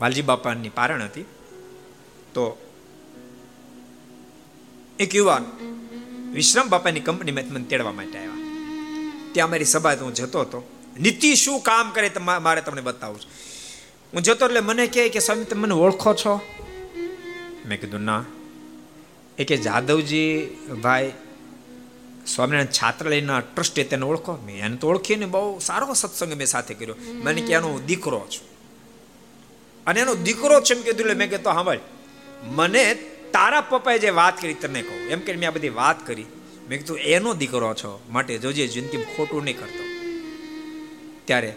વાલજી 0.00 0.22
બાપાની 0.22 0.68
પારણ 0.68 1.02
હતી. 1.02 1.22
તો 2.34 2.56
એક 4.98 5.14
યુવાન 5.14 5.44
વિશ્રામ 6.32 6.68
બાપાની 6.68 7.00
કંપનીમાં 7.00 7.44
મને 7.44 7.64
તેડવા 7.64 7.92
માટે 7.92 8.18
આવ્યા. 8.18 8.32
ત્યાં 9.32 9.50
મારી 9.50 9.64
સભા 9.64 9.92
હું 9.92 10.14
જતો 10.14 10.40
હતો. 10.40 10.68
નીતિ 11.00 11.34
શું 11.34 11.60
કામ 11.60 11.90
કરે 11.90 12.10
મારે 12.18 12.60
તમને 12.60 12.80
બતાવું 12.80 13.20
છું. 13.20 13.30
હું 14.12 14.22
જતો 14.22 14.46
એટલે 14.46 14.60
મને 14.60 14.86
કહે 14.86 15.08
કે 15.08 15.18
સ્વામી, 15.18 15.44
તમે 15.44 15.60
મને 15.60 15.74
ઓળખો 15.74 16.14
છો? 16.14 16.40
મેં 17.66 17.76
કીધું 17.78 18.04
ના 18.04 18.22
એ 19.38 19.44
કે 19.44 19.56
જાદવજી 19.58 20.32
ભાઈ 20.82 21.12
સ્વામિનારાયણ 22.26 22.72
છાત્રાલયના 22.72 23.40
ટ્રસ્ટે 23.44 23.82
તેને 23.84 24.04
ઓળખો 24.04 24.34
મેં 24.38 24.58
એને 24.60 24.76
તો 24.76 24.88
ઓળખીને 24.88 25.26
બહુ 25.26 25.42
સારો 25.60 25.94
સત્સંગ 25.94 26.34
મેં 26.34 26.46
સાથે 26.46 26.74
કર્યો 26.74 26.96
મને 27.22 27.40
કે 27.40 27.52
એનો 27.52 27.70
દીકરો 27.86 28.20
છું 28.26 28.46
અને 29.86 29.98
એનો 30.00 30.14
દીકરો 30.22 30.60
છે 30.60 30.74
એમ 30.74 30.82
કીધું 30.82 31.02
એટલે 31.02 31.14
મેં 31.14 31.28
કહેતો 31.28 31.50
હા 31.50 31.64
ભાઈ 31.64 31.82
મને 32.52 32.84
તારા 33.32 33.62
પપ્પાએ 33.62 33.98
જે 33.98 34.10
વાત 34.12 34.36
કરી 34.36 34.60
તને 34.60 34.82
કહું 34.82 35.02
એમ 35.10 35.20
કે 35.20 35.34
મેં 35.34 35.48
આ 35.48 35.50
બધી 35.50 35.74
વાત 35.74 35.98
કરી 36.06 36.28
મેં 36.68 36.76
કીધું 36.78 37.02
એનો 37.08 37.30
દીકરો 37.34 37.74
છો 37.74 37.90
માટે 38.10 38.32
જોજે 38.38 38.64
જિંદગી 38.68 39.04
ખોટું 39.12 39.44
નહીં 39.44 39.56
કરતો 39.56 39.84
ત્યારે 41.26 41.52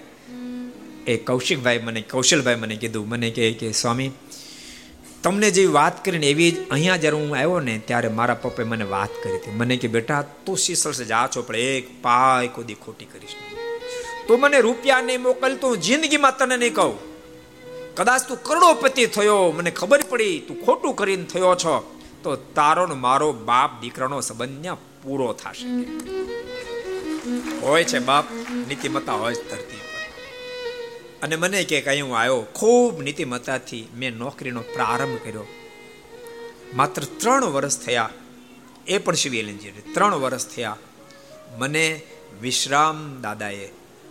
એ 1.07 1.17
કૌશિકભાઈ 1.23 1.79
મને 1.79 2.01
કૌશલભાઈ 2.09 2.55
મને 2.55 2.75
કીધું 2.75 3.07
મને 3.07 3.29
કહે 3.29 3.51
કે 3.53 3.67
સ્વામી 3.71 4.09
તમને 5.25 5.47
જે 5.51 5.61
વાત 5.75 5.95
કરીને 6.05 6.27
એવી 6.31 6.51
જ 6.51 6.57
અહીંયા 6.73 7.01
જ્યારે 7.03 7.17
હું 7.19 7.31
આવ્યો 7.37 7.61
ને 7.67 7.73
ત્યારે 7.89 8.09
મારા 8.17 8.41
પપ્પાએ 8.41 8.65
મને 8.71 8.85
વાત 8.95 9.13
કરી 9.21 9.37
હતી. 9.37 9.53
મને 9.59 9.75
કે 9.81 9.87
બેટા 9.95 10.21
તું 10.45 10.57
શીસળ 10.63 10.99
જા 11.11 11.25
છો 11.35 11.41
પણ 11.47 11.55
એક 11.69 11.87
પાય 12.03 12.49
કોદી 12.55 12.77
ખોટી 12.83 13.09
કરીશ 13.13 13.35
તું 14.27 14.39
મને 14.41 14.59
રૂપિયા 14.67 15.05
નહીં 15.07 15.23
મોકલ 15.23 15.55
તો 15.63 15.71
જિંદગીમાં 15.85 16.35
તને 16.37 16.57
નહીં 16.63 16.75
કહું. 16.77 16.95
કદાચ 17.97 18.27
તું 18.29 18.39
કરોડોપતિ 18.47 19.03
થયો 19.15 19.39
મને 19.57 19.71
ખબર 19.79 20.01
પડી 20.11 20.35
તું 20.47 20.57
ખોટું 20.65 20.93
કરીને 20.99 21.25
થયો 21.33 21.53
છો 21.63 21.75
તો 22.23 22.35
તારો 22.59 22.83
ને 22.91 22.97
મારો 23.05 23.29
બાપ 23.49 23.71
દીકરાનો 23.81 24.21
સંબંધ 24.21 24.77
પૂરો 25.03 25.27
થશે. 25.41 25.65
હોય 27.63 27.83
છે 27.91 27.99
બાપ 28.11 28.25
નીતિમત્તા 28.67 29.17
હોય 29.23 29.33
ધરતી 29.49 29.74
અને 31.25 31.35
મને 31.35 31.61
કે 31.69 31.77
કઈ 31.85 32.01
હું 32.01 32.17
આવ્યો, 32.17 32.41
ખૂબ 32.59 32.95
નીતિમત્તાથી 33.05 33.85
મેં 33.99 34.19
નોકરીનો 34.23 34.61
પ્રારંભ 34.73 35.21
કર્યો. 35.23 35.47
માત્ર 36.79 37.03
ત્રણ 37.21 37.53
વર્ષ 37.55 37.77
થયા, 37.85 38.11
એ 38.87 38.97
પણ 38.97 39.21
સિવિલ 39.21 39.49
એન્જિનિયર, 39.53 39.87
ત્રણ 39.95 40.21
વર્ષ 40.23 40.45
થયા, 40.53 40.77
મને 41.59 41.85
વિશ્રામ 42.41 42.99
દાદાએ 43.23 43.67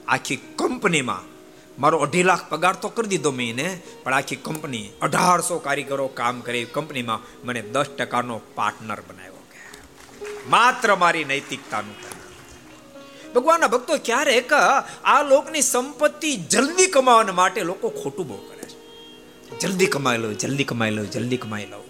આખી 0.07 0.41
કંપનીમાં 0.61 1.25
મારો 1.79 1.97
અઢી 2.05 2.27
લાખ 2.31 2.45
પગાર 2.49 2.77
તો 2.83 2.89
કરી 2.97 3.11
દીધો 3.13 3.33
મેં 3.33 3.61
પણ 4.03 4.17
આખી 4.19 4.41
કંપની 4.47 4.87
અઢારસો 5.07 5.57
કારીગરો 5.59 6.07
કામ 6.21 6.37
કરી 6.47 6.65
કંપનીમાં 6.67 7.25
મને 7.45 7.63
દસ 7.75 7.91
ટકાનો 7.91 8.37
પાર્ટનર 8.57 9.01
બનાવ્યો 9.09 9.43
માત્ર 10.49 10.91
મારી 10.97 11.25
નૈતિકતાનું. 11.25 11.97
ભગવાનના 13.35 13.67
ભક્તો 13.67 13.99
ક્યારેક 14.05 14.53
આ 15.05 15.23
લોકની 15.23 15.63
સંપત્તિ 15.63 16.37
જલ્દી 16.37 16.87
કમાવા 16.87 17.23
માટે 17.23 17.63
લોકો 17.63 17.89
ખોટું 17.89 18.29
બહુ 18.29 18.37
કરે 18.37 18.63
છે. 18.63 18.85
જલ્દી 19.61 19.87
કમાઈ 19.87 20.19
લો, 20.19 20.33
જલ્દી 20.33 20.65
કમાઈ 20.65 20.91
લો, 20.91 21.05
જલ્દી 21.05 21.37
કમાઈ 21.37 21.67
લો. 21.67 21.85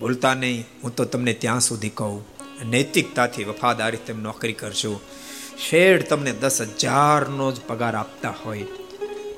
ભૂલતા 0.00 0.34
નહીં, 0.34 0.64
હું 0.84 0.94
તો 0.94 1.04
તમને 1.04 1.34
ત્યાં 1.34 1.60
સુધી 1.60 1.88
કહું, 1.88 2.26
નૈતિકતાથી 2.64 3.44
વફાદારી 3.44 3.96
તમે 3.96 4.22
નોકરી 4.22 4.52
કરશો 4.52 5.00
શેઠ 5.70 6.08
તમને 6.08 6.32
દસ 6.32 6.60
હજારનો 6.60 7.52
જ 7.52 7.60
પગાર 7.60 7.94
આપતા 7.94 8.34
હોય. 8.44 8.62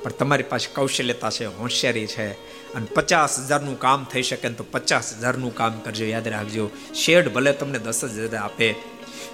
પણ 0.02 0.10
તમારી 0.10 0.42
પાસે 0.42 0.74
કૌશલ્યતા 0.74 1.30
છે, 1.30 1.46
હોશિયારી 1.46 2.06
છે. 2.06 2.32
અને 2.74 2.86
પચાસ 2.86 3.40
હજારનું 3.40 3.80
કામ 3.80 4.04
થઈ 4.04 4.22
શકે 4.22 4.48
તો 4.48 4.64
પચાસ 4.70 5.14
હજારનું 5.14 5.54
કામ 5.54 5.78
કરજો, 5.78 6.04
યાદ 6.04 6.28
રાખજો. 6.28 6.70
શેઠ 6.94 7.28
ભલે 7.28 7.52
તમને 7.52 7.78
દસ 7.78 8.04
હજાર 8.04 8.34
આપે 8.36 8.74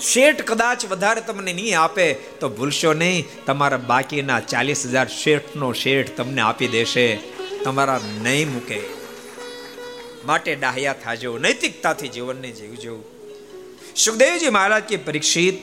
શેઠ 0.01 0.43
કદાચ 0.43 0.87
વધારે 0.87 1.21
તમને 1.21 1.53
નહીં 1.53 1.81
આપે, 1.81 2.15
તો 2.15 2.49
ભૂલશો 2.49 2.93
નહીં. 2.93 3.27
તમારા 3.47 3.77
બાકીના 3.77 4.41
ચાલીસ 4.41 4.87
હજાર 4.87 5.09
શેઠનો 5.09 5.73
શેઠ 5.73 6.11
તમને 6.17 6.41
આપી 6.41 6.69
દેશે. 6.69 7.19
તમારા 7.65 8.01
નહીં 8.23 8.53
મૂકે. 8.53 8.81
માટે 10.25 10.55
ડાહ્યા 10.55 10.93
થાજો, 10.93 11.39
નૈતિકતાથી 11.39 12.09
જીવનને 12.09 12.51
જીવજો 12.51 12.99
સુખદેવજી 13.97 14.49
મહારાજ 14.49 14.83
કે 14.83 14.97
પરીક્ષિત, 14.97 15.55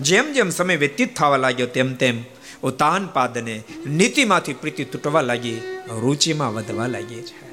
જેમ 0.00 0.32
જેમ 0.32 0.50
સમય 0.50 0.76
વ્યતીત 0.76 1.16
થવા 1.16 1.36
લાગ્યો 1.36 1.66
તેમ 1.66 1.94
તેમ 1.94 2.24
ઉતાન 2.62 3.06
પાદને 3.06 3.62
નીતિમાંથી 3.86 4.52
પ્રીતિ 4.52 4.84
તૂટવા 4.84 5.20
લાગી, 5.20 5.60
રુચિમાં 6.00 6.54
વધવા 6.54 6.86
લાગી 6.86 7.22
છે. 7.22 7.47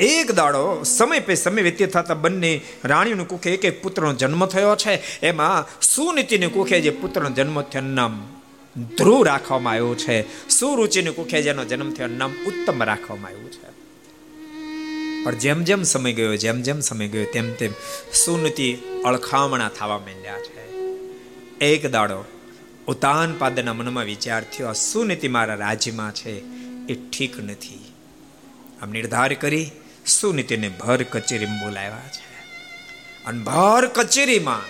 એક 0.00 0.32
દાડો 0.32 0.82
સમય 0.82 1.20
પે 1.20 1.34
સમય 1.34 1.62
વ્યતીત 1.62 1.92
થતા 1.92 2.14
બંને 2.14 2.60
રાણીનું 2.84 3.28
કુખે 3.28 3.50
એક 3.50 3.64
એક 3.64 3.82
પુત્રનો 3.82 4.14
જન્મ 4.14 4.46
થયો 4.46 4.76
છે. 4.76 5.20
એમાં 5.20 5.80
સુનીતિને 5.80 6.46
કુખે 6.46 6.80
જે 6.80 6.90
પુત્રનો 6.90 7.30
જન્મ 7.30 7.62
થયો 7.62 7.82
નામ 7.82 8.36
ધ્રુવ 8.98 9.24
રાખવામાં 9.24 9.72
આવ્યું 9.72 9.98
છે. 9.98 10.48
સુરુચિને 10.48 11.10
કુખે 11.10 11.42
જેનો 11.42 11.64
જન્મ 11.64 11.92
થયો 11.92 12.06
નામ 12.06 12.32
ઉત્તમ 12.46 12.82
રાખવામાં 12.82 13.30
આવ્યું 13.30 13.50
છે. 13.50 13.70
પણ 15.24 15.34
જેમ 15.34 15.64
જેમ 15.64 15.82
સમય 15.82 16.12
ગયો, 16.12 16.36
જેમ 16.36 16.62
જેમ 16.62 16.80
સમય 16.80 17.08
ગયો, 17.08 17.24
તેમ 17.24 17.54
તેમ 17.54 17.72
સુનીતિ 18.14 18.78
અળખામણા 19.04 19.68
થવા 19.68 19.98
માંડ્યા 19.98 20.38
છે. 20.38 20.72
એક 21.64 21.90
દાડો 21.90 22.24
ઉતાન 22.86 23.34
પાદના 23.38 23.72
મનમાં 23.72 24.04
વિચાર 24.04 24.44
થયો, 24.44 24.68
આ 24.68 24.72
સુનીતિ 24.72 25.28
મારા 25.28 25.54
રાજ્યમાં 25.54 26.12
છે 26.12 26.38
એ 26.92 26.94
ઠીક 26.94 27.40
નથી. 27.40 27.84
આમ 28.82 28.90
નિર્ધાર 28.90 29.34
કરી 29.34 29.70
સુનીતિને 30.10 30.68
ભર 30.68 31.02
કચેરીમાં 31.02 31.60
બોલાવ્યા 31.60 32.08
છે. 32.08 32.28
અને 33.26 33.42
ભર 33.42 33.86
કચેરીમાં 33.86 34.66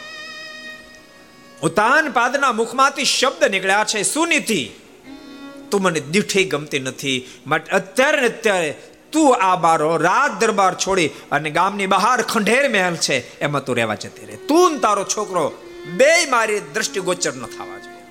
ઉતાન 1.61 2.11
પાદના 2.11 2.53
મુખમાંથી 2.53 3.05
શબ્દ 3.05 3.45
નીકળ્યા 3.45 3.85
છે 3.85 4.03
સુનીતિ 4.03 4.71
તું 5.71 5.83
મને 5.83 6.01
દીઠી 6.01 6.45
ગમતી 6.45 6.79
નથી 6.79 7.29
માટે 7.47 7.73
અત્યારે 7.73 8.21
ને 8.21 8.27
અત્યારે 8.27 8.71
તું 9.13 9.37
આ 9.43 9.57
બારો 9.57 9.97
રાત 9.97 10.41
દરબાર 10.41 10.75
છોડી 10.75 11.09
અને 11.09 11.51
ગામની 11.51 11.87
બહાર 11.87 12.23
ખંડેર 12.23 12.69
મહેલ 12.69 12.97
છે, 12.97 13.39
એમાં 13.39 13.65
તું 13.65 13.77
રહેવા 13.77 13.95
જતી 13.95 14.27
રહે. 14.27 14.37
તું 14.37 14.81
તારો 14.81 15.05
છોકરો 15.05 15.53
બે 15.87 16.27
મારી 16.27 16.61
દ્રષ્ટિગોચર 16.61 17.35
ન 17.35 17.47
થવા 17.47 17.79
જોઈએ. 17.79 18.05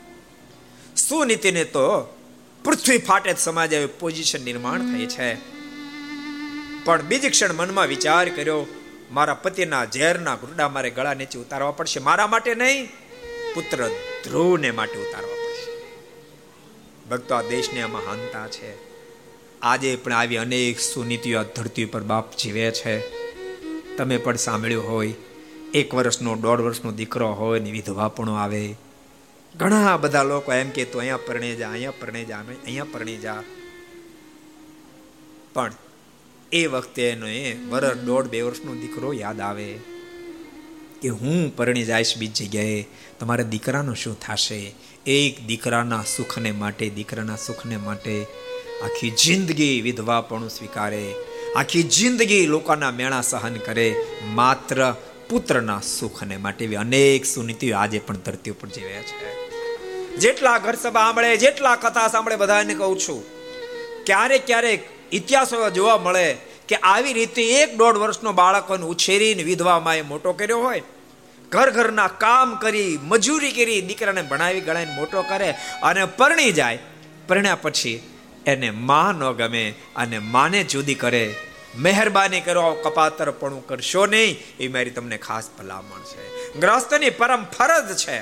સુનીતિને 0.96 1.64
તો 1.64 2.18
પૃથ્વી 2.64 2.98
ફાટે 2.98 3.34
સમાજ 3.34 3.90
પોઝિશન 4.00 4.42
નિર્માણ 4.42 4.80
થઈ 4.80 5.06
છે. 5.06 5.59
પણ 6.90 7.02
બીજી 7.02 7.30
ક્ષણ 7.30 7.54
મનમાં 7.54 7.88
વિચાર 7.88 8.30
કર્યો, 8.30 8.68
મારા 9.12 9.34
પતિના 9.34 9.86
ઝેરના 9.86 10.36
ઘૂંટડા 10.36 10.70
મારે 10.70 10.90
ગળા 10.90 11.14
નીચે 11.14 11.40
ઉતારવા 11.40 11.72
પડશે. 11.72 12.00
મારા 12.00 12.28
માટે 12.28 12.56
નહીં, 12.56 12.88
પુત્ર 13.54 13.88
ધ્રુવને 14.24 14.72
માટે 14.72 15.00
ઉતારવા 15.00 15.36
પડશે. 15.36 15.72
ભક્તો, 17.10 17.36
આ 17.36 17.42
દેશને 17.42 17.82
આ 17.82 17.88
મહાનતા 17.88 18.48
છે. 18.48 18.78
આજે 19.62 19.96
પણ 19.96 20.14
આવી 20.14 20.38
અનેક 20.38 20.80
સુનીતિઓ 20.80 21.44
ધરતી 21.44 21.86
પર 21.86 22.02
બાપ 22.02 22.38
જીવે 22.38 22.72
છે. 22.72 23.00
તમે 23.96 24.18
પણ 24.18 24.36
સાંભળ્યું 24.36 24.92
હોય, 24.92 25.14
એક 25.74 25.94
વર્ષનો, 25.94 26.36
દોઢ 26.36 26.60
વર્ષનો 26.60 26.92
દીકરો 26.92 27.34
હોય 27.34 27.60
ને 27.60 27.72
વિધવા 27.72 28.08
પણ 28.08 28.30
આવે. 28.30 28.76
ઘણા 29.56 29.98
બધા 29.98 30.24
લોકો 30.24 30.54
એમ 30.54 30.70
કે, 30.70 30.86
તું 30.86 31.00
અહીંયા 31.00 31.18
પરણે 31.18 31.56
જા, 31.56 31.70
અહીંયા 31.70 31.92
પરણે 31.92 32.26
જા 32.26 32.38
અહીંયા 32.38 32.86
પરણે 32.92 33.18
જા. 33.18 33.44
પણ 35.54 35.72
એ 36.54 36.66
વખતે 36.66 37.10
એનો 37.10 37.28
એ 37.28 37.54
વરસ 37.54 37.98
દોઢ 37.98 38.26
બે 38.26 38.42
વર્ષનો 38.42 38.76
દીકરો 38.76 39.14
યાદ 39.14 39.40
આવે 39.40 39.74
કે 41.02 41.10
હું 41.10 41.56
પરણી 41.56 41.84
જઈશ 41.84 42.18
બીજ 42.18 42.34
જગ્યાએ, 42.34 42.88
તમારા 43.20 43.44
દીકરાનું 43.44 43.96
શું 43.96 44.20
થશે? 44.20 44.76
એક 45.08 45.46
દીકરાના 45.46 46.04
સુખને 46.16 46.52
માટે, 46.52 46.90
દીકરાના 46.90 47.36
સુખને 47.36 47.78
માટે 47.78 48.26
આખી 48.84 49.10
જિંદગી 49.10 49.82
વિધવાપણું 49.82 50.50
સ્વીકારે, 50.50 51.14
આખી 51.56 51.84
જિંદગી 51.84 52.46
લોકોના 52.46 52.92
મેળા 52.92 53.22
સહન 53.22 53.56
કરે, 53.56 53.96
માત્ર 54.26 54.96
પુત્રના 55.30 55.82
સુખને 55.82 56.38
માટે 56.38 56.76
અનેક 56.76 57.26
સુનીતિઓ 57.26 57.78
આજે 57.78 58.00
પણ 58.00 58.16
ધરતી 58.16 58.52
ઉપર 58.52 58.70
જીવ્યા 58.70 59.02
છે. 59.02 59.50
જેટલા 60.18 60.58
ઘર 60.58 60.76
સભા 60.76 61.04
સાંભળે, 61.04 61.38
જેટલા 61.38 61.76
કથા 61.76 62.08
સાંભળે, 62.08 62.36
બધાને 62.36 62.74
કહું 62.74 63.00
છું, 63.00 63.24
ક્યારેક 64.06 64.46
ક્યારેક 64.46 64.99
ઇતિહાસો 65.12 65.70
જોવા 65.70 65.98
મળે 65.98 66.38
કે 66.68 66.76
આવી 66.76 67.14
રીતે 67.14 67.44
એક 67.44 67.78
દોઢ 67.78 67.96
વર્ષનો 67.96 68.32
બાળકોને 68.32 68.86
ઉછેરીને 68.86 69.44
વિધવામાં 69.44 69.96
એ 69.96 70.02
મોટો 70.02 70.34
કર્યો 70.34 70.60
હોય. 70.60 70.82
ઘર 71.50 71.70
ઘરના 71.70 72.08
કામ 72.08 72.56
કરી, 72.56 73.00
મજૂરી 73.04 73.52
કરી, 73.52 73.82
દીકરાને 73.82 74.22
ભણાવી 74.22 74.62
ગણાવીને 74.62 74.96
મોટો 74.96 75.22
કરે 75.22 75.52
અને 75.84 76.06
પરણી 76.06 76.52
જાય. 76.52 76.80
પરણ્યા 77.28 77.56
પછી 77.56 78.02
એને 78.46 78.72
માં 78.72 79.16
ન 79.16 79.32
ગમે 79.32 79.74
અને 79.96 80.20
માને 80.20 80.64
જુદી 80.64 80.96
કરે. 80.96 81.36
મહેરબાની 81.78 82.42
કરો 82.42 82.72
કપાતરપણું 82.72 83.68
કરશો 83.68 84.06
નહીં. 84.06 84.38
એ 84.60 84.68
મારી 84.68 84.90
તમને 84.90 85.18
ખાસ 85.18 85.50
ભલામણ 85.60 86.02
છે. 86.04 86.54
ગ્રસ્તની 86.60 87.10
પરમ 87.10 87.46
ફરજ 87.46 87.98
છે 87.98 88.22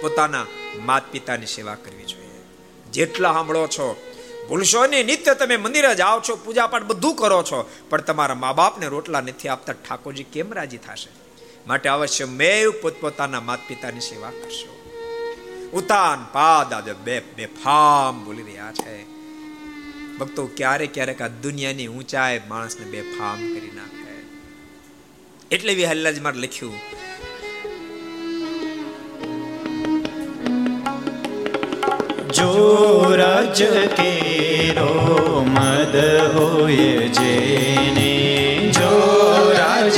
પોતાના 0.00 0.46
માત 0.76 1.02
પિતાની 1.12 1.46
સેવા 1.46 1.74
કરવી 1.74 2.04
જોઈએ. 2.04 2.42
જેટલા 2.92 3.32
સાંભળો 3.32 3.66
છો 3.66 4.09
ભૂલશો 4.50 4.86
નહીં 4.86 5.06
નિત્ય 5.06 5.34
તમે 5.34 5.56
મંદિરે 5.56 5.94
જાઓ 5.94 6.20
છો 6.20 6.36
પૂજા 6.36 6.66
પાઠ 6.66 6.82
બધું 6.82 7.16
કરો 7.16 7.42
છો, 7.42 7.70
પણ 7.90 8.00
તમારા 8.00 8.34
મા 8.34 8.52
બાપને 8.52 8.86
રોટલા 8.86 9.20
નથી 9.20 9.48
આપતા, 9.48 9.72
ઠાકોરજી 9.72 10.22
કેમ 10.24 10.52
રાજી 10.52 10.76
થશે? 10.76 11.10
માટે 11.66 11.88
અવશ્ય 11.88 12.24
મેવ 12.24 12.70
પોતપોતાના 12.82 13.40
માત 13.40 13.58
પિતાની 13.68 14.00
સેવા 14.00 14.30
કરશો. 14.30 14.70
ઉતાન 15.72 16.26
પાદ 16.32 16.72
આજે 16.72 16.92
બે 16.92 17.20
બેફામ 17.20 18.24
બોલી 18.24 18.42
રહ્યા 18.42 18.72
છે. 18.72 19.04
ભક્તો, 20.18 20.46
ક્યારેક 20.56 20.94
ક્યારેક 20.94 21.22
આ 21.22 21.28
દુનિયાની 21.28 21.86
ઊંચાઈ 21.86 22.40
માણસને 22.48 22.86
બેફામ 22.86 23.36
કરી 23.36 23.70
નાખે. 23.74 24.00
એટલે 25.50 25.74
બી 25.74 25.84
હલ્લાજી 25.84 26.20
મારે 26.20 26.38
લખ્યું 26.38 26.74
જો 32.32 33.16
રાજ 33.16 33.60
કેરો 33.96 34.90
મદ 35.46 35.94
હોય 36.34 37.08
જેને 37.08 38.10
જો 38.72 38.92
રાજ 39.52 39.96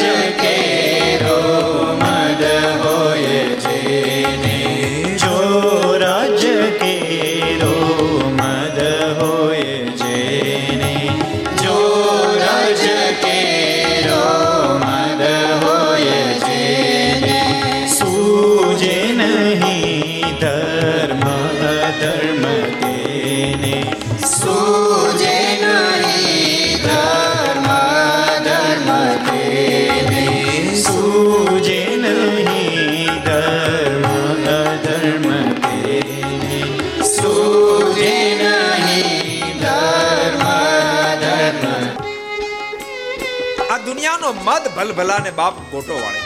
દુનિયાનો 44.45 44.71
ભલભલા 44.77 45.19
ને 45.19 45.31
બાપ 45.31 45.55
ગોટો 45.71 45.95
વાળે. 45.95 46.21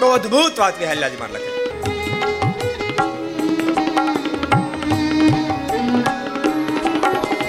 બહુ 0.00 0.08
અદભુત 0.08 0.58
વાત 0.58 0.78
વિહલ્યાજી 0.78 1.16
માં 1.16 1.30
લખે. 1.30 1.50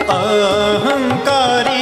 અહંકારી 0.10 1.77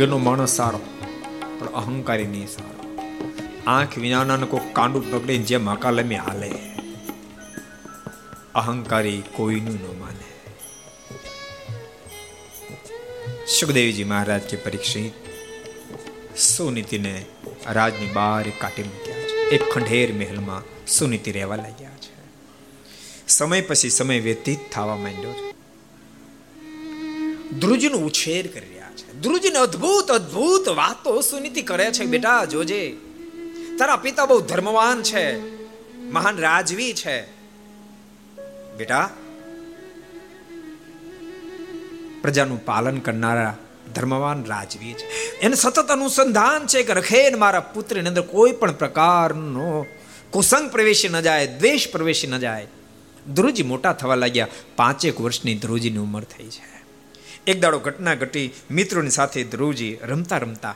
વગરનો 0.00 0.18
માણસ 0.18 0.50
સારો, 0.50 0.80
પણ 1.58 1.66
અહંકારી 1.66 2.26
નહીં 2.26 2.46
સારો. 2.46 2.98
આંખ 3.66 3.98
વિનાના 3.98 4.36
કોઈ 4.36 4.60
કાંડું 4.72 5.12
પકડે 5.12 5.36
જે 5.36 5.56
મકાલમી 5.56 6.14
હાલે. 6.14 6.52
અહંકારી 8.54 9.22
કોઈનું 9.32 9.74
ન 9.74 10.00
માને. 10.00 10.54
સુખદેવજી 13.46 14.04
મહારાજ 14.04 14.42
કે 14.42 14.56
પરીક્ષિત, 14.56 15.12
સુનીતિને 16.38 17.24
રાજની 17.66 18.10
બહાર 18.12 18.50
કાઢી 18.58 18.82
મૂક્યા 18.82 19.16
છે. 19.16 19.48
એક 19.50 19.72
ખંડેર 19.72 20.12
મહેલમાં 20.12 20.86
સુનીતિ 20.86 21.32
રહેવા 21.32 21.56
લાગ્યા 21.56 21.90
છે. 21.90 22.14
સમય 23.28 23.60
પછી 23.60 23.90
સમય 23.90 24.20
વ્યતીત 24.20 24.58
થવા 24.72 24.96
માંડ્યો 24.96 25.32
છે. 25.32 25.52
ધ્રુજનો 27.58 27.98
ઉછેર 27.98 28.46
કરી 28.46 28.79
ધ્રુજને 29.22 29.58
અદ્ભુત 29.58 30.10
અદ્ભુત 30.10 30.68
વાતો 30.68 31.20
સુનીતિ 31.20 31.62
કરે 31.62 31.92
છે, 31.92 32.04
બેટા, 32.04 32.44
જોજે. 32.44 32.96
તારા 33.78 33.96
પિતા 33.96 34.26
બહુ 34.26 34.40
ધર્મવાન 34.40 35.02
છે, 35.02 35.40
મહાન 36.10 36.38
રાજવી 36.38 36.92
છે. 36.92 37.22
બેટા, 38.76 39.10
પ્રજાનું 42.22 42.64
પાલન 42.64 42.98
કરનારા 42.98 43.56
ધર્મવાન 43.94 44.44
રાજવી 44.44 44.92
છે. 44.92 45.38
એને 45.38 45.54
સતત 45.54 45.90
અનુસંધાન 45.90 46.66
છે 46.66 46.82
કે 46.82 46.92
રખેન 46.92 47.38
મારા 47.38 47.60
પુત્રની 47.60 48.08
અંદર 48.08 48.22
કોઈ 48.22 48.52
પણ 48.52 48.72
પ્રકારનો 48.72 49.86
કુસંગ 50.30 50.70
પ્રવેશી 50.70 51.08
ન 51.08 51.20
જાય, 51.20 51.46
દ્વેષ 51.46 51.88
પ્રવેશી 51.88 52.26
ન 52.26 52.38
જાય. 52.38 52.66
ધ્રુજી 53.34 53.62
મોટા 53.62 53.92
થવા 53.92 54.14
લાગ્યા. 54.14 54.48
પાંચેક 54.76 55.20
વર્ષની 55.20 55.54
ધ્રુજીની 55.54 55.98
ઉંમર 55.98 56.22
થઈ 56.22 56.46
છે. 56.46 56.79
એક 57.46 57.60
દાડો 57.60 57.78
ઘટના 57.78 58.14
ઘટી 58.14 58.50
મિત્રોની 58.70 59.10
સાથે 59.10 59.44
ધ્રુવજી 59.44 59.98
રમતા 60.02 60.38
રમતા 60.38 60.74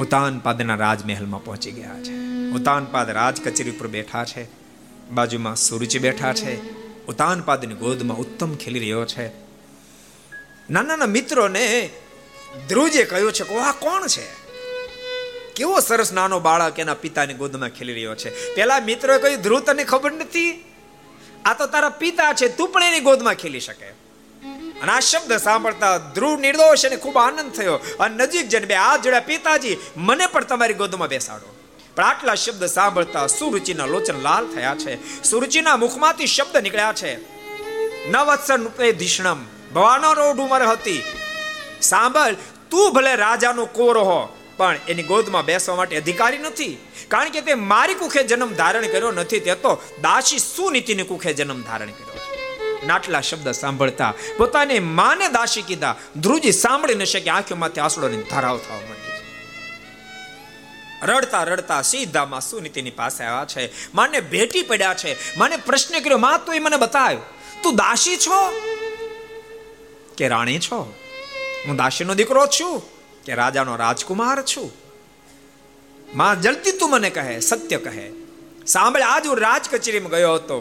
ઉતાનપાદના 0.00 0.74
રાજમહેલમાં 0.74 1.44
પહોંચી 1.44 1.70
ગયા 1.70 2.02
છે. 2.02 2.12
ઉતાનપાદ 2.50 3.10
રાજ 3.10 3.40
કચેરી 3.40 3.70
ઉપર 3.70 3.86
બેઠા 3.86 4.24
છે. 4.24 4.46
બાજુમાં 5.10 5.56
સુરુચિ 5.56 5.98
બેઠા 5.98 6.32
છે. 6.32 6.80
ઉતાનપાદની 7.06 7.74
ગોદમાં 7.74 8.16
ઉત્તમ 8.16 8.54
ખેલી 8.54 8.78
રહ્યો 8.78 9.04
છે. 9.04 9.28
નાના 9.28 10.82
નાના 10.82 11.06
મિત્રોને 11.06 11.90
ધ્રુજે 12.68 13.04
કહ્યું 13.04 13.32
છે 13.32 13.44
કે 13.44 13.58
આ 13.58 13.72
કોણ 13.72 14.06
છે? 14.06 14.26
કેવો 15.56 15.80
સરસ 15.80 16.12
નાનો 16.12 16.40
બાળક 16.40 16.78
એના 16.78 16.94
પિતાની 16.94 17.34
ગોદમાં 17.34 17.68
ખેલી 17.68 17.92
રહ્યો 17.92 18.14
છે. 18.14 18.54
પેલા 18.54 18.80
મિત્રોએ 18.80 19.18
કહ્યું, 19.18 19.40
ધ્રુવ, 19.40 19.60
તને 19.60 19.84
ખબર 19.84 20.12
નથી? 20.12 20.64
આ 21.44 21.54
તો 21.54 21.66
તારા 21.66 21.88
પિતા 21.88 22.32
છે. 22.32 22.48
તું 22.48 22.68
પણ 22.68 22.82
એની 22.82 23.00
ગોદમાં 23.00 23.34
ખેલી 23.34 23.60
શકે. 23.60 23.99
અને 24.82 24.92
આ 24.92 25.00
શબ્દ 25.00 25.36
સાંભળતા 25.36 25.98
ધ્રુવ 25.98 26.40
નિર્દોષ 26.40 26.84
અને 26.86 26.96
ખૂબ 26.96 27.16
આનંદ 27.18 27.52
થયો. 27.52 27.76
અને 28.00 28.14
નજીક 28.24 28.48
જઈને 28.48 28.66
બે 28.66 28.74
હાથ 28.74 29.02
જોડ્યા, 29.02 29.20
પિતાજી, 29.20 29.76
મને 29.96 30.26
પણ 30.26 30.44
તમારી 30.44 30.74
ગોદમાં 30.74 31.08
બેસાડો. 31.08 31.54
પણ 31.96 32.04
આટલા 32.04 32.34
શબ્દ 32.34 32.64
સાંભળતા 32.66 33.26
સુરુચિના 33.26 33.86
લોચન 33.86 34.18
લાલ 34.22 34.46
થયા 34.46 34.74
છે. 34.74 35.22
સુરુચિના 35.22 35.76
મુખમાંથી 35.76 36.26
શબ્દ 36.26 36.56
નીકળ્યા 36.56 36.92
છે. 36.92 37.12
નવત્સન 38.10 38.68
ધીષ્ણમ, 38.92 39.40
ભવાનો 39.74 40.12
રોડ 40.12 40.38
ઉમર 40.38 40.62
હતી. 40.62 41.02
સાંભળ, 41.82 42.34
તું 42.70 42.92
ભલે 42.92 43.14
રાજાનો 43.16 43.64
કોરો 43.66 44.04
હો, 44.04 44.20
પણ 44.56 44.78
એની 44.88 45.02
ગોદમાં 45.02 45.44
બેસવા 45.44 45.76
માટે 45.76 45.96
અધિકારી 45.96 46.38
નથી. 46.38 46.78
કારણ 47.08 47.28
કે 47.28 47.40
તે 47.40 47.54
મારી 47.54 47.94
કુખે 47.94 48.22
જન્મ 48.22 48.54
ધારણ 48.54 48.86
કર્યો 48.86 49.12
નથી, 49.12 49.40
તે 49.40 49.54
તો 49.54 49.82
દાસી 50.02 50.38
સુનીતિની 50.38 51.02
કુખે 51.02 51.32
જન્મ 51.32 51.62
ધારણ 51.62 51.86
કર્યો. 51.86 52.09
નાટલા 52.86 53.20
શબ્દ 53.20 53.50
સાંભળતા, 53.50 54.14
પોતાને 54.36 54.78
માને 54.78 55.28
દાસી 55.28 55.62
કીધા, 55.62 55.96
ધ્રુજી 56.16 56.52
સાંભળી 56.52 56.94
ન 56.94 57.04
શકે 57.04 57.30
આંખોમાંથી 57.30 57.80
આંસુડોની 57.80 58.16
ધરાવ 58.16 58.58
થવા 58.58 58.76
માંડી 58.76 59.00
રડતા 61.02 61.44
રડતા 61.44 61.82
સીધામાં 61.82 62.40
સુનીતિની 62.40 62.90
પાસે 62.90 63.24
આવ્યા 63.24 63.44
છે. 63.44 63.92
માને 63.94 64.20
ભેટી 64.20 64.62
પડ્યા 64.62 64.94
છે. 64.94 65.38
માને 65.38 65.56
પ્રશ્ન 65.56 66.00
કર્યો, 66.00 66.18
માં, 66.18 66.44
તું 66.44 66.62
મને 66.62 66.76
બતાવ્યો 66.76 67.20
તું 67.62 67.76
દાસી 67.76 68.16
છો 68.16 68.52
કે 70.16 70.28
રાણી 70.28 70.58
છો? 70.58 70.94
હું 71.66 71.76
દાસીનો 71.76 72.14
દીકરો 72.14 72.46
છું 72.46 72.82
કે 73.24 73.34
રાજાનો 73.34 73.76
રાજકુમાર 73.76 74.42
છું? 74.42 74.72
માં, 76.14 76.42
જલ્દી 76.42 76.72
તું 76.72 76.90
મને 76.90 77.10
કહે, 77.10 77.40
સત્ય 77.40 77.76
કહે. 77.76 78.10
સાંભળે, 78.66 79.02
આજ 79.02 79.26
હું 79.26 79.38
રાજ 79.38 79.68
કચેરીમાં 79.70 80.10
ગયો 80.10 80.34
હતો 80.34 80.58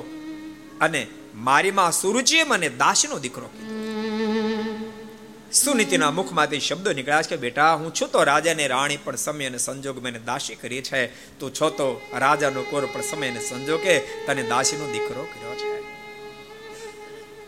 અને 0.81 1.07
મારી 1.39 1.71
માં 1.71 1.91
સુરુચિએ 1.91 2.43
મને 2.43 2.69
દાસનો 2.69 3.19
દીકરો 3.19 3.49
સુનીતિના 5.53 6.11
મુખમાંથી 6.11 6.59
શબ્દો 6.59 6.93
નીકળ્યા 6.93 7.21
છે 7.21 7.29
કે, 7.29 7.35
બેટા, 7.35 7.73
હું 7.73 7.93
છું 7.93 8.11
તો 8.11 8.23
રાજાને 8.23 8.67
રાણી, 8.67 8.97
પણ 8.97 9.15
સમય 9.15 9.45
અને 9.45 9.57
સંજોગ 9.57 10.03
મને 10.03 10.19
દાસી 10.19 10.55
કરી 10.55 10.81
છે. 10.81 11.07
તું 11.39 11.53
છો 11.53 11.69
તો 11.69 12.01
રાજાનો 12.13 12.61
કોર, 12.61 12.85
પણ 12.85 13.01
સમય 13.01 13.27
અને 13.27 13.39
સંજોગે 13.39 13.99
તને 13.99 14.43
દાસીનો 14.43 14.91
દીકરો 14.91 15.23
કર્યો 15.23 15.55
છે. 15.55 15.81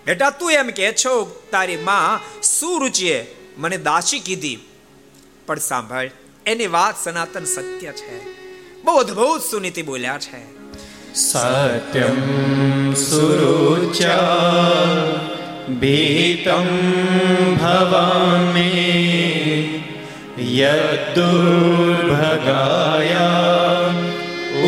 બેટા, 0.06 0.30
તું 0.30 0.52
એમ 0.52 0.70
કે 0.70 0.94
છો, 0.94 1.42
તારી 1.52 1.78
માં 1.78 2.42
સુરુચિએ 2.42 3.36
મને 3.58 3.78
દાસી 3.78 4.20
કીધી. 4.20 4.60
પણ 5.46 5.60
સાંભળ, 5.60 6.10
એની 6.46 6.68
વાત 6.68 7.04
સનાતન 7.04 7.46
સત્ય 7.46 7.92
છે. 7.92 8.34
બહુ 8.82 8.94
અદભુત 8.94 9.42
સુનીતિ 9.42 9.82
બોલ્યા 9.82 10.18
છે. 10.18 10.61
सत्यं 11.20 12.94
सुरुच 12.96 13.98
भीतं 15.82 16.68
भवामि 17.62 18.72
यद्दुर्भगाय 20.60 21.12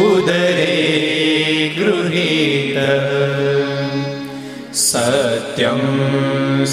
उदरे 0.03 0.75
गृहीत 1.77 2.77
सत्यं 4.83 5.81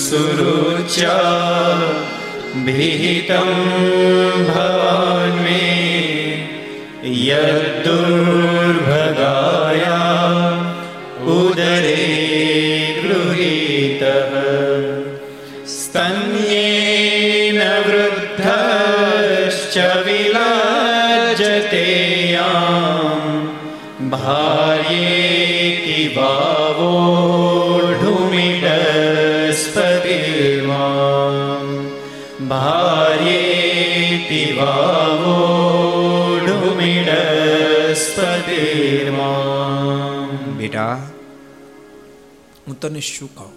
सुरुच 0.02 0.98
भीतं 2.66 3.52
भवामि 4.50 5.66
यद्दुर् 7.30 8.49
उदरे 11.79 11.99
गृहीतः 13.03 14.31
स्तन्येन 15.73 17.59
वृद्धश्च 17.85 19.77
विलज्जते 20.07 21.85
भार्ये 24.15 25.15
भावोढुमिडस्पतिर्वा 26.17 27.38
હું 42.88 43.00
શું 43.00 43.34
કહું? 43.34 43.52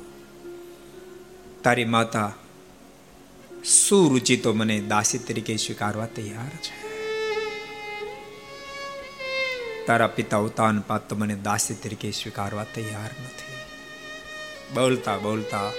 તારી 1.61 1.85
માતા 1.85 2.33
સુરુચિ 3.65 4.37
તો 4.37 4.53
મને 4.53 4.81
દાસી 4.81 5.17
તરીકે 5.17 5.57
સ્વીકારવા 5.57 6.05
તૈયાર 6.05 6.49
છે? 6.49 6.83
તારા 9.85 10.07
પિતા 10.07 10.37
ઉતાન 10.37 10.79
પાત 10.79 11.09
તો 11.09 11.15
મને 11.15 11.35
દાસી 11.35 11.73
તરીકે 11.73 12.11
સ્વીકારવા 12.11 12.63
તૈયાર 12.63 13.09
નથી. 13.23 13.53
બોલતા 14.73 15.17
બોલતા 15.17 15.71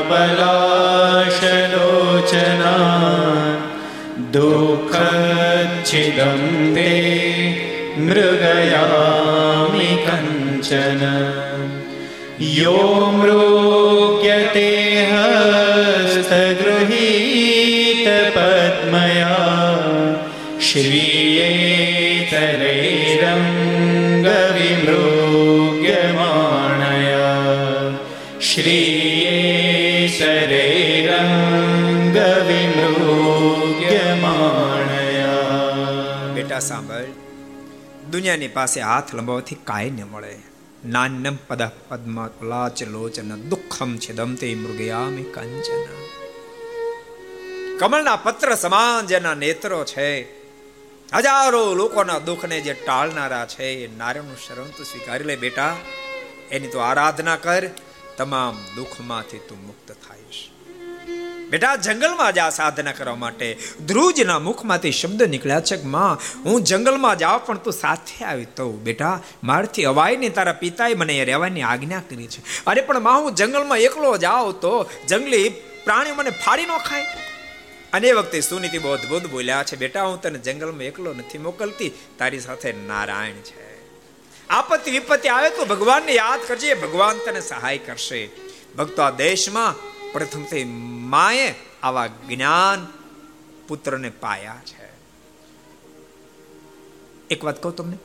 दुःखच्छिदं 4.35 5.63
ते 6.75 6.91
मृगयामि 8.05 9.89
कञ्चन 10.05 11.01
यो 12.59 12.77
मृग्यते 13.17 14.69
हस्तगृहीतपद्मया 18.03 19.35
श्री 20.67 21.12
દુનિયાની 38.13 38.47
પાસે 38.47 38.81
હાથ 38.81 39.15
લંબાવવાથી 39.15 39.55
કાંઈ 39.55 39.89
ન 39.89 40.03
મળે. 40.03 40.39
નાન્યમ 40.85 41.37
પદ 41.47 41.61
પદ્મ 41.89 42.25
લાચ 42.27 42.83
લોચન 42.83 43.35
દુઃખમ 43.35 43.97
છે 43.97 44.13
તે 44.35 44.55
મૃગયામી 44.55 45.23
કંચન. 45.23 46.07
કમળના 47.77 48.15
પત્ર 48.15 48.55
સમાન 48.55 49.07
જેના 49.07 49.33
નેત્રો 49.33 49.83
છે. 49.85 50.23
હજારો 51.13 51.73
લોકોના 51.73 52.19
દુઃખને 52.19 52.61
જે 52.61 52.73
ટાળનારા 52.73 53.45
છે, 53.45 53.63
એ 53.63 53.97
નારાયણનું 53.97 54.37
શરણ 54.37 54.63
તું 54.63 54.85
સ્વીકારી 54.85 55.23
લે 55.23 55.35
બેટા. 55.35 55.75
એની 56.51 56.67
તો 56.67 56.79
આરાધના 56.79 57.35
કર, 57.35 57.69
તમામ 58.17 58.57
દુઃખમાંથી 58.75 59.37
તું 59.37 59.67
મુક્ત 59.67 59.91
થાઈશ 59.91 60.52
બેટા, 61.53 61.75
જંગલમાં 61.75 62.33
જા 62.33 62.49
સાધના 62.49 62.91
કરવા 62.91 63.15
માટે 63.15 63.57
ધ્રુજના 63.85 64.39
મુખમાંથી 64.39 64.91
શબ્દ 64.91 65.23
નીકળ્યા 65.23 65.59
છે 65.59 65.77
કે 65.77 65.87
માં, 65.87 66.19
હું 66.45 66.63
જંગલમાં 66.63 67.17
જાઉં 67.17 67.45
પણ 67.45 67.57
તું 67.57 67.73
સાથે 67.73 68.25
આવી 68.25 68.45
તો, 68.45 68.71
બેટા, 68.71 69.21
મારથી 69.43 69.83
અવાય 69.83 70.15
નહીં 70.15 70.33
તારા 70.33 70.53
પિતાએ 70.53 70.93
મને 70.93 71.25
રહેવાની 71.25 71.61
આજ્ઞા 71.61 71.99
કરી 71.99 72.27
છે. 72.27 72.65
અરે, 72.65 72.81
પણ 72.81 72.99
માં, 72.99 73.21
હું 73.21 73.35
જંગલમાં 73.35 73.77
એકલો 73.77 74.17
જાઉં 74.17 74.59
તો 74.59 74.89
જંગલી 75.07 75.49
પ્રાણીઓ 75.83 76.15
મને 76.15 76.29
ફાડી 76.29 76.65
ન 76.65 76.77
ખાય. 76.77 77.05
અને 77.93 78.07
એ 78.07 78.11
વખતે 78.11 78.41
સુનીતિ 78.41 78.77
બહુ 78.77 78.91
અદભુત 78.91 79.27
બોલ્યા 79.27 79.63
છે, 79.63 79.75
બેટા, 79.75 80.03
હું 80.03 80.21
તને 80.21 80.39
જંગલમાં 80.39 80.83
એકલો 80.83 81.13
નથી 81.13 81.37
મોકલતી, 81.37 81.91
તારી 82.17 82.39
સાથે 82.39 82.73
નારાયણ 82.87 83.33
છે. 83.33 83.77
આપત્તિ 84.49 84.91
વિપત્તિ 84.91 85.29
આવે 85.29 85.49
તો 85.49 85.65
ભગવાનને 85.65 86.11
યાદ 86.11 86.39
કરજે, 86.47 86.73
ભગવાન 86.73 87.15
તને 87.17 87.41
સહાય 87.41 87.77
કરશે. 87.77 88.29
ભક્તો, 88.77 89.01
આ 89.01 89.09
દેશમાં 89.09 89.92
પ્રથમથી 90.13 90.63
માએ 91.03 91.53
આવા 91.83 92.07
જ્ઞાન 92.07 92.87
પુત્રને 93.67 94.09
પાયા 94.09 94.61
છે. 94.65 94.93
એક 97.29 97.43
વાત 97.43 97.63
કહું 97.63 97.75
તમને? 97.75 97.97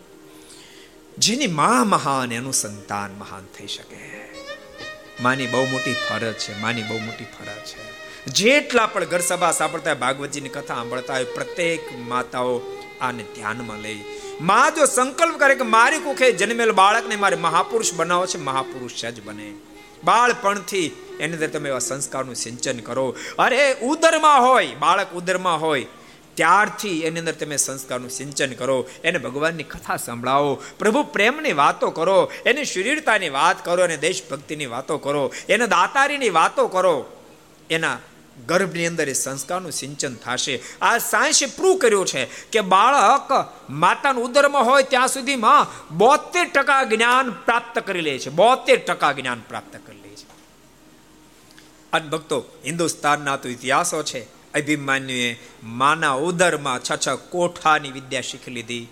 જેની 1.18 1.47
માં 1.47 1.89
મહાન 1.89 2.32
એનું 2.32 2.52
સંતાન 2.52 3.14
મહાન 3.18 3.47
થઈ 3.59 3.66
શકે. 3.66 4.28
માની 5.20 5.47
બહુ 5.47 5.66
મોટી 5.66 5.93
ફરજ 5.93 6.35
છે, 6.35 6.60
માની 6.60 6.82
બહુ 6.82 6.98
મોટી 6.98 7.24
ફરજ 7.24 7.64
છે. 7.64 7.98
જેટલા 8.26 8.86
પણ 8.86 9.05
ઘર 9.05 9.20
સભા 9.20 9.52
સાંભળતા 9.52 9.90
હોય, 9.90 10.01
ભાગવતજીની 10.01 10.48
કથા 10.48 10.74
સાંભળતા 10.74 11.14
હોય, 11.14 11.24
પ્રત્યેક 11.24 11.80
માતાઓ 11.98 12.60
આને 13.01 13.22
ધ્યાનમાં 13.22 13.78
લઈ. 13.78 14.05
માં 14.40 14.74
જો 14.74 14.86
સંકલ્પ 14.86 15.39
કરે 15.39 15.55
કે 15.55 15.62
મારી 15.62 15.98
કુખે 15.98 16.32
જન્મેલ 16.32 16.72
બાળકને 16.72 17.16
મારે 17.16 17.36
મહાપુરુષ 17.36 17.94
બનાવો 17.94 18.26
છે, 18.26 18.39
મહાપુરુષ 18.39 19.05
જ 19.05 19.22
બને. 19.24 19.52
બાળપણથી 20.05 21.05
એની 21.20 21.33
અંદર 21.33 21.47
તમે 21.47 21.69
એવા 21.69 21.79
સંસ્કારનું 21.79 22.35
સિંચન 22.35 22.79
કરો. 22.79 23.16
અરે, 23.39 23.77
ઉદરમાં 23.83 24.43
હોય, 24.43 24.75
બાળક 24.75 25.12
ઉદરમાં 25.12 25.61
હોય, 25.61 25.87
ત્યારથી 26.35 27.01
એની 27.01 27.19
અંદર 27.19 27.33
તમે 27.33 27.57
સંસ્કારનું 27.57 28.11
સિંચન 28.11 28.53
કરો. 28.53 28.89
એને 29.05 29.19
ભગવાનની 29.19 29.62
કથા 29.62 29.97
સંભળાવો. 29.97 30.62
પ્રભુ 30.79 31.03
પ્રેમની 31.03 31.53
વાતો 31.53 31.91
કરો. 31.91 32.33
એની 32.47 32.65
શરીરતાની 32.65 33.29
વાત 33.29 33.65
કરો 33.65 33.85
અને 33.85 33.97
દેશભક્તિની 33.97 34.66
વાતો 34.66 34.99
કરો. 34.99 35.33
એના 35.49 35.66
દાતારીની 35.66 36.31
વાતો 36.31 36.66
કરો. 36.66 37.07
એના 37.70 37.99
ગર્ભની 38.47 38.87
અંદર 38.87 39.09
એ 39.09 39.12
સંસ્કારનું 39.12 39.73
સિંચન 39.73 40.15
થશે. 40.15 40.62
આ 40.83 40.99
સાયન્સે 40.99 41.47
પ્રૂવ 41.47 41.79
કર્યું 41.79 42.07
છે 42.07 42.25
કે 42.25 42.61
બાળક 42.61 43.55
માતાનું 43.70 44.25
ઉદરમાં 44.25 44.65
હોય 44.65 44.83
ત્યાં 44.83 45.09
સુધીમાં 45.09 45.89
બોતેર 45.97 46.45
ટકા 46.45 46.85
જ્ઞાન 46.85 47.31
પ્રાપ્ત 47.31 47.79
કરી 47.79 48.01
લે 48.01 48.19
છે. 48.19 48.31
બોતેર 48.31 48.79
ટકા 48.79 49.12
જ્ઞાન 49.12 49.41
પ્રાપ્ત 49.49 49.77
અને 51.93 52.09
ભક્તો, 52.09 52.44
હિન્દુસ્તાનના 52.66 53.36
તો 53.36 53.48
ઇતિહાસો 53.48 54.02
છે. 54.02 54.39
અભિમાન્યુએ 54.52 55.39
માના 55.62 56.10
ઉદરમાં 56.10 56.81
છ 56.82 57.06
છ 57.06 57.09
કોઠાની 57.09 57.90
વિદ્યા 57.90 58.20
શીખી 58.20 58.51
લીધી. 58.51 58.89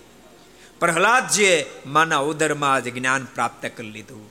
પ્રહલાદજીએ 0.81 1.66
માના 1.86 2.18
ઉદરમાં 2.18 2.85
જ 2.85 2.94
જ્ઞાન 2.94 3.24
પ્રાપ્ત 3.24 3.66
કરી 3.77 3.90
લીધું. 3.90 4.31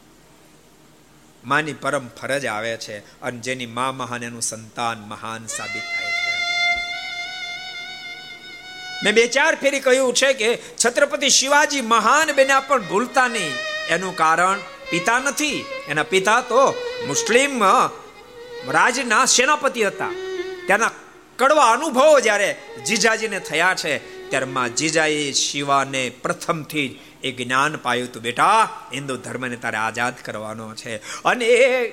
માની 1.45 1.73
પરમ 1.73 2.07
ફરજ 2.07 2.45
આવે 2.45 2.77
છે 2.77 3.21
અને 3.21 3.39
જેની 3.39 3.65
મા 3.65 3.91
મહાન 3.91 4.23
એનું 4.23 4.41
સંતાન 4.41 4.99
મહાન 4.99 5.47
સાબિત 5.47 5.83
થાય 5.83 6.11
છે. 6.11 6.35
મેં 9.03 9.13
બે 9.13 9.27
ચાર 9.27 9.55
ફેરી 9.55 9.79
કહ્યું 9.79 10.13
છે 10.13 10.33
કે 10.33 10.57
છત્રપતિ 10.85 11.29
શિવાજી 11.29 11.81
મહાન 11.81 12.35
બન્યા 12.35 12.59
પણ 12.59 12.87
ભૂલતા 12.87 13.27
નહીં. 13.27 13.53
એનું 13.89 14.15
કારણ 14.15 14.59
પિતા 14.89 15.19
નથી. 15.19 15.65
એના 15.87 16.03
પિતા 16.03 16.41
તો 16.41 16.75
મુસ્લિમ 17.07 17.63
રાજના 18.69 19.25
સેનાપતિ 19.25 19.83
હતા. 19.83 20.09
ત્યાંના 20.65 20.91
કડવા 21.37 21.71
અનુભવો 21.71 22.19
જ્યારે 22.19 22.57
જીજાજીને 22.87 23.39
થયા 23.39 23.75
છે, 23.75 23.97
ત્યારે 24.29 24.45
માં 24.45 24.75
જીજાએ 24.75 25.31
શિવાને 25.31 26.09
પ્રથમથી 26.09 26.87
જ 26.87 27.25
એ 27.25 27.31
જ્ઞાન 27.31 27.77
પાયું 27.77 28.11
તું 28.11 28.23
બેટા, 28.23 28.69
હિન્દુ 28.93 29.17
ધર્મને 29.17 29.55
તારે 29.55 29.77
આઝાદ 29.77 30.13
કરવાનો 30.25 30.75
છે. 30.75 30.95
અને 30.97 31.45
એ 31.45 31.91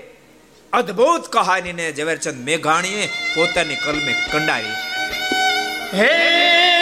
અદ્ભુત 0.72 1.28
કહાનીને 1.28 1.92
ઝવેરચંદ 1.92 2.44
મેઘાણીએ 2.44 3.06
પોતાની 3.06 3.74
કલમે 3.74 4.14
કંડારી 4.32 4.64
છે. 4.64 5.02
હે 5.96 6.81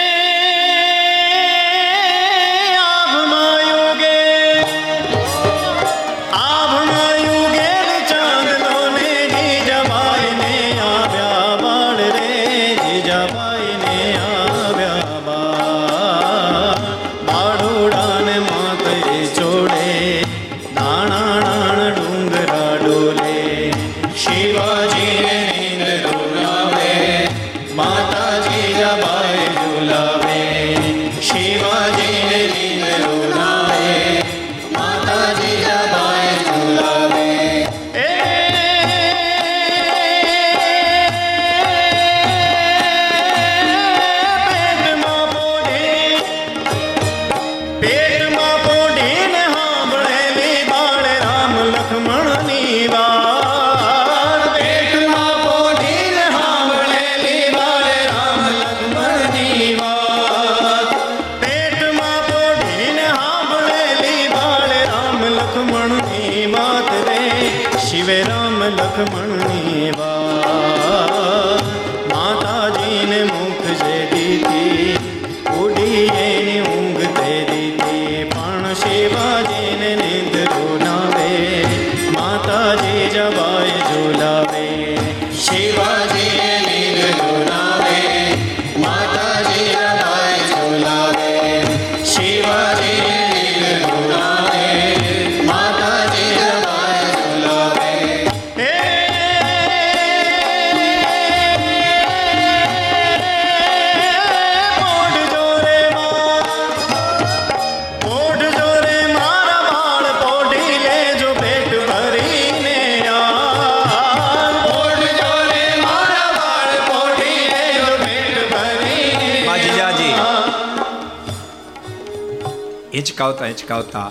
હિંચકાવતા 123.50 124.10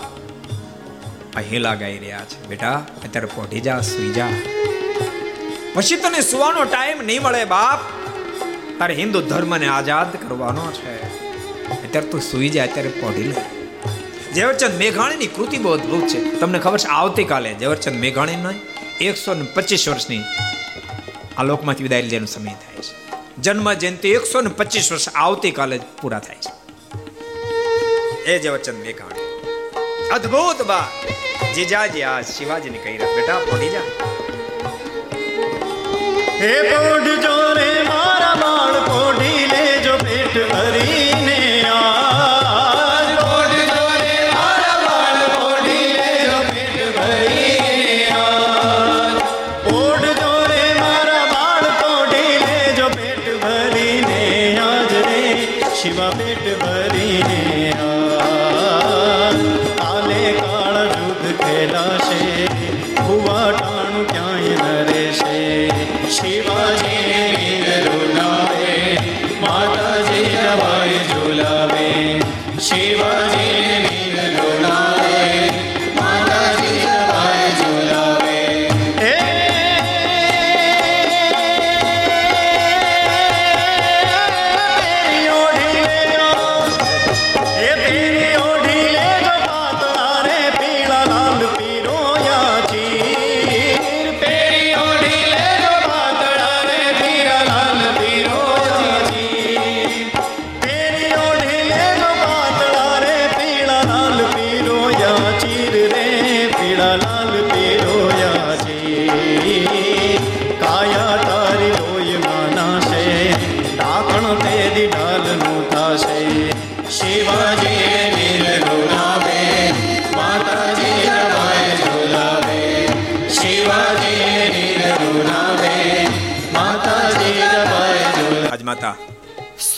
આ 1.36 1.40
હેલા 1.40 1.74
ગાઈ 1.74 1.98
રહ્યા 1.98 2.24
છે. 2.24 2.46
બેટા, 2.46 2.86
અત્યારે 3.04 3.26
પોઢી 3.26 3.60
જા, 3.60 3.80
સુઈ 3.80 4.10
જા. 4.10 4.26
પછી 5.74 5.96
તને 5.96 6.20
સુવાનો 6.20 6.64
ટાઈમ 6.64 7.02
નહીં 7.02 7.22
મળે, 7.22 7.44
બાપ. 7.44 7.78
તારે 8.78 8.94
હિન્દુ 8.94 9.20
ધર્મને 9.20 9.66
આઝાદ 9.66 10.28
કરવાનો 10.28 10.72
છે. 10.72 11.02
અત્યારે 11.82 12.06
તું 12.06 12.20
સુઈ 12.20 12.48
જાય 12.48 12.68
અત્યારે 12.68 12.88
પોઢી 12.88 13.22
લે. 13.22 13.34
ઝવેરચંદ 14.34 14.78
મેઘાણીની 14.78 15.26
કૃતિ 15.26 15.58
બહુ 15.58 15.72
અદભુત 15.72 16.08
છે. 16.08 16.24
તમને 16.24 16.58
ખબર 16.58 16.78
છે, 16.78 16.86
આવતીકાલે 16.86 17.54
ઝવેરચંદ 17.60 18.00
મેઘાણી 18.00 18.34
એકસો 19.00 19.34
ને 19.34 19.46
પચીસ 19.54 19.88
વર્ષની 19.88 20.20
આ 21.38 21.42
લોકમાંથી 21.42 21.82
વિદાય 21.82 22.02
લેવાનો 22.02 22.26
સમય 22.26 22.50
થાય 22.50 22.76
છે. 22.76 23.10
જન્મ 23.42 23.72
જયંતિ 23.72 24.08
એકસો 24.08 24.40
ને 24.40 24.48
પચીસ 24.48 24.92
વર્ષ 24.92 25.08
આવતીકાલે 25.08 25.80
પૂરા 26.02 26.18
થાય 26.18 26.36
છે. 26.36 26.60
એ 28.24 28.42
ઝવેરચંદ 28.42 28.86
મેઘાણી. 28.86 29.19
અદ્ભુત 30.16 30.62
બા. 30.70 30.86
જીજાજી 31.54 32.04
આ 32.12 32.22
શિવાજીને 32.32 32.78
કહી 32.84 32.96
રહ્યા 32.98 33.16
બેટા 33.16 33.40
પોઢી 33.50 33.70
જા. 33.74 33.86
હે 36.40 36.50
પોઢજો 36.70 37.34
રે 37.58 37.69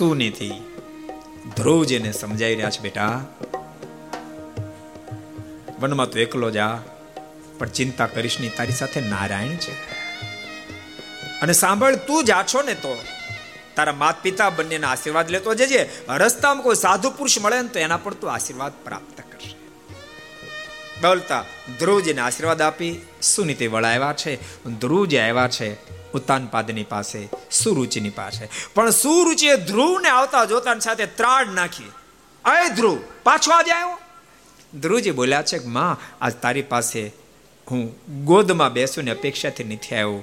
સુનીતિ 0.03 0.51
ધ્રુવજીને 1.57 2.13
સમજાવી 2.13 2.55
રહ્યા 2.55 2.71
છે 2.71 2.81
બેટા. 2.81 3.25
વનમાં 5.81 6.07
તો 6.07 6.19
એકલો 6.19 6.51
જા, 6.51 6.79
પણ 7.59 7.69
ચિંતા 7.69 8.07
કરીશ 8.07 8.41
નહીં, 8.41 8.57
તારી 8.57 8.73
સાથે 8.73 9.01
નારાયણ 9.01 9.49
છે. 9.49 9.73
અને 11.41 11.53
સાંભળ, 11.53 11.97
તું 11.97 12.25
જા 12.25 12.45
છો 12.55 12.63
ને 12.63 12.75
તો. 12.75 12.99
તારા 13.77 13.93
માત 13.93 14.23
પિતા 14.23 14.51
બંનેના 14.51 14.89
આશીર્વાદ 14.89 15.31
લેતો 15.31 15.55
જજે. 15.55 15.91
રસ્તામાં 16.09 16.65
કોઈ 16.65 16.75
સાધુ 16.75 17.11
પુરુષ 17.11 17.39
મળે 17.41 17.63
ને 17.63 17.69
તો 17.69 17.79
એના 17.79 17.97
પર 17.97 18.15
તું 18.15 18.33
આશીર્વાદ 18.33 18.73
પ્રાપ્ત 18.85 19.21
કરશે. 19.21 19.57
બોલતા 21.01 21.45
ધ્રુવજીને 21.79 22.21
આશીર્વાદ 22.21 22.63
આપી, 22.63 23.03
સુનીતિ 23.23 23.67
વળાવ્યા 23.67 24.13
છે. 24.13 24.65
ધ્રુવજી 24.71 25.19
આવ્યા 25.19 25.49
છે 25.49 26.02
ઉત્તાનપાદની 26.15 26.83
પાસે, 26.83 27.29
સુરુચિની 27.51 28.11
પાસે. 28.11 28.49
પણ 28.75 28.91
સુરુચિએ 28.91 29.57
ધ્રુવને 29.57 30.09
આવતા 30.09 30.45
જોતા 30.45 30.79
સાથે 30.79 31.07
ત્રાડ 31.07 31.49
નાખી. 31.53 31.93
અય 32.45 32.69
ધ્રુવ, 32.69 32.99
પાછો 33.23 33.51
આજે 33.51 33.71
આવ્યો? 33.71 33.99
ધ્રુવજી 34.81 35.11
બોલ્યા 35.11 35.43
છે 35.43 35.59
કે, 35.59 35.69
માં, 35.69 36.17
આજ 36.25 36.33
તારી 36.33 36.63
પાસે 36.63 37.13
હું 37.71 37.95
ગોદમાં 38.25 38.73
બેસુને 38.73 39.11
અપેક્ષાથી 39.11 39.65
નથી 39.65 39.95
આવ્યો. 39.95 40.23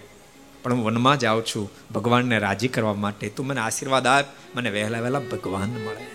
પણ 0.64 0.74
હું 0.74 0.86
વનમાં 0.86 1.20
જ 1.20 1.26
આવું 1.26 1.45
છું. 1.45 1.72
ભગવાનને 1.94 2.40
રાજી 2.40 2.68
કરવા 2.68 2.94
માટે 2.94 3.30
તું 3.30 3.48
મને 3.48 3.61
આશીર્વાદ 3.61 4.07
આપ. 4.07 4.26
મને 4.56 4.70
વહેલા 4.70 4.99
વહેલા 4.99 5.20
ભગવાન 5.20 5.70
મળે. 5.70 6.06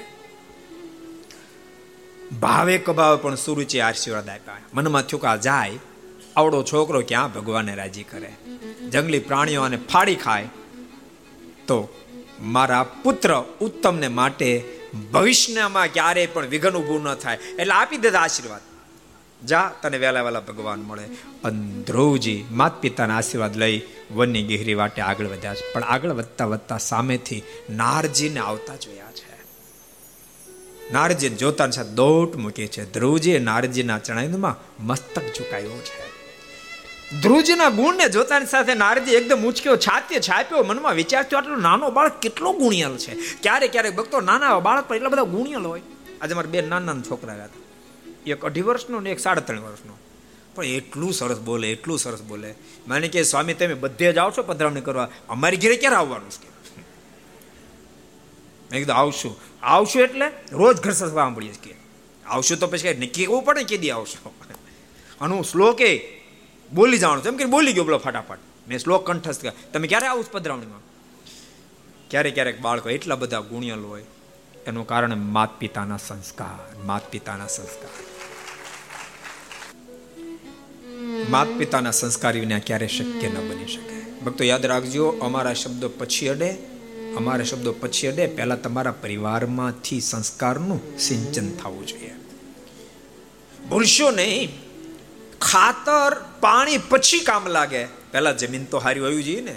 ભાવે 2.41 2.79
કભાવે 2.79 3.17
પણ 3.17 3.35
સુરુચિ 3.35 3.81
આશીર્વાદ 3.81 4.29
આપ્યા. 4.29 4.57
મનમાં 4.75 5.03
થયું 5.03 5.21
કે 5.21 5.27
આ 5.27 5.37
જાય. 5.37 5.79
આવડો 6.37 6.63
છોકરો 6.63 7.01
ક્યાં 7.01 7.33
ભગવાનને 7.33 7.75
રાજી 7.75 8.03
કરે? 8.03 8.33
જંગલી 8.91 9.19
પ્રાણીઓ 9.19 9.63
આને 9.63 9.77
ફાડી 9.77 10.15
ખાય 10.15 10.45
તો 11.67 11.89
મારા 12.41 12.83
પુત્ર 12.83 13.45
ઉત્તમને 13.61 14.09
માટે 14.09 14.65
ભવિષ્યમાં 15.13 15.87
ક્યારેય 15.87 16.27
પણ 16.27 16.47
વિઘન 16.47 16.71
ઊભું 16.71 17.03
ન 17.03 17.15
થાય. 17.15 17.37
એટલે 17.37 17.75
આપી 17.75 17.97
દેતા 17.97 18.21
આશીર્વાદ. 18.21 18.61
જા, 19.47 19.73
તને 19.83 19.99
વહેલા 19.99 20.23
વહેલા 20.23 20.41
ભગવાન 20.41 20.81
મળે. 20.83 21.05
અંધ્રોજી 21.45 22.45
માત 22.51 22.81
પિતાના 22.81 23.17
આશીર્વાદ 23.17 23.57
લઈ 23.57 23.83
વનની 24.15 24.43
ગિહરી 24.43 24.75
વાટે 24.75 25.03
આગળ 25.03 25.27
વધ્યા 25.27 25.55
છે. 25.55 25.73
પણ 25.73 25.83
આગળ 25.83 26.11
વધતા 26.11 26.47
વધતા 26.47 26.79
સામેથી 26.79 27.43
નારજીને 27.71 28.41
આવતા 28.41 28.77
જોયા 28.77 29.13
છે. 29.13 29.35
નારજી 30.93 31.29
જોતા 31.29 31.71
સાથે 31.71 31.89
દોટ 31.89 32.37
મૂકી 32.37 32.67
છે. 32.67 32.93
ધ્રુવજીએ 32.93 33.39
નારજીના 33.39 33.99
ચણાઈમાં 33.99 34.87
મસ્તક 34.87 35.23
ઝુકાયું 35.23 35.85
છે. 35.85 36.04
ધ્રુવજીના 37.23 37.69
ગુણને 37.69 38.09
જોતાની 38.09 38.47
સાથે 38.47 38.75
નારજી 38.75 39.15
એકદમ 39.15 39.45
ઉચક્યો 39.45 39.77
છાતીએ 39.77 40.21
છાપ્યો, 40.21 40.63
મનમાં 40.63 40.95
વિચાર 40.95 41.23
થયો 41.23 41.39
આટલો 41.39 41.57
નાનો 41.57 41.91
બાળક 41.91 42.21
કેટલો 42.21 42.53
ગુણિયલ 42.53 42.97
છે? 42.97 43.15
ક્યારેક 43.15 43.73
ક્યારેક 43.73 43.97
ભક્તો 43.97 44.21
નાના 44.21 44.61
બાળક 44.61 44.89
પણ 44.89 44.97
એટલા 44.97 45.09
બધા 45.09 45.23
ગુણિયલ 45.23 45.67
હોય. 45.67 45.81
આજે 46.21 46.35
મારા 46.35 46.51
બે 46.51 46.61
નાના 46.61 46.95
છોકરા 47.11 47.35
હતા. 47.35 47.49
એક 48.27 48.45
અઢી 48.45 48.61
વર્ષનો 48.61 49.01
ને 49.01 49.11
એક 49.11 49.21
સાડા 49.21 49.41
ત્રણ 49.41 49.61
વર્ષનો. 49.61 49.99
પણ 50.55 50.65
એટલું 50.65 51.13
સરસ 51.13 51.39
બોલે, 51.39 51.71
એટલું 51.73 51.99
સરસ 51.99 52.23
બોલે. 52.23 52.55
મને 52.87 53.09
કે 53.09 53.23
સ્વામી, 53.23 53.55
તમે 53.55 53.75
બધે 53.75 54.13
જ 54.13 54.19
આવશો 54.19 54.43
પધરામણી 54.43 54.81
કરવા. 54.81 55.09
અમારી 55.29 55.57
ઘરે 55.57 55.77
ક્યારે 55.77 55.97
આવવાનું 55.97 56.31
છે? 56.31 56.55
મેં 58.71 58.81
કીધું, 58.81 58.97
આવશું. 58.97 59.41
આવશું 59.63 60.03
એટલે 60.03 60.31
રોજ 60.53 60.81
ઘર 60.81 60.91
સસવા 60.91 61.09
સાંભળીએ 61.09 61.53
કે 61.53 61.75
આવશું 62.27 62.59
તો 62.59 62.67
પછી 62.67 62.89
નક્કી 62.89 63.07
કેવું 63.07 63.43
પડે 63.43 63.65
કે 63.65 63.79
દી 63.79 63.91
આવશો? 63.91 64.35
હું 65.21 65.45
શ્લોકે 65.45 66.24
બોલી 66.75 66.99
જવાનું 66.99 67.25
છે. 67.25 67.29
એમ 67.29 67.37
કે 67.37 67.45
બોલી 67.45 67.73
ગયો 67.73 67.85
બોલો 67.85 67.99
ફટાફટ. 67.99 68.39
મેં 68.69 68.79
શ્લોક 68.79 69.07
કંઠસ્થ 69.07 69.47
તમે 69.73 69.87
ક્યારે 69.87 70.07
આવું 70.07 70.31
પધરાવણીમાં 70.31 70.81
ક્યારેક 72.11 72.35
ક્યારેક 72.35 72.61
બાળકો 72.61 72.91
એટલા 72.91 73.15
બધા 73.15 73.41
ગુણિયલ 73.41 73.81
હોય. 73.81 74.05
એનું 74.67 74.87
કારણ 74.87 75.17
માત 75.17 75.59
પિતાના 75.59 75.97
સંસ્કાર 75.97 76.77
માત 76.85 77.11
પિતાના 77.11 77.47
સંસ્કાર. 77.47 77.91
માત 81.31 81.49
પિતાના 81.59 81.91
સંસ્કાર 81.91 82.33
વિના 82.33 82.59
ક્યારે 82.59 82.87
શક્ય 82.87 83.29
ન 83.29 83.49
બની 83.49 83.67
શકે. 83.67 84.01
ભક્તો, 84.25 84.45
યાદ 84.45 84.67
રાખજો, 84.67 85.09
અમારા 85.09 85.55
શબ્દો 85.55 85.89
પછી 85.89 86.29
અડે, 86.29 86.51
અમારા 87.17 87.45
શબ્દો 87.45 87.73
પછી 87.73 88.07
અડે. 88.07 88.27
પહેલા 88.27 88.57
તમારા 88.57 88.93
પરિવારમાંથી 88.93 90.01
સંસ્કારનું 90.01 90.99
સિંચન 90.99 91.55
થવું 91.55 91.87
જોઈએ. 91.87 92.15
ભૂલશો 93.69 94.11
નહીં. 94.11 94.64
ખાતર, 95.41 96.25
પાણી 96.41 96.79
પછી 96.79 97.21
કામ 97.21 97.47
લાગે. 97.47 97.85
પહેલા 97.85 98.33
જમીન 98.33 98.65
તો 98.65 98.79
હારી 98.79 99.01
હોવી 99.01 99.23
જોઈએ 99.23 99.41
ને. 99.41 99.57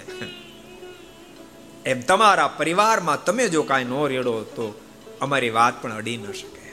એમ 1.86 2.02
તમારા 2.02 2.48
પરિવારમાં 2.48 3.24
તમે 3.24 3.50
જો 3.50 3.64
કાંઈ 3.64 3.84
નો 3.84 4.08
રેડો 4.08 4.42
તો 4.42 4.80
અમારી 5.22 5.50
વાત 5.50 5.82
પણ 5.82 5.94
અડી 5.94 6.18
ન 6.18 6.32
શકે. 6.32 6.72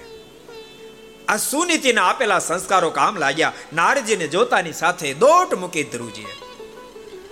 આ 1.28 1.36
સુનીતિના 1.36 2.04
આપેલા 2.04 2.38
સંસ્કારો 2.38 2.90
કામ 2.90 3.16
લાગ્યા. 3.16 3.52
નારજીને 3.72 4.28
જોતાની 4.28 4.72
સાથે 4.72 5.14
દોટ 5.14 5.54
મૂકી 5.54 5.82
ધ્રુજીએ 5.82 6.26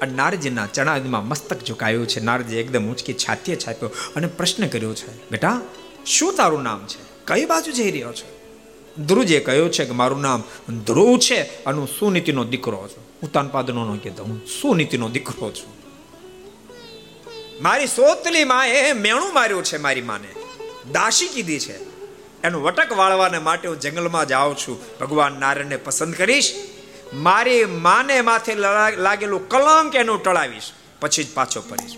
અને 0.02 0.14
નારજીના 0.14 0.66
ચણામાં 0.66 1.28
મસ્તક 1.28 1.64
ઝુકાયું 1.64 2.08
છે. 2.08 2.20
નારજી 2.20 2.56
એકદમ 2.56 2.88
ઊંચકી 2.88 3.14
છાતીએ 3.14 3.56
છાપ્યો 3.56 3.90
અને 4.16 4.26
પ્રશ્ન 4.26 4.66
કર્યો 4.66 4.94
છે, 4.94 5.30
બેટા, 5.30 5.60
શું 6.06 6.34
તારું 6.34 6.62
નામ 6.62 6.86
છે? 6.86 7.24
કઈ 7.26 7.44
બાજુ 7.44 7.72
જઈ 7.72 7.90
રહ્યો 7.90 8.12
છે? 8.12 8.41
ધ્રુજે 8.98 9.40
કહ્યું 9.40 9.72
છે 9.72 9.84
કે 9.84 9.90
મારું 9.90 10.20
નામ 10.20 10.42
ધ્રુવ 10.86 11.18
છે 11.18 11.64
અને 11.64 11.78
હું 11.78 11.88
સુનીતિનો 11.98 12.44
દીકરો 12.44 12.88
છું. 12.88 13.20
ઉતાનપાદનો 13.22 13.84
નો 13.84 13.96
કહેતો, 13.96 14.24
હું 14.24 14.46
સુનીતિનો 14.46 15.08
દીકરો 15.08 15.52
છું. 15.52 15.82
મારી 17.62 17.86
સોતલી 17.86 18.44
માએ 18.44 18.92
મેણું 18.92 19.34
માર્યું 19.34 19.64
છે 19.64 19.76
મારી 19.76 20.02
માને. 20.02 20.28
દાસી 20.92 21.28
કીધી 21.28 21.58
છે. 21.58 21.78
એનું 22.44 22.62
વટક 22.62 22.92
વાળવાને 22.96 23.38
માટે 23.38 23.68
હું 23.68 23.80
જંગલમાં 23.80 24.28
જાઉં 24.28 24.56
છું. 24.56 24.80
ભગવાન 25.00 25.40
નારાયણને 25.40 25.76
પસંદ 25.76 26.14
કરીશ. 26.14 26.52
મારી 27.14 27.64
માને 27.64 28.20
માથે 28.20 28.54
લાગેલું 28.96 29.48
કલંક 29.48 29.94
એનું 29.94 30.22
ટળાવીશ. 30.22 30.62
પછી 31.00 31.24
જ 31.24 31.26
પાછો 31.34 31.60
ફરીશ. 31.60 31.96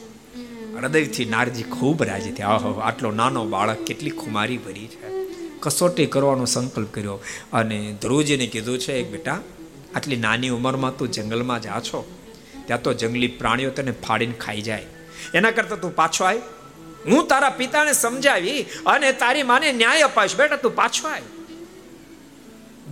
હૃદયથી 0.76 1.24
નારજી 1.24 1.62
ખૂબ 1.62 2.02
રાજી 2.02 2.30
થયા. 2.30 2.60
આટલો 2.82 3.10
નાનો 3.10 3.44
બાળક 3.44 3.78
કેટલી 3.78 4.10
ખુમારી 4.10 4.58
ભરી 4.58 4.86
છે. 4.86 5.23
કસોટી 5.64 6.06
કરવાનો 6.06 6.44
સંકલ્પ 6.44 6.94
કર્યો. 6.94 7.20
અને 7.52 7.98
ધ્રુવજીને 8.02 8.46
કીધું 8.46 8.78
છે, 8.78 8.92
એક 8.92 9.10
બેટા, 9.10 9.40
આટલી 9.94 10.16
નાની 10.16 10.48
ઉંમરમાં 10.48 10.96
તું 10.96 11.10
જંગલમાં 11.10 11.62
જા 11.62 11.80
છો. 11.80 12.00
ત્યાં 12.66 12.82
તો 12.82 12.92
જંગલી 12.92 13.26
પ્રાણીઓ 13.26 13.70
તને 13.70 13.90
ફાડીને 13.90 14.32
ખાઈ 14.32 14.62
જાય. 14.62 14.86
એના 15.34 15.50
કરતાં 15.50 15.80
તું 15.80 15.96
પાછો 15.96 16.24
આવ 16.24 16.38
હું 17.06 17.26
તારા 17.26 17.50
પિતાને 17.50 17.92
સમજાવી 17.92 18.62
અને 18.62 19.12
તારી 19.12 19.42
માને 19.42 19.72
ન્યાય 19.72 20.00
અપાવીશ. 20.00 20.36
બેટા, 20.36 20.56
તું 20.56 20.76
પાછો 20.76 21.08
આવ 21.08 21.22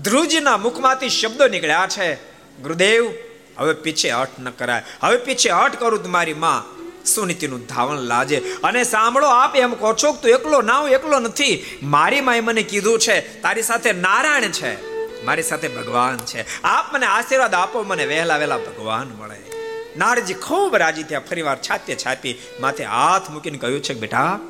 ધ્રુવજીના 0.02 0.56
મુખમાંથી 0.56 1.08
શબ્દો 1.08 1.48
નીકળ્યા 1.48 1.88
છે, 1.90 2.14
ગુરુદેવ, 2.62 3.10
હવે 3.58 3.72
પીછે 3.72 4.10
હટ 4.10 4.40
ન 4.40 4.50
કરાય. 4.50 4.82
હવે 5.00 5.16
પીછે 5.16 5.50
હટ 5.50 5.80
કરું 5.80 6.10
મારી 6.10 6.34
માં. 6.34 6.81
સુનીતિનું 7.06 7.66
ધાવણ 7.66 7.96
લાજે. 7.96 8.36
અને 8.62 8.84
સાંભળો, 8.84 9.26
આપ 9.26 9.56
એમ 9.56 9.74
કહો 9.74 9.94
છો 9.94 10.12
તું 10.12 10.30
એકલો 10.30 10.62
ના 10.62 10.78
હું 10.78 10.88
એકલો 10.88 11.18
નથી. 11.18 11.78
મારી 11.82 12.20
માએ 12.20 12.40
મને 12.40 12.62
કીધું 12.62 12.98
છે, 12.98 13.42
તારી 13.42 13.62
સાથે 13.62 13.92
નારાયણ 13.92 14.42
છે. 14.42 14.92
મારી 15.24 15.42
સાથે 15.42 15.68
ભગવાન 15.68 16.18
છે. 16.18 16.62
આપ 16.62 16.94
મને 16.94 17.06
આશીર્વાદ 17.06 17.54
આપો, 17.54 17.82
મને 17.82 18.06
વહેલા 18.06 18.36
વહેલા 18.36 18.56
ભગવાન 18.56 19.06
મળે. 19.06 19.52
નારજી 19.96 20.34
ખૂબ 20.34 20.76
રાજી 20.76 21.02
થયા 21.02 21.20
ફરીવાર 21.20 21.56
છાતે 21.56 21.94
છાપી, 21.94 22.34
માથે 22.60 22.84
હાથ 22.84 23.30
મૂકીને 23.30 23.58
કહ્યું 23.58 23.82
છે 23.82 23.94
બેટા, 23.94 24.40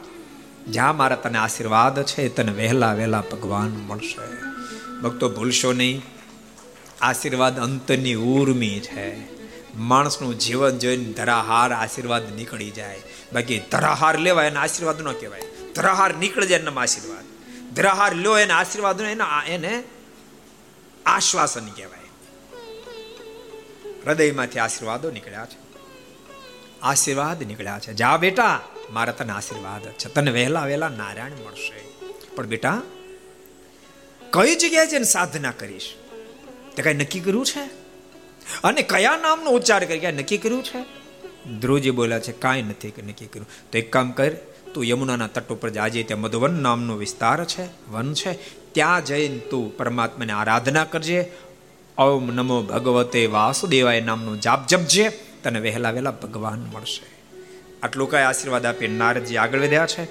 જ્યાં 0.68 0.96
મારા 0.96 1.16
તને 1.16 1.38
આશીર્વાદ 1.38 2.04
છે 2.04 2.28
તને 2.28 2.52
વહેલા 2.52 2.94
વહેલા 2.94 3.22
ભગવાન 3.32 3.68
મળશે. 3.86 4.42
ભક્તો, 5.00 5.28
ભૂલશો 5.28 5.72
નહીં. 5.72 6.02
આશીર્વાદ 7.00 7.60
અંતની 7.60 8.14
ઉર્મી 8.14 8.80
છે. 8.80 9.41
માણસનું 9.76 10.38
જીવન 10.38 10.78
જોઈને 10.78 11.04
ધરાહાર 11.04 11.72
આશીર્વાદ 11.72 12.34
નીકળી 12.34 12.70
જાય. 12.70 13.02
બાકી 13.32 13.58
ધરાહાર 13.58 14.18
લેવાય 14.18 14.46
એને 14.46 14.58
આશીર્વાદ 14.58 15.02
ન 15.02 15.12
કહેવાય. 15.12 15.42
ધરાહાર 15.74 16.14
નીકળી 16.14 16.46
જાય 16.46 16.58
એના 16.58 16.80
આશીર્વાદ. 16.80 17.24
ધરાહાર 17.74 18.14
લો 18.14 18.38
એને 18.38 18.52
આશીર્વાદ 18.52 19.00
એના 19.00 19.42
એને 19.46 19.84
આશ્વાસન 21.06 21.66
કહેવાય. 21.66 21.98
હૃદયમાંથી 24.06 24.58
આશીર્વાદો 24.58 25.10
નીકળ્યા 25.10 25.46
છે. 25.46 25.58
આશીર્વાદ 26.82 27.42
નીકળ્યા 27.42 27.78
છે. 27.78 27.94
જા 27.94 28.16
બેટા, 28.16 28.60
મારા 28.90 29.12
તને 29.12 29.32
આશીર્વાદ 29.32 29.92
છે. 29.92 30.08
તને 30.08 30.30
વહેલા 30.30 30.64
વહેલા 30.64 30.88
નારાયણ 30.88 31.30
મળશે. 31.30 32.06
પણ 32.36 32.46
બેટા, 32.46 32.82
કઈ 34.30 34.54
જગ્યાએ 34.54 34.86
જઈને 34.86 35.04
સાધના 35.04 35.50
કરીશ? 35.50 35.94
તે 36.76 36.82
કઈ 36.82 36.94
નક્કી 36.94 37.20
કર્યું 37.20 37.46
છે? 37.46 37.81
અને 38.64 38.82
કયા 38.82 39.16
નામનો 39.16 39.50
ઉચ્ચાર 39.50 39.84
કરી? 39.84 39.98
ક્યાં 39.98 40.12
નક્કી 40.12 40.38
કર્યું 40.38 40.62
છે? 40.62 41.02
ધ્રુવજી 41.60 41.90
બોલ્યા 41.90 42.18
છે, 42.18 42.32
કાંઈ 42.32 42.62
નથી 42.62 42.88
નક્કી 42.88 43.26
કર્યું. 43.26 43.48
તો 43.72 43.78
એક 43.78 43.92
કામ 43.92 44.10
કર, 44.10 44.30
તું 44.74 44.84
યમુનાના 44.84 45.26
તટ 45.26 45.48
ઉપર 45.48 45.78
આજે 45.78 46.02
ત્યાં 46.02 46.20
મધુવન 46.20 46.62
નામનો 46.62 46.96
વિસ્તાર 46.96 47.44
છે, 47.44 47.90
વન 47.90 48.14
છે, 48.14 48.32
ત્યાં 48.72 49.04
જઈને 49.04 49.38
તું 49.38 49.76
પરમાત્માને 49.76 50.32
આરાધના 50.32 50.84
કરજે. 50.84 51.32
ઓમ 51.98 52.26
નમો 52.26 52.62
ભગવતે 52.62 53.26
વાસુદેવાય 53.26 54.00
નામનું 54.00 54.40
જાપ 54.40 54.66
જપજે, 54.66 55.08
તને 55.42 55.60
વહેલા 55.60 55.90
વહેલા 55.90 56.10
ભગવાન 56.10 56.66
મળશે. 56.74 57.36
આટલું 57.82 58.10
કઈ 58.10 58.18
આશીર્વાદ 58.18 58.66
આપી 58.66 58.88
નારદજી 58.88 59.36
આગળ 59.36 59.60
વધ્યા 59.60 59.86
છે 59.86 60.04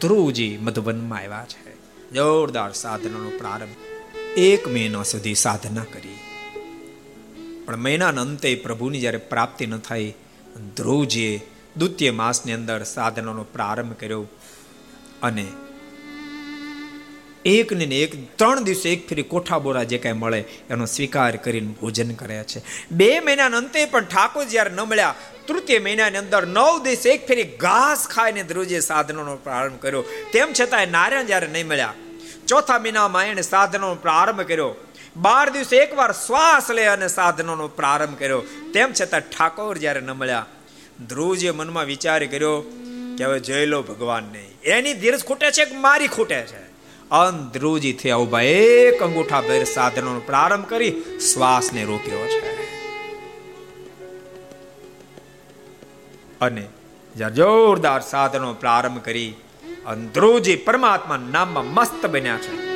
ધ્રુવજી 0.00 0.58
મધુવનમાં 0.60 1.18
આવ્યા 1.18 1.46
છે. 1.48 1.76
જોરદાર 2.12 2.72
સાધનાનો 2.72 3.30
પ્રારંભ. 3.30 3.74
એક 4.38 4.68
મહિના 4.68 5.02
સુધી 5.02 5.34
સાધના 5.34 5.84
કરી. 5.84 6.18
પણ 7.66 7.76
મહિનાના 7.76 8.22
અંતે 8.22 8.54
પ્રભુની 8.54 9.00
જ્યારે 9.00 9.18
પ્રાપ્તિ 9.18 9.66
ન 9.66 9.78
થઈ 9.78 10.08
ધ્રુવજીએ 10.76 11.36
દ્વિતીય 11.76 12.10
માસની 12.10 12.52
અંદર 12.52 12.82
સાધનાનો 12.82 13.44
પ્રારંભ 13.54 13.96
કર્યો 14.00 14.24
અને 15.22 15.46
એક 17.44 17.72
ને 17.72 17.84
એક, 17.84 18.36
ત્રણ 18.36 18.64
દિવસે 18.64 18.88
એક 18.92 19.08
ફેરી 19.08 19.22
કોઠા 19.22 19.58
બોરા 19.58 19.82
જે 19.82 19.98
કાંઈ 19.98 20.12
મળે, 20.12 20.40
એનો 20.70 20.84
સ્વીકાર 20.84 21.36
કરીને 21.36 21.74
ભોજન 21.80 22.14
કરે 22.14 22.38
છે. 22.44 22.62
બે 22.90 23.20
મહિનાના 23.20 23.56
અંતે 23.56 23.84
પણ 23.84 24.04
ઠાકોર 24.04 24.44
જ્યારે 24.44 24.70
ન 24.70 24.80
મળ્યા, 24.80 25.14
તૃતીય 25.48 25.78
મહિનાની 25.78 26.16
અંદર 26.16 26.46
નવ 26.46 26.82
દિવસે 26.84 27.08
એક 27.10 27.28
ફેરી 27.28 27.44
ઘાસ 27.44 28.08
ખાઈને 28.08 28.42
ધ્રુવજીએ 28.42 28.80
સાધનોનો 28.80 29.36
પ્રારંભ 29.36 29.78
કર્યો. 29.80 30.02
તેમ 30.32 30.48
છતાંય 30.60 30.86
નારાયણ 30.86 31.26
જ્યારે 31.26 31.46
નહીં 31.46 31.66
મળ્યા, 31.66 31.94
ચોથા 32.48 32.78
મહિનામાં 32.78 33.26
એણે 33.26 33.42
સાધનોનો 33.42 33.94
પ્રારંભ 33.94 34.40
કર્યો. 34.40 34.74
બાર 35.16 35.50
દિવસે 35.50 35.76
એકવાર 35.76 36.12
શ્વાસ 36.12 36.70
લે 36.70 36.86
અને 36.86 37.08
સાધનોનો 37.08 37.68
પ્રારંભ 37.68 38.18
કર્યો. 38.18 38.42
તેમ 38.74 38.92
છતાં 39.00 39.20
ઠાકોર 39.20 39.78
જ્યારે 39.78 40.00
ન 40.00 40.10
મળ્યા 40.10 40.46
ધ્રુવજીએ 41.08 41.50
મનમાં 41.50 41.84
વિચાર 41.84 42.26
કર્યો 42.26 42.60
કે 43.18 43.24
હવે 43.24 43.40
જઈ 43.40 43.66
લો 43.66 43.84
નહીં 44.32 44.60
એની 44.62 44.94
ધીરજ 44.94 45.24
ખૂટે 45.24 45.50
છે 45.50 45.64
કે 45.64 45.76
મારી 45.76 46.08
ખૂટે 46.08 46.42
છે? 46.42 46.66
અંધ્રુજી 47.10 47.92
થયા 47.92 48.16
ઊભા 48.16 48.40
એક 48.40 49.02
અંગૂઠા 49.02 49.40
ભેર 49.40 49.64
સાધનોનો 49.64 50.20
પ્રારંભ 50.20 50.66
કરી 50.66 50.90
શ્વાસને 51.34 51.84
રોક્યો 51.84 52.18
છે. 52.18 52.56
અને 56.40 56.68
જ્યારે 57.16 57.34
જોરદાર 57.34 58.00
સાધનો 58.00 58.54
પ્રારંભ 58.54 59.00
કરી 59.00 59.34
અંધ્રુજી 59.86 60.56
પરમાત્મા 60.56 61.16
નામમાં 61.16 61.66
મસ્ત 61.66 62.06
બન્યા 62.06 62.36
છે. 62.36 62.75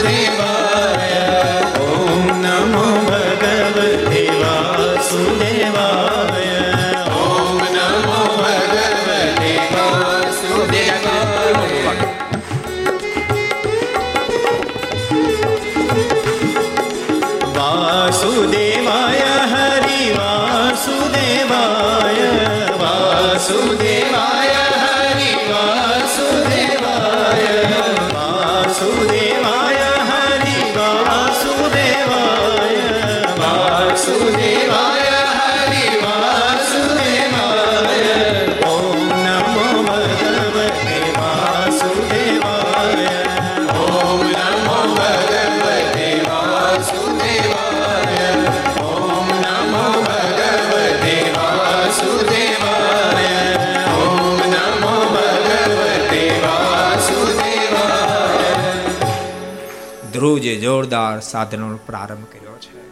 જોરદાર 60.81 61.19
સાધનો 61.19 61.77
પ્રારંભ 61.77 62.25
કર્યો 62.25 62.57
છે. 62.57 62.89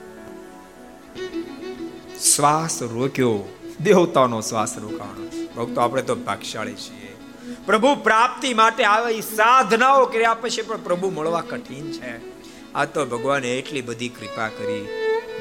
શ્વાસ 2.20 2.82
રોક્યો. 2.82 3.44
દેવતાનો 3.84 4.42
શ્વાસ 4.42 4.78
રોકાણો. 4.78 5.46
ભક્તો, 5.58 5.82
આપણે 5.82 6.02
તો 6.02 6.16
ભાગશાળી 6.16 6.74
છીએ. 6.74 7.18
પ્રભુ 7.66 7.96
પ્રાપ્તિ 7.96 8.54
માટે 8.54 8.84
આવે 8.84 9.22
સાધનાઓ 9.22 10.06
કર્યા 10.06 10.34
પછી 10.34 10.62
પણ 10.62 10.78
પ્રભુ 10.78 11.10
મળવા 11.10 11.42
કઠિન 11.42 11.92
છે. 11.92 12.14
આ 12.74 12.86
તો 12.86 13.06
ભગવાને 13.06 13.58
એટલી 13.58 13.82
બધી 13.82 14.10
કૃપા 14.10 14.48
કરી. 14.48 14.88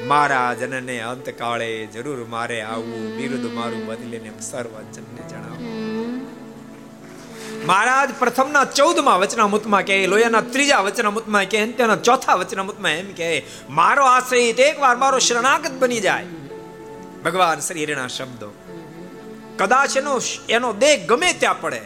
મારા 0.07 0.53
જનને 0.53 1.01
અંતકાળે 1.01 1.85
જરૂર 1.85 2.25
મારે 2.25 2.61
આવવું 2.61 3.17
બિરુદ 3.17 3.53
મારું 3.53 3.85
બદલીને 3.85 4.31
સર્વજનને 4.41 5.29
જણાવું. 5.29 5.38
મહારાજ 7.69 8.09
પ્રથમના 8.19 8.65
ચૌદમાં 8.65 9.19
વચનામૃતમાં 9.19 9.83
કહે, 9.83 10.07
લોયાના 10.07 10.41
ત્રીજા 10.41 10.79
વચનામૃતમાં 10.79 11.45
કહે 11.45 11.59
અંત્યના 11.61 11.95
ચોથા 11.95 12.33
વચનામૃતમાં 12.33 12.91
એમ 12.91 13.09
કહે, 13.13 13.27
મારો 13.69 14.05
આશ્રય 14.05 14.39
એકવાર 14.39 14.95
મારો 14.95 15.19
શરણાગત 15.19 15.71
બની 15.71 15.99
જાય. 15.99 16.25
ભગવાન 17.25 17.59
શ્રી 17.59 17.83
હરિના 17.83 18.07
શબ્દો. 18.07 18.49
કદાચ 19.57 19.97
એનો 19.97 20.13
એનો 20.49 20.73
દેહ 20.73 20.95
ગમે 21.05 21.33
ત્યાં 21.33 21.61
પડે, 21.61 21.81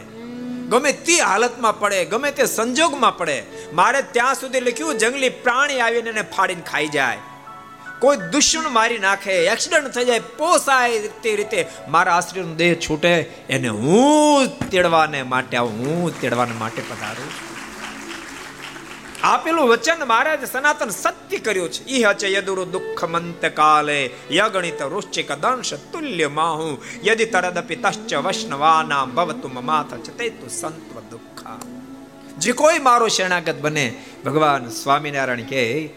ગમે 0.68 0.92
તે 0.92 1.20
હાલતમાં 1.20 1.78
પડે, 1.80 2.04
ગમે 2.04 2.30
તે 2.30 2.44
સંજોગમાં 2.46 3.18
પડે, 3.18 3.38
મારે 3.72 4.02
ત્યાં 4.02 4.34
સુધી 4.34 4.60
લખ્યું, 4.60 4.98
જંગલી 4.98 5.28
પ્રાણી 5.28 5.80
આવીને 5.80 6.10
એને 6.10 6.22
ફાડીને 6.22 6.66
ખાઈ 6.70 6.88
જાય. 6.88 7.18
કોઈ 8.04 8.16
દુશ્મન 8.16 8.68
મારી 8.72 8.98
નાખે 8.98 9.32
એક્સિડન્ટ 9.32 9.94
થઈ 9.94 10.04
જાય, 10.04 10.18
પોસાય 10.18 10.98
તે 11.22 11.36
રીતે 11.36 11.66
મારા 11.88 12.12
આશ્રયનો 12.12 12.54
દેહ 12.54 12.74
છૂટે, 12.74 13.14
એને 13.48 13.68
હું 13.68 14.70
તેડવાને 14.70 15.22
માટે 15.22 15.56
આવું, 15.56 15.72
હું 15.72 16.20
તેડવાને 16.20 16.52
માટે 16.52 16.82
પધારું. 16.82 17.54
આપેલું 19.22 19.68
વચન 19.68 20.04
મહારાજ 20.04 20.44
સનાતન 20.52 20.88
સત્ય 20.88 21.38
કર્યું 21.38 21.70
છે. 21.72 21.84
ઈ 21.84 22.02
હચે 22.02 22.32
યદુરુ 22.32 22.64
દુઃખ 22.64 23.04
મંત 23.04 23.46
કાલે, 23.46 24.10
યગણિત 24.30 24.82
રુશ્ચિક 24.82 25.32
દંશ 25.32 25.74
તુલ્ય 25.74 26.28
માહુ, 26.28 26.78
યદિ 27.04 27.24
તરદપી 27.24 27.76
તશ્ચ 27.76 28.14
વૈષ્ણવાના 28.14 29.04
ભવતુ 29.04 29.48
મમાથ 29.48 29.94
ચતે 29.94 30.28
તુ 30.30 30.48
સંત્વ 30.48 31.00
દુઃખા. 31.10 31.56
જે 32.38 32.52
કોઈ 32.52 32.78
મારો 32.78 33.08
શરણાગત 33.08 33.56
બને, 33.60 33.94
ભગવાન 34.24 34.68
સ્વામિનારાયણ 34.68 35.40
કે 35.40 35.90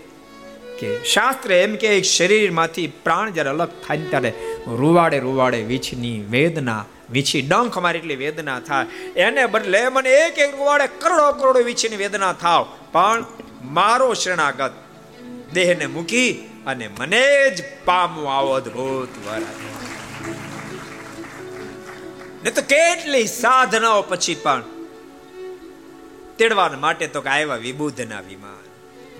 કે 0.79 1.03
શાસ્ત્ર 1.03 1.51
એમ 1.51 1.75
કે 1.75 2.01
શરીરમાંથી 2.01 2.87
પ્રાણ 2.87 3.31
જ્યારે 3.31 3.49
અલગ 3.49 3.71
થાય 3.87 3.97
ત્યારે 3.97 4.33
રૂવાડે 4.67 5.19
રૂવાડે 5.19 5.61
વીછની 5.61 6.19
વેદના, 6.29 6.85
વીછી 7.11 7.41
ડંખ 7.41 7.77
મારી 7.77 7.99
એટલી 7.99 8.15
વેદના 8.15 8.59
થાય. 8.59 8.85
એને 9.15 9.45
બદલે 9.45 9.87
મને 9.89 10.09
એક 10.09 10.39
એક 10.39 10.55
રૂવાડે 10.55 10.87
કરોડો 10.87 11.31
કરોડો 11.31 11.59
વીછીની 11.59 11.95
વેદના 11.95 12.33
થાવ. 12.33 12.63
પણ 12.91 13.25
મારો 13.61 14.13
શરણાગત 14.13 14.73
દેહને 15.53 15.85
મૂકી 15.85 16.31
અને 16.67 16.87
મને 16.99 17.25
જ 17.49 17.63
પામો 17.85 18.25
આવો 18.25 18.51
અદભુત 18.51 19.13
વર 19.27 19.43
ને 22.43 22.51
તો 22.51 22.61
કેટલી 22.61 23.27
સાધનાઓ 23.27 24.01
પછી 24.01 24.35
પણ 24.35 24.63
તેડવા 26.37 26.69
માટે 26.79 27.07
તો 27.07 27.21
કે 27.21 27.29
આવ્યા 27.29 27.55
વિબુધના 27.55 28.21
વિમાન. 28.21 28.66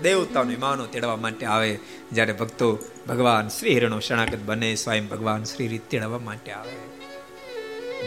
દેવતાનો 0.02 0.52
માનો 0.58 0.86
તેડવા 0.86 1.16
માટે 1.16 1.46
આવે. 1.46 1.78
જ્યારે 2.12 2.32
ભક્તો 2.32 2.78
ભગવાન 3.08 3.48
શ્રી 3.48 3.74
હિરણો 3.74 3.98
શરણાગત 3.98 4.38
બને, 4.46 4.74
સ્વયં 4.74 5.08
ભગવાન 5.08 5.44
શ્રી 5.44 5.68
રીત 5.68 5.82
તેડવા 5.90 6.18
માટે 6.18 6.52
આવે. 6.52 6.88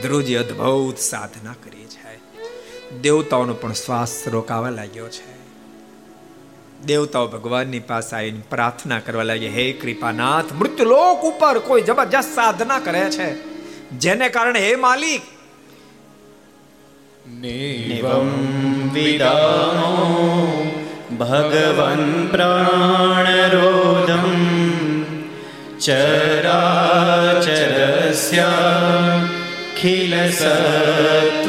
ધ્રુજી 0.01 0.35
અદ્ભુત 0.35 0.97
સાધના 0.97 1.53
કરી 1.53 1.85
છે. 1.85 2.19
દેવતાઓનો 3.01 3.53
પણ 3.53 3.73
શ્વાસ 3.73 4.23
રોકાવા 4.27 4.69
લાગ્યો 4.69 5.09
છે. 5.09 5.41
દેવતાઓ 6.85 7.27
ભગવાનની 7.27 7.79
પાસે 7.79 8.15
આવીને 8.15 8.41
પ્રાર્થના 8.49 8.99
કરવા 8.99 9.23
લાગે 9.23 9.49
હે 9.49 9.71
કૃપાનાથ, 9.71 10.53
મૃત્યુલોક 10.53 11.21
ઉપર 11.21 11.59
કોઈ 11.59 11.81
જબરજસ્ત 11.81 12.35
સાધના 12.35 12.79
કરે 12.79 13.09
છે. 13.09 13.35
જેને 13.89 14.29
કારણે 14.29 14.59
હે 14.59 14.75
માલિક. 14.75 15.21
નિવમ 17.29 18.29
વિદાનો 18.93 20.60
भगवन्प्राणरोधं 21.21 22.25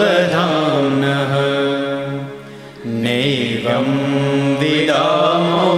चराचरस्याखिलसत्त्वधाम्नः 0.02 1.32
नैवं 3.04 3.88
विदामो 4.60 5.70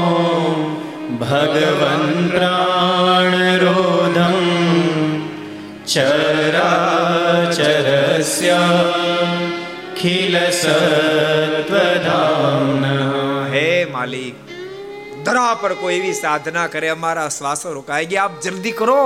भगवन्प्राणरोधं 1.22 2.34
चराचरस्याखिलसत्त्वधाम् 11.14 12.33
માલિક, 13.94 14.34
ધરા 15.24 15.54
પર 15.54 15.74
કોઈ 15.74 15.94
એવી 15.94 16.12
સાધના 16.12 16.66
કરે, 16.66 16.88
અમારા 16.88 17.28
શ્વાસો 17.28 17.72
રોકાઈ 17.72 18.06
ગયા, 18.06 18.24
આપ 18.24 18.40
જલ્દી 18.40 18.72
કરો. 18.72 19.02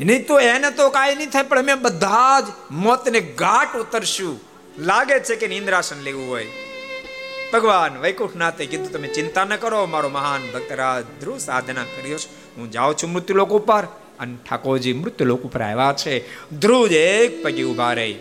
નહીં 0.00 0.26
તો 0.26 0.40
એને 0.40 0.70
તો 0.70 0.90
કાંઈ 0.90 1.14
નહીં 1.14 1.30
થાય, 1.30 1.42
પણ 1.42 1.58
અમે 1.58 1.74
બધા 1.74 2.40
જ 2.40 2.44
મોતને 2.70 3.20
ઘાટ 3.20 3.76
ઉતરશું. 3.76 4.40
લાગે 4.78 5.20
છે 5.20 5.36
કે 5.36 5.46
નિંદ્રાસન 5.46 6.00
લેવું 6.00 6.28
હોય. 6.28 6.46
ભગવાન 7.52 8.00
વૈકુંઠનાથે 8.00 8.66
કીધું, 8.66 8.92
તમે 8.92 9.08
ચિંતા 9.08 9.44
ન 9.44 9.56
કરો, 9.56 9.86
મારો 9.86 10.08
મહાન 10.08 10.42
ભક્તરાજ 10.54 11.04
ધ્રુવ 11.20 11.38
સાધના 11.38 11.84
કર્યો 11.84 12.18
છે. 12.18 12.56
હું 12.56 12.70
જાઉં 12.70 12.94
છું 12.96 13.10
મૃત્યુલોક 13.12 13.50
ઉપર. 13.50 13.82
અને 14.20 14.36
ઠાકોરજી 14.50 14.92
મૃત્યુલોક 14.92 15.42
ઉપર 15.42 15.62
આવ્યા 15.62 15.94
છે. 15.98 16.14
ધ્રુવ 16.58 16.86
એક 16.86 17.42
પગે 17.42 17.62
ઊભા 17.62 17.92
રહી. 17.92 18.14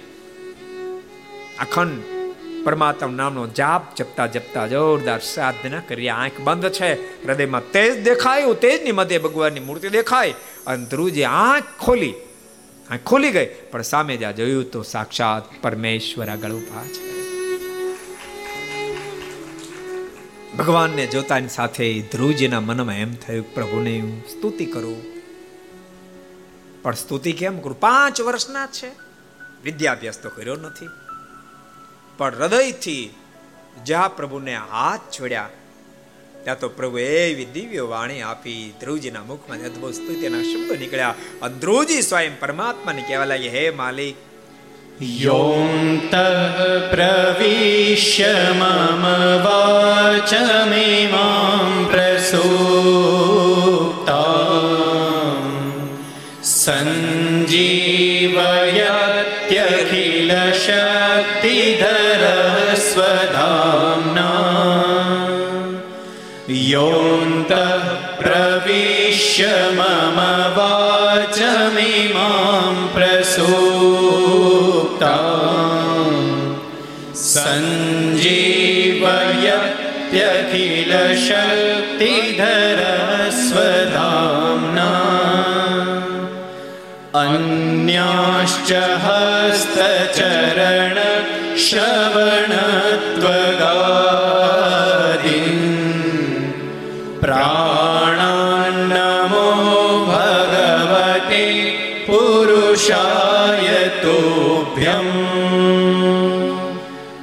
અખંડ 1.59 2.20
પરમાત્મા 2.63 3.11
નામનો 3.11 3.47
જાપ 3.47 3.95
જપતા 3.95 4.27
જપતા 4.27 4.67
જોરદાર 4.67 5.19
સાધના 5.19 5.81
કરી. 5.87 6.09
આંખ 6.09 6.39
બંધ 6.39 6.69
છે. 6.69 7.23
હૃદયમાં 7.27 7.71
તેજ 7.71 8.03
દેખાયું. 8.03 8.59
તેજની 8.59 8.91
મધ્ય 8.91 9.19
ભગવાનની 9.19 9.59
મૂર્તિ 9.59 9.89
દેખાય 9.89 10.33
અને 10.67 10.85
ધ્રુવજી 10.85 11.23
આંખ 11.23 11.63
ખોલી. 11.79 12.13
આંખ 12.89 12.99
ખોલી 13.05 13.31
ગઈ, 13.31 13.45
પણ 13.71 13.81
સામે 13.81 14.17
જ્યાં 14.17 14.35
જોયું 14.35 14.71
તો 14.71 14.83
સાક્ષાત 14.83 15.61
પરમેશ્વર 15.61 16.27
આગળ 16.27 16.51
ઊભા 16.51 16.83
છે. 16.83 17.11
ભગવાનને 20.57 21.07
જોતાની 21.07 21.47
સાથે 21.47 22.03
ધ્રુવજીના 22.11 22.61
મનમાં 22.61 22.97
એમ 22.97 23.13
થયું, 23.13 23.53
પ્રભુને 23.53 23.99
હું 23.99 24.23
સ્તુતિ 24.25 24.65
કરું. 24.65 25.03
પણ 26.81 26.91
સ્તુતિ 26.91 27.31
કેમ 27.31 27.59
કરું? 27.59 27.79
પાંચ 27.79 28.21
વર્ષના 28.21 28.67
છે. 28.67 28.91
વિદ્યાભ્યાસ 29.63 30.19
તો 30.19 30.29
કર્યો 30.29 30.55
નથી. 30.55 30.85
પણ 32.21 32.37
હૃદયથી 32.37 33.03
જ્યાં 33.85 34.11
પ્રભુને 34.11 34.55
હાથ 34.69 35.05
છોડ્યા 35.11 35.49
ત્યાં 36.39 36.59
તો 36.59 36.67
પ્રભુ 36.71 36.99
એવી 37.03 37.47
દિવ્ય 37.53 37.83
વાણી 37.85 38.21
આપી 38.23 38.61
ધ્રુવજીના 38.81 39.23
મુખમાં 39.25 39.63
અદભુત 39.65 39.93
સ્તુતિના 39.93 40.43
શબ્દ 40.43 40.77
નીકળ્યા 40.79 41.49
ધ્રુવજી 41.57 42.01
સ્વયં 42.03 42.35
પરમાત્માને 42.39 43.01
કહેવા 43.01 43.27
લાગી 43.27 43.51
હે 43.51 43.63
માલિક 43.73 44.17
યોંત 45.17 46.13
પ્રવિશ્ય 46.91 48.33
મમ 48.51 49.05
વાચ 49.45 50.31
મેમાં 50.69 51.71
પ્રસૂતા 51.87 53.31
સંજીવયત્યખિલ 59.21 60.31
શા 60.57 61.10
योऽन्तः 66.70 67.86
प्रविश्य 68.18 69.46
मम 69.78 70.18
वाचमिमां 70.56 72.06
प्रसूक्ता 72.94 73.96
सञ्जीवयत्यखिलशक्तिधरः 81.96 83.30
स्वधाम्ना 83.40 84.90
अन्याश्च 87.22 88.72
हस्तचरण 89.04 90.96
पुरुषाय 102.80 103.68
तुभ्यम् 104.02 105.10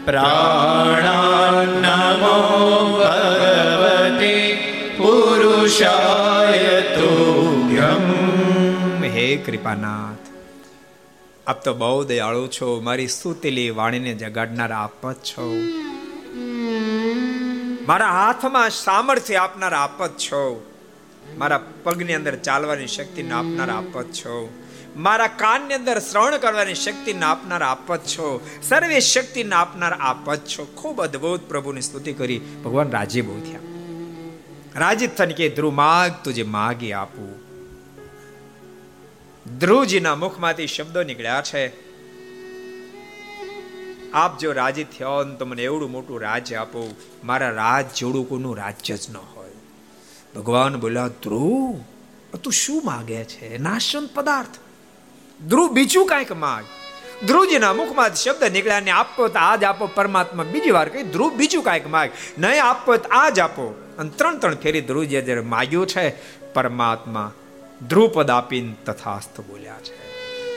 प्राणान्नमो 0.08 1.54
भगवते 2.98 4.36
पुरुषाय 4.98 6.66
तुभ्यम् 6.92 8.12
હે 9.16 9.26
કૃપાનાથ 9.46 10.28
આપ 11.48 11.60
તો 11.66 11.74
બહુ 11.76 11.98
દયાળુ 12.08 12.44
છો 12.52 12.68
મારી 12.82 13.12
સુતેલી 13.16 13.70
વાણીને 13.74 14.14
જગાડનાર 14.22 14.72
આપ 14.78 15.04
જ 15.06 15.16
છો 15.30 15.46
મારા 17.88 18.12
હાથમાં 18.18 18.76
સામર્થ્ય 18.80 19.40
આપનાર 19.42 19.74
આપ 19.78 20.02
જ 20.02 20.12
છો 20.26 20.44
મારા 21.38 21.64
પગની 21.86 22.20
અંદર 22.20 22.36
ચાલવાની 22.42 22.92
શક્તિને 22.96 23.34
આપનાર 23.36 23.72
આપ 23.72 23.96
જ 23.96 24.06
છો 24.20 24.36
મારા 24.97 25.27
કાનની 25.27 25.75
અંદર 25.75 25.99
શ્રવણ 25.99 26.37
કરવાની 26.37 26.75
શક્તિને 26.75 27.25
આપનાર 27.25 27.63
આપ 27.63 27.97
જ 27.97 28.01
છો. 28.01 28.49
સર્વે 28.63 29.01
શક્તિને 29.01 29.55
આપનાર 29.55 29.93
આપ 29.93 30.35
જ 30.35 30.39
છો. 30.39 30.65
ખૂબ 30.65 31.03
અદ્ભુત 31.03 31.49
પ્રભુની 31.49 31.81
સ્તુતિ 31.81 32.13
કરી. 32.13 32.39
ભગવાન 32.39 32.91
રાજી 32.91 33.21
બહુ 33.21 33.41
થયા. 33.41 33.59
રાજી 34.81 35.07
થઈને 35.07 35.35
કે 35.35 35.49
ધ્રુવ, 35.49 35.75
માગ 35.75 36.25
તુજે 36.25 36.43
માગી 36.43 36.93
આપું. 36.93 37.49
ધ્રુવજીના 39.59 40.15
મુખમાંથી 40.15 40.67
શબ્દો 40.67 41.03
નીકળ્યા 41.03 41.43
છે. 41.43 41.89
આપ 44.13 44.39
જો 44.39 44.53
રાજી 44.53 44.85
થયો 44.85 45.25
ને 45.25 45.37
તો 45.37 45.45
મને 45.45 45.63
એવડું 45.63 45.91
મોટું 45.91 46.21
રાજ્ય 46.21 46.57
આપો. 46.57 46.95
મારા 47.25 47.51
રાજ 47.51 47.85
જોડું 47.97 48.29
કોનું 48.29 48.57
રાજ્ય 48.57 48.97
જ 48.97 49.11
ન 49.11 49.17
હોય. 49.17 49.51
ભગવાન 50.37 50.81
બોલ્યા, 50.81 51.09
ધ્રુવ, 51.09 52.37
તું 52.37 52.53
શું 52.53 52.83
માગે 52.85 53.25
છે? 53.25 53.59
નાશન 53.59 54.07
પદાર્થ. 54.07 54.68
ધ્રુવ 55.47 55.73
બીજું 55.73 56.07
કાંઈક 56.07 56.33
માગ 56.33 56.65
ધ્રુવજીના 57.27 57.73
મુખમાં 57.73 58.15
શબ્દ 58.15 58.53
નીકળ્યા 58.53 58.81
ને 58.81 58.91
આપો 58.91 59.29
તો 59.29 59.39
આજ 59.39 59.65
આપો, 59.65 59.87
પરમાત્મા 59.87 60.45
બીજી 60.45 60.71
વાર 60.71 60.89
કહી, 60.89 61.03
ધ્રુવ 61.03 61.33
બીજું 61.33 61.63
કાંઈક 61.63 61.87
માગ 61.87 62.11
નહીં 62.39 62.65
આપો 62.65 62.97
તો 62.97 63.09
આજ 63.09 63.39
આપો. 63.39 63.85
અને 63.99 64.11
ત્રણ 64.17 64.39
ત્રણ 64.39 64.55
ફેરી 64.55 64.81
ધ્રુવજીએ 64.81 65.21
જ્યારે 65.21 65.41
માગ્યું 65.41 65.87
છે. 65.87 66.15
પરમાત્મા 66.53 67.33
ધ્રુપદ 67.89 68.31
આપીને 68.31 68.75
તથાસ્ત 68.87 69.41
બોલ્યા 69.41 69.75
છે. 69.81 70.09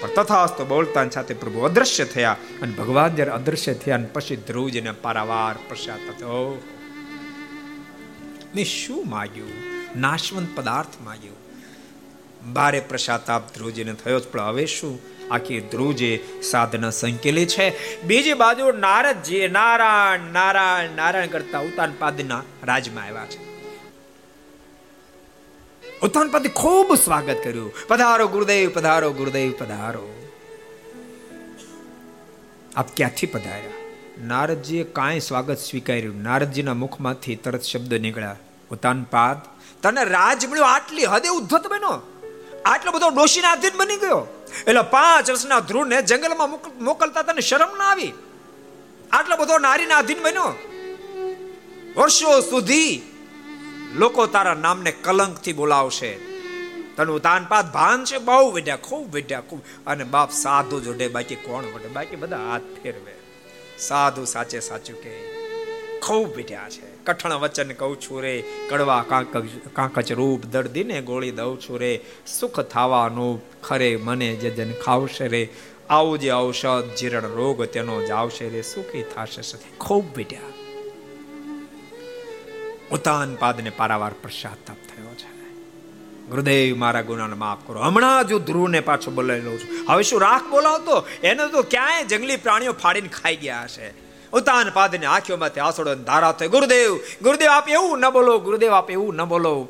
પણ 0.01 0.23
તથાસ્ત 0.23 0.61
બોલતા 0.61 1.09
સાથે 1.09 1.33
પ્રભુ 1.33 1.59
અદ્રશ્ય 1.59 2.05
થયા 2.05 2.37
અને 2.61 2.73
ભગવાન 2.73 3.15
જ્યારે 3.15 3.31
અદ્રશ્ય 3.31 3.73
થયા 3.73 3.95
અને 3.95 4.05
પછી 4.13 4.35
ધ્રુવજીને 4.35 4.91
પારાવાર 4.91 5.55
પશ્ચાત 5.69 5.97
થતો 5.97 6.61
મેં 8.55 8.65
શું 8.65 9.09
માગ્યું? 9.09 9.51
નાશવંત 9.99 10.47
પદાર્થ 10.55 11.01
માગ્યું. 11.03 11.40
ભારે 12.53 12.79
પ્રસાતાપ 12.79 13.53
ધ્રુવજીને 13.53 13.93
થયો 13.93 14.19
જ 14.19 14.27
પણ 14.27 14.41
હવે 14.41 14.65
શું 14.65 14.99
આખી 15.31 15.59
ધ્રુવજી 15.61 16.19
સાધના 16.43 16.89
સંકેલી 16.89 17.45
છે. 17.45 18.01
બીજી 18.03 18.33
બાજુ 18.33 18.71
નારદજી 18.71 19.47
નારાયણ 19.47 20.19
નારાયણ 20.19 20.89
નારાયણ 20.89 21.27
કરતા 21.27 21.59
ઉતાન 21.59 21.93
પાદના 21.99 22.43
રાજમાં 22.63 23.03
આવ્યા 23.03 23.25
છે. 23.25 23.51
ઉત્થાન 25.99 26.29
પતિ 26.29 26.49
ખૂબ 26.49 26.95
સ્વાગત 26.95 27.37
કર્યું. 27.43 27.73
પધારો 27.87 28.27
ગુરુદેવ 28.27 28.71
પધારો 28.73 29.13
ગુરુદેવ, 29.13 29.53
પધારો. 29.59 30.29
આપ 32.75 32.95
ક્યાંથી 32.95 33.27
પધાર્યા? 33.27 33.71
નારદજીએ 34.23 34.83
કાંઈ 34.83 35.19
સ્વાગત 35.19 35.57
સ્વીકાર્યું. 35.57 36.23
નારદજીના 36.23 36.73
મુખમાંથી 36.73 37.35
તરત 37.35 37.61
શબ્દ 37.61 37.93
નીકળ્યા. 37.93 38.35
ઉતાન 38.71 39.03
પાદ, 39.03 39.37
તને 39.81 40.03
રાજ 40.03 40.45
મળ્યો? 40.45 40.63
આટલી 40.63 41.05
હદે 41.05 41.29
ઉદ્ધત 41.29 41.67
બન્યો 41.67 42.10
આટલો 42.65 42.91
બધો 42.91 43.09
ડોશીના 43.09 43.51
આધીન 43.51 43.77
બની 43.77 43.95
ગયો. 43.95 44.27
એટલે 44.67 44.81
પાંચ 44.81 45.29
વર્ષના 45.29 45.59
ધ્રુવને 45.59 46.01
જંગલમાં 46.01 46.49
મોકલતા 46.83 47.21
તને 47.21 47.41
શરમ 47.41 47.77
ના 47.77 47.83
આવી. 47.83 48.13
આટલો 49.11 49.35
બધો 49.35 49.57
નારીના 49.57 49.97
આધીન 49.97 50.23
બન્યો. 50.23 50.53
વર્ષો 51.97 52.39
સુધી 52.39 53.01
લોકો 53.95 54.25
તારા 54.25 54.53
નામને 54.53 54.91
કલંકથી 54.91 55.53
બોલાવશે. 55.53 56.13
તને 56.97 57.19
તાનપાત 57.19 57.73
ભાન 57.73 58.05
છે, 58.05 58.17
બહુ 58.17 58.51
વેઢ્યા 58.51 58.75
ખૂબ 58.75 59.13
વેઢ્યા 59.13 59.41
ખૂબ. 59.41 59.61
અને 59.87 60.03
બાપ 60.03 60.31
સાધુ 60.31 60.79
જોડે, 60.79 61.07
બાકી 61.07 61.35
કોણ 61.35 61.63
વડે 61.63 61.87
બાકી 61.87 62.15
બધા 62.15 62.37
હાથ 62.37 62.83
ફેરવે. 62.83 63.13
સાધુ 63.79 64.25
સાચે 64.25 64.59
સાચું 64.59 65.01
કે 65.01 65.41
ખૂબ 65.99 66.35
વેઢ્યા 66.35 66.69
છે. 66.69 66.90
કઠણ 67.05 67.33
વચન 67.33 67.71
કહું 67.71 68.01
છું 68.01 68.21
રે. 68.21 68.43
કડવા 68.69 69.05
કાંક 69.07 69.37
કાંકચ 69.73 70.11
રૂપ 70.11 70.45
દર્દીને 70.45 71.01
ગોળી 71.01 71.31
દઉં 71.31 71.61
છું 71.61 71.79
રે. 71.79 71.99
સુખ 72.27 72.59
થવાનું 72.59 73.61
ખરે 73.61 73.95
મને 73.95 74.35
જે 74.35 74.49
જન 74.49 74.73
ખાવશે 74.73 75.27
રે. 75.27 75.49
આવું 75.89 76.19
જે 76.19 76.31
ઔષધ 76.33 76.95
જીરણ 76.99 77.25
રોગ 77.25 77.63
તેનો 77.63 78.05
જ 78.05 78.11
આવશે 78.11 78.49
રે. 78.49 78.61
સુખી 78.61 79.03
થશે 79.03 79.77
ખૂબ 79.77 80.15
બેટા 80.15 80.37
ઉતાન 82.91 83.35
પાદને 83.35 83.69
પારાવાર 83.69 84.11
પશ્ચાતાપ 84.23 84.75
થયો 84.75 85.15
છે. 85.15 85.31
ગુરુદેવ 86.29 86.77
મારા 86.77 87.01
ગુનાને 87.01 87.35
માફ 87.35 87.67
કરો. 87.67 87.81
હમણાં 87.81 88.27
જો 88.27 88.39
ધ્રુવને 88.39 88.79
પાછો 88.79 89.11
બોલાવી 89.11 89.41
લઉં 89.41 89.59
છું. 89.59 89.91
હવે 89.91 90.03
શું 90.03 90.21
રાખ 90.21 90.43
બોલાવતો? 90.49 91.07
એને 91.23 91.47
તો 91.47 91.61
ક્યાંય 91.61 92.03
જંગલી 92.03 92.35
પ્રાણીઓ 92.35 92.73
ફાડીને 92.73 93.07
ખાઈ 93.07 93.35
ગયા 93.35 93.63
હશે. 93.63 94.10
ઉતાન 94.33 94.69
પાદને 94.69 95.05
આંખોમાંથી 95.05 95.59
આસોડો 95.59 95.95
ધારા 95.95 96.31
થયો. 96.31 96.49
ગુરુદેવ 96.49 96.99
ગુરુદેવ 97.21 97.49
આપ 97.49 97.69
એવું 97.69 97.99
ન 97.99 98.09
બોલો, 98.09 98.37
ગુરુદેવ 98.37 98.71
આપ 98.71 98.91
એવું 98.91 99.15
ન 99.15 99.23
બોલો. 99.23 99.67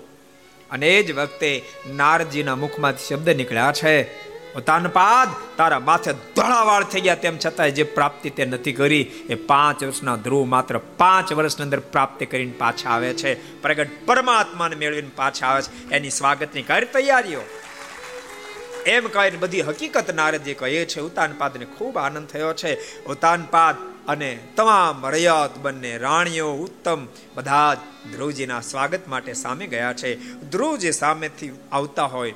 અને 0.71 0.89
એ 0.89 1.03
જ 1.03 1.11
વખતે 1.11 1.65
નારજીના 1.93 2.55
મુખમાંથી 2.55 3.15
શબ્દ 3.15 3.29
નીકળ્યા 3.29 3.71
છે 3.71 4.21
તાનપાદ 4.65 5.27
તારા 5.57 5.79
માથે 5.79 6.13
ધોળાવાળ 6.13 6.83
થઈ 6.83 7.01
ગયા 7.01 7.15
તેમ 7.15 7.37
છતાં 7.45 7.71
જે 7.71 7.83
પ્રાપ્તિ 7.83 8.29
તે 8.29 8.45
નથી 8.45 8.73
કરી. 8.73 9.01
એ 9.29 9.35
પાંચ 9.35 9.83
વર્ષના 9.83 10.15
ધ્રુવ 10.15 10.45
માત્ર 10.45 10.77
પાંચ 10.77 11.33
વર્ષની 11.33 11.63
અંદર 11.63 11.79
પ્રાપ્તિ 11.79 12.25
કરીને 12.25 12.51
પાછા 12.51 12.89
આવે 12.89 13.13
છે. 13.13 13.61
પ્રગટ 13.61 13.89
પરમાત્માને 14.05 14.75
મેળવીને 14.75 15.09
પાછા 15.15 15.47
આવે 15.47 15.61
છે. 15.61 15.89
એની 15.89 16.09
સ્વાગતની 16.09 16.61
કઈ 16.61 16.85
તૈયારીઓ. 16.85 17.41
એમ 18.85 19.07
કહીને 19.07 19.37
બધી 19.37 19.61
હકીકત 19.61 20.13
નારદજી 20.13 20.53
કહે 20.53 20.85
છે 20.85 20.99
ઉતાનપાદને 20.99 21.65
ખૂબ 21.65 21.97
આનંદ 21.97 22.27
થયો 22.27 22.53
છે. 22.53 23.03
ઉતાનપાદ 23.03 23.90
અને 24.07 24.39
તમામ 24.55 25.07
રયત 25.07 25.57
બંને 25.57 25.97
રાણીઓ 25.97 26.51
ઉત્તમ 26.51 27.07
બધા 27.35 27.73
જ 27.73 27.77
ધ્રુવજીના 28.13 28.61
સ્વાગત 28.61 29.07
માટે 29.07 29.33
સામે 29.33 29.67
ગયા 29.67 29.93
છે. 29.93 30.15
ધ્રુવજી 30.23 30.91
સામેથી 30.91 31.51
આવતા 31.71 32.03
હોય. 32.03 32.33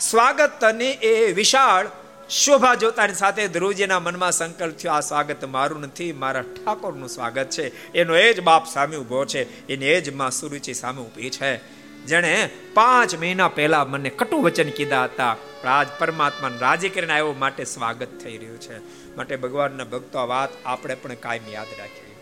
સ્વાગત 0.00 0.64
અને 0.64 0.90
એ 0.90 1.32
વિશાળ 1.32 1.88
શોભા 2.30 2.74
જોતાની 2.74 3.14
સાથે 3.14 3.48
ધ્રુવજીના 3.48 4.00
મનમાં 4.00 4.32
સંકલ્પ 4.32 4.76
થયો, 4.76 4.92
આ 4.92 5.00
સ્વાગત 5.00 5.44
મારું 5.44 5.80
નથી, 5.80 6.12
મારા 6.12 6.40
ઠાકોરનું 6.40 7.08
સ્વાગત 7.08 7.50
છે. 7.50 7.92
એનો 7.92 8.16
એ 8.16 8.32
જ 8.32 8.40
બાપ 8.40 8.66
સામે 8.66 8.96
ઊભો 8.96 9.24
છે, 9.24 9.68
એની 9.68 9.86
એ 9.86 10.00
જ 10.00 10.14
માં 10.14 10.30
સુરુચિ 10.30 10.74
સામે 10.74 11.02
ઊભી 11.02 11.30
છે. 11.30 11.56
જેણે 12.04 12.50
પાંચ 12.74 13.14
મહિના 13.14 13.48
પહેલા 13.48 13.84
મને 13.84 14.10
કટુ 14.10 14.42
વચન 14.42 14.70
કીધા 14.70 15.04
હતા. 15.04 15.36
આજ 15.68 15.88
પરમાત્મા 15.98 16.50
રાજી 16.60 16.88
કરીને 16.88 17.12
આવ્યો, 17.12 17.32
માટે 17.32 17.64
સ્વાગત 17.64 18.08
થઈ 18.22 18.38
રહ્યું 18.38 18.60
છે. 18.60 18.78
માટે 19.16 19.36
ભગવાનના 19.36 19.84
ભક્તો 19.84 20.18
આ 20.18 20.24
વાત 20.24 20.48
આપણે 20.64 20.94
પણ 20.94 21.14
કાયમ 21.14 21.52
યાદ 21.52 21.66
રાખીએ. 21.78 22.16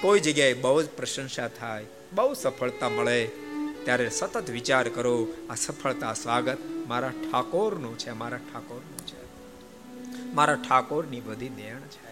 કોઈ 0.00 0.20
જગ્યાએ 0.20 0.54
બહુ 0.54 0.82
જ 0.82 0.88
પ્રશંસા 0.88 1.48
થાય, 1.48 1.84
બહુ 2.12 2.34
સફળતા 2.34 2.88
મળે, 2.88 3.26
ત્યારે 3.84 4.10
સતત 4.10 4.50
વિચાર 4.50 4.88
કરો, 4.88 5.28
આ 5.50 5.54
સફળતા, 5.54 6.12
સ્વાગત 6.12 6.58
મારા 6.86 7.08
ઠાકોરનું 7.08 7.98
છે, 7.98 8.10
મારા 8.10 8.36
ઠાકોરનું 8.36 9.06
છે. 9.06 9.18
મારા 10.34 10.54
ઠાકોરની 10.54 11.20
બધી 11.20 11.48
દેણ 11.48 11.80
છે. 11.80 12.08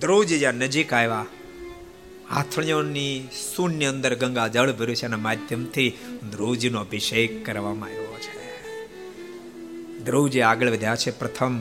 ધ્રુવજી 0.00 0.38
જ્યાં 0.38 0.54
નજીક 0.54 0.92
આવ્યા 0.92 1.26
હાથણીઓની 2.30 3.28
શૂન્ય 3.56 3.86
અંદર 3.86 4.14
ગંગા 4.14 4.48
જળ 4.48 4.72
ભર્યું 4.72 4.96
છે 4.96 5.04
એના 5.04 5.16
માધ્યમથી 5.16 5.98
ધ્રુવજીનો 6.32 6.80
અભિષેક 6.80 7.46
કરવામાં 7.46 7.88
આવ્યો 7.88 8.18
છે. 8.20 8.36
ધ્રુવજી 10.04 10.40
આગળ 10.40 10.70
વધ્યા 10.70 10.96
છે. 10.96 11.10
પ્રથમ 11.10 11.60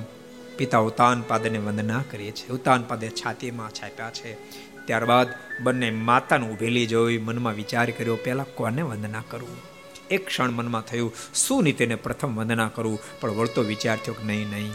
પિતા 0.57 0.77
ઉતાન 0.77 1.21
પાદને 1.21 1.57
વંદના 1.57 2.03
કરીએ 2.11 2.31
છીએ. 2.31 2.47
ઉતાન 2.47 2.83
પાદે 2.83 3.09
છાતીમાં 3.09 3.71
છાપ્યા 3.71 4.11
છે. 4.11 4.33
ત્યારબાદ 4.85 5.27
બંને 5.63 5.91
માતાને 5.91 6.49
ઉભેલી 6.49 6.85
જોઈ 6.85 7.17
મનમાં 7.17 7.53
વિચાર 7.53 7.89
કર્યો, 7.89 8.15
પહેલાં 8.15 8.45
કોને 8.45 8.81
વંદના 8.81 9.23
કરવું 9.29 9.57
એક 10.11 10.27
ક્ષણ 10.27 10.51
મનમાં 10.51 10.81
થયું, 10.81 11.13
શું 11.35 11.63
નીતિને 11.63 11.95
પ્રથમ 11.95 12.35
વંદના 12.35 12.67
કરવું 12.67 12.99
પણ 13.21 13.31
વળતો 13.31 13.61
વિચાર 13.61 13.97
થયો 13.97 14.13
કે 14.13 14.23
નહીં 14.23 14.49
નહીં. 14.49 14.71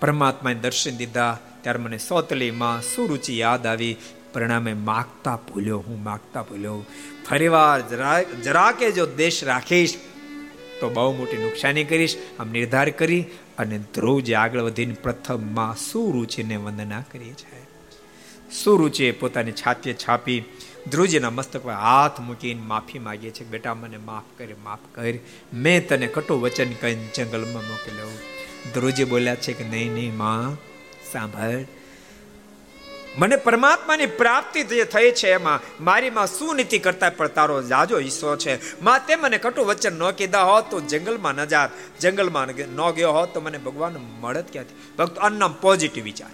પરમાત્માએ 0.00 0.54
દર્શન 0.54 0.96
દીધા. 0.96 1.38
ત્યારે 1.62 1.78
મને 1.78 1.98
સોતલીમાં 1.98 2.82
સુરુચિ 2.82 3.38
યાદ 3.38 3.66
આવી? 3.66 3.96
પરિણામે 4.34 4.74
માગતા 4.74 5.36
ભૂલ્યો 5.36 5.78
હું, 5.78 6.02
માગતા 6.02 6.42
ભૂલ્યો 6.42 6.84
ફરીવાર 7.30 7.88
જરા 7.88 8.22
જરા 8.22 8.72
કે 8.72 8.90
જો 8.92 9.06
દેશ 9.06 9.44
રાખીશ, 9.44 9.94
તો 10.80 10.88
બહુ 10.88 11.16
મોટી 11.16 11.36
નુકસાની 11.36 11.84
કરીશ. 11.84 12.16
આમ 12.38 12.50
નિર્ધાર 12.50 12.90
કરી 12.90 13.24
અને 13.58 13.78
ધ્રુવ 13.94 14.20
જે 14.20 14.34
આગળ 14.34 14.60
વધીને 14.60 14.96
પ્રથમમાં 15.02 15.76
સુરુચિને 15.76 16.56
વંદના 16.56 17.04
કરીએ 17.12 17.34
છે 17.34 17.64
સુરુચિએ 18.54 19.10
પોતાની 19.10 19.52
છાતીએ 19.52 19.94
છાપી, 19.94 20.44
ધ્રુવજીના 20.90 21.30
મસ્તક 21.30 21.62
પર 21.62 21.72
હાથ 21.72 22.20
મૂકીને 22.20 22.62
માફી 22.62 22.98
માગીએ 22.98 23.30
છે, 23.30 23.44
બેટા, 23.44 23.74
મને 23.74 23.96
માફ 23.96 24.38
કર 24.38 24.46
માફ 24.64 24.84
કર. 24.94 25.14
મેં 25.54 25.88
તને 25.88 26.06
કટુ 26.06 26.40
વચન 26.40 26.72
કહીને 26.72 27.08
જંગલમાં 27.14 27.62
મોકલ્યો. 27.68 28.18
ધ્રુવજી 28.74 29.04
બોલ્યા 29.04 29.34
છે 29.34 29.52
કે, 29.52 29.64
નહીં 29.64 29.92
નહીં, 29.92 30.16
માં, 30.16 30.54
સાંભળ. 31.12 31.64
મને 33.16 33.36
પરમાત્માની 33.36 34.06
પ્રાપ્તિ 34.06 34.62
જે 34.62 34.84
થઈ 34.84 35.10
છે 35.10 35.32
એમાં, 35.32 35.84
મારીમાં 35.84 36.26
શું 36.26 36.56
નીતિ 36.56 36.78
કરતા 36.78 37.10
પણ 37.10 37.26
તારો 37.26 37.62
જાજો 37.62 37.98
હિસ્સો 37.98 38.36
છે. 38.36 38.82
માં 38.82 39.06
તે 39.06 39.16
મને 39.16 39.38
કટુ 39.38 39.64
વચન 39.64 39.98
ન 39.98 40.10
કીધા 40.10 40.42
હોત 40.42 40.70
તો 40.70 40.80
જંગલમાં 40.80 41.34
ન 41.34 41.44
જાત. 41.44 42.00
જંગલમાં 42.00 42.48
ન 42.48 42.90
ગયો 42.90 43.12
હોત 43.12 43.34
તો 43.34 43.40
મને 43.40 43.58
ભગવાન 43.58 43.96
મળત 44.20 44.52
ક્યાંથી 44.52 44.74
ભક્ત 44.98 45.18
અન્નમ 45.18 45.52
પોઝિટિવ 45.52 46.04
વિચાર. 46.04 46.30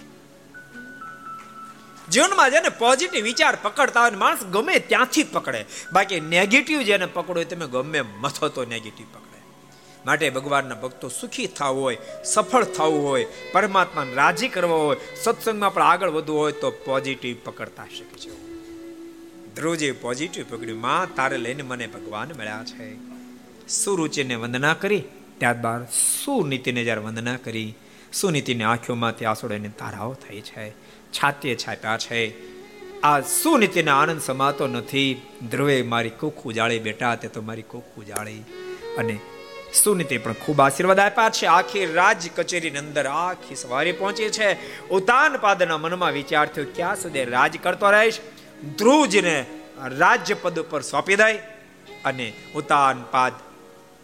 જીવનમાં 2.11 2.51
જેને 2.51 2.69
પોઝિટિવ 2.69 3.23
વિચાર 3.23 3.57
પકડતા 3.61 4.01
હોય 4.01 4.11
માણસ 4.11 4.43
ગમે 4.43 4.79
ત્યાંથી 4.79 5.23
પકડે. 5.23 5.65
બાકી 5.93 6.19
નેગેટિવ 6.19 6.81
જેને 6.81 7.05
પકડો 7.05 7.43
તમે 7.43 7.67
ગમે 7.67 8.01
મથો 8.01 8.49
તો 8.49 8.65
નેગેટિવ 8.65 9.05
પકડે. 9.13 9.30
માટે 10.05 10.29
ભગવાનના 10.29 10.75
ભક્તો 10.75 11.09
સુખી 11.09 11.47
થવું 11.47 11.81
હોય, 11.81 11.97
સફળ 12.23 12.63
થવું 12.63 13.07
હોય, 13.07 13.25
પરમાત્માને 13.51 14.13
રાજી 14.13 14.47
કરવો 14.47 14.85
હોય, 14.85 14.97
સત્સંગમાં 15.15 15.73
પણ 15.73 15.81
આગળ 15.81 16.09
વધવું 16.09 16.39
હોય 16.39 16.51
તો 16.51 16.71
પોઝિટિવ 16.71 17.35
પકડતા 17.43 17.85
શકે 17.85 18.19
છે 18.19 18.51
ધ્રુવજી 19.55 19.91
પોઝિટિવ 19.91 20.45
પકડ્યું. 20.49 20.81
માં, 20.81 21.15
તારે 21.15 21.37
લઈને 21.37 21.63
મને 21.63 21.87
ભગવાન 21.87 22.31
મળ્યા 22.37 22.63
છે. 22.65 22.95
સુરુચિને 23.67 24.35
વંદના 24.35 24.73
કરી. 24.73 25.03
ત્યારબાદ 25.37 25.85
સુનીતિને 26.25 26.83
જ્યારે 26.83 27.01
વંદના 27.01 27.37
કરી, 27.37 27.75
સુનીતિની 28.13 28.63
આંખોમાંથી 28.63 29.25
આંસુડાની 29.25 29.69
તારાઓ 29.69 30.13
થઈ 30.13 30.41
છે. 30.41 30.71
છાતીએ 31.11 31.55
છાપ્યા 31.55 31.97
છે. 31.97 32.51
આ 33.01 33.21
સુનીતિને 33.21 33.91
આનંદ 33.91 34.21
સમાતો 34.21 34.67
નથી. 34.67 35.21
ધ્રુવે 35.51 35.81
મારી 35.81 36.09
કુખ 36.09 36.45
ઉજાળી, 36.45 36.79
બેટા, 36.79 37.15
તે 37.15 37.27
તો 37.27 37.41
મારી 37.41 37.61
કુખ 37.61 37.83
ઉજાળી. 37.97 38.43
અને 38.97 39.19
સુનીતિ 39.73 40.17
પણ 40.17 40.33
ખૂબ 40.33 40.61
આશીર્વાદ 40.61 40.99
આપ્યા 40.99 41.29
છે. 41.29 41.45
આખી 41.45 41.85
રાજ 41.85 42.29
કચેરીની 42.35 42.77
અંદર 42.77 43.05
આખી 43.07 43.55
સવારે 43.55 43.91
પહોંચી 43.91 44.29
છે. 44.29 44.49
ઉતાન 44.89 45.37
પાદના 45.37 45.77
મનમાં 45.77 46.11
વિચાર 46.11 46.47
થયો, 46.47 46.65
ક્યાં 46.75 46.95
સુધી 46.95 47.25
રાજ 47.25 47.57
કરતો 47.63 47.91
રહીશ? 47.91 48.19
ધ્રુવજીને 48.77 49.45
રાજ્ય 49.97 50.33
પદ 50.33 50.59
ઉપર 50.59 50.81
સોંપી 50.81 51.15
દઈ 51.15 51.37
અને 52.05 52.33
ઉતાન 52.55 53.03
પાદ 53.11 53.33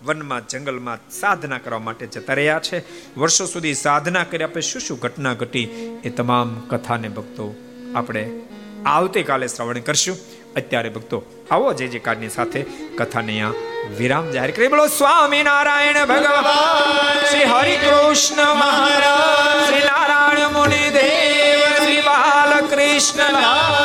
વનમાં, 0.05 0.47
જંગલમાં 0.47 1.09
સાધના 1.09 1.57
કરવા 1.57 1.79
માટે 1.79 2.07
જતા 2.07 2.33
રહ્યા 2.33 2.59
છે. 2.59 2.79
વર્ષો 3.19 3.45
સુધી 3.45 3.73
સાધના 3.73 4.23
કરી 4.23 4.43
આપણે 4.43 4.61
શું 4.61 4.81
શું 4.81 4.99
ઘટના 4.99 5.33
ઘટી 5.33 5.65
એ 6.03 6.09
તમામ 6.09 6.59
કથાને 6.59 7.09
ભક્તો 7.09 7.55
આપણે 7.95 8.41
આવતીકાલે 8.85 9.47
શ્રવણ 9.47 9.79
કરશું. 9.79 10.17
અત્યારે 10.59 10.89
ભક્તો, 10.89 11.17
આવો 11.51 11.73
જે 11.79 11.87
જે 11.87 11.99
સાથે 12.35 12.61
કથાને 12.97 13.31
અહીંયા 13.31 13.55
વિરામ 13.97 14.25
જાહેર 14.31 14.51
કરી 14.51 14.69
બોલો 14.73 14.85
સ્વામી 14.97 15.43
નારાયણ 15.43 15.99
ભગવાન, 16.11 17.19
શ્રી 17.29 17.47
હરિ 17.51 17.75
કૃષ્ણ 17.83 18.41
મહારાજ, 18.61 19.59
શ્રી 19.67 19.85
નારાયણ 19.89 20.53
મુનિ 20.55 20.83
દેવ, 20.95 21.61
શ્રી 21.77 22.03
બાલકૃષ્ણ 22.07 23.37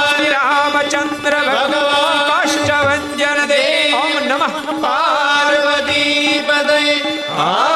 શ્રી 0.09 0.32
રામચંદ્ર 0.35 1.35
ભગવાન 1.49 2.19
કાષ્ટભન 2.31 3.03
દેવ, 3.47 3.94
ઓમ 4.01 4.15
નમઃ 4.31 4.57
પાર્વતી 4.85 6.40
પદય 6.49 6.97
આ 7.43 7.72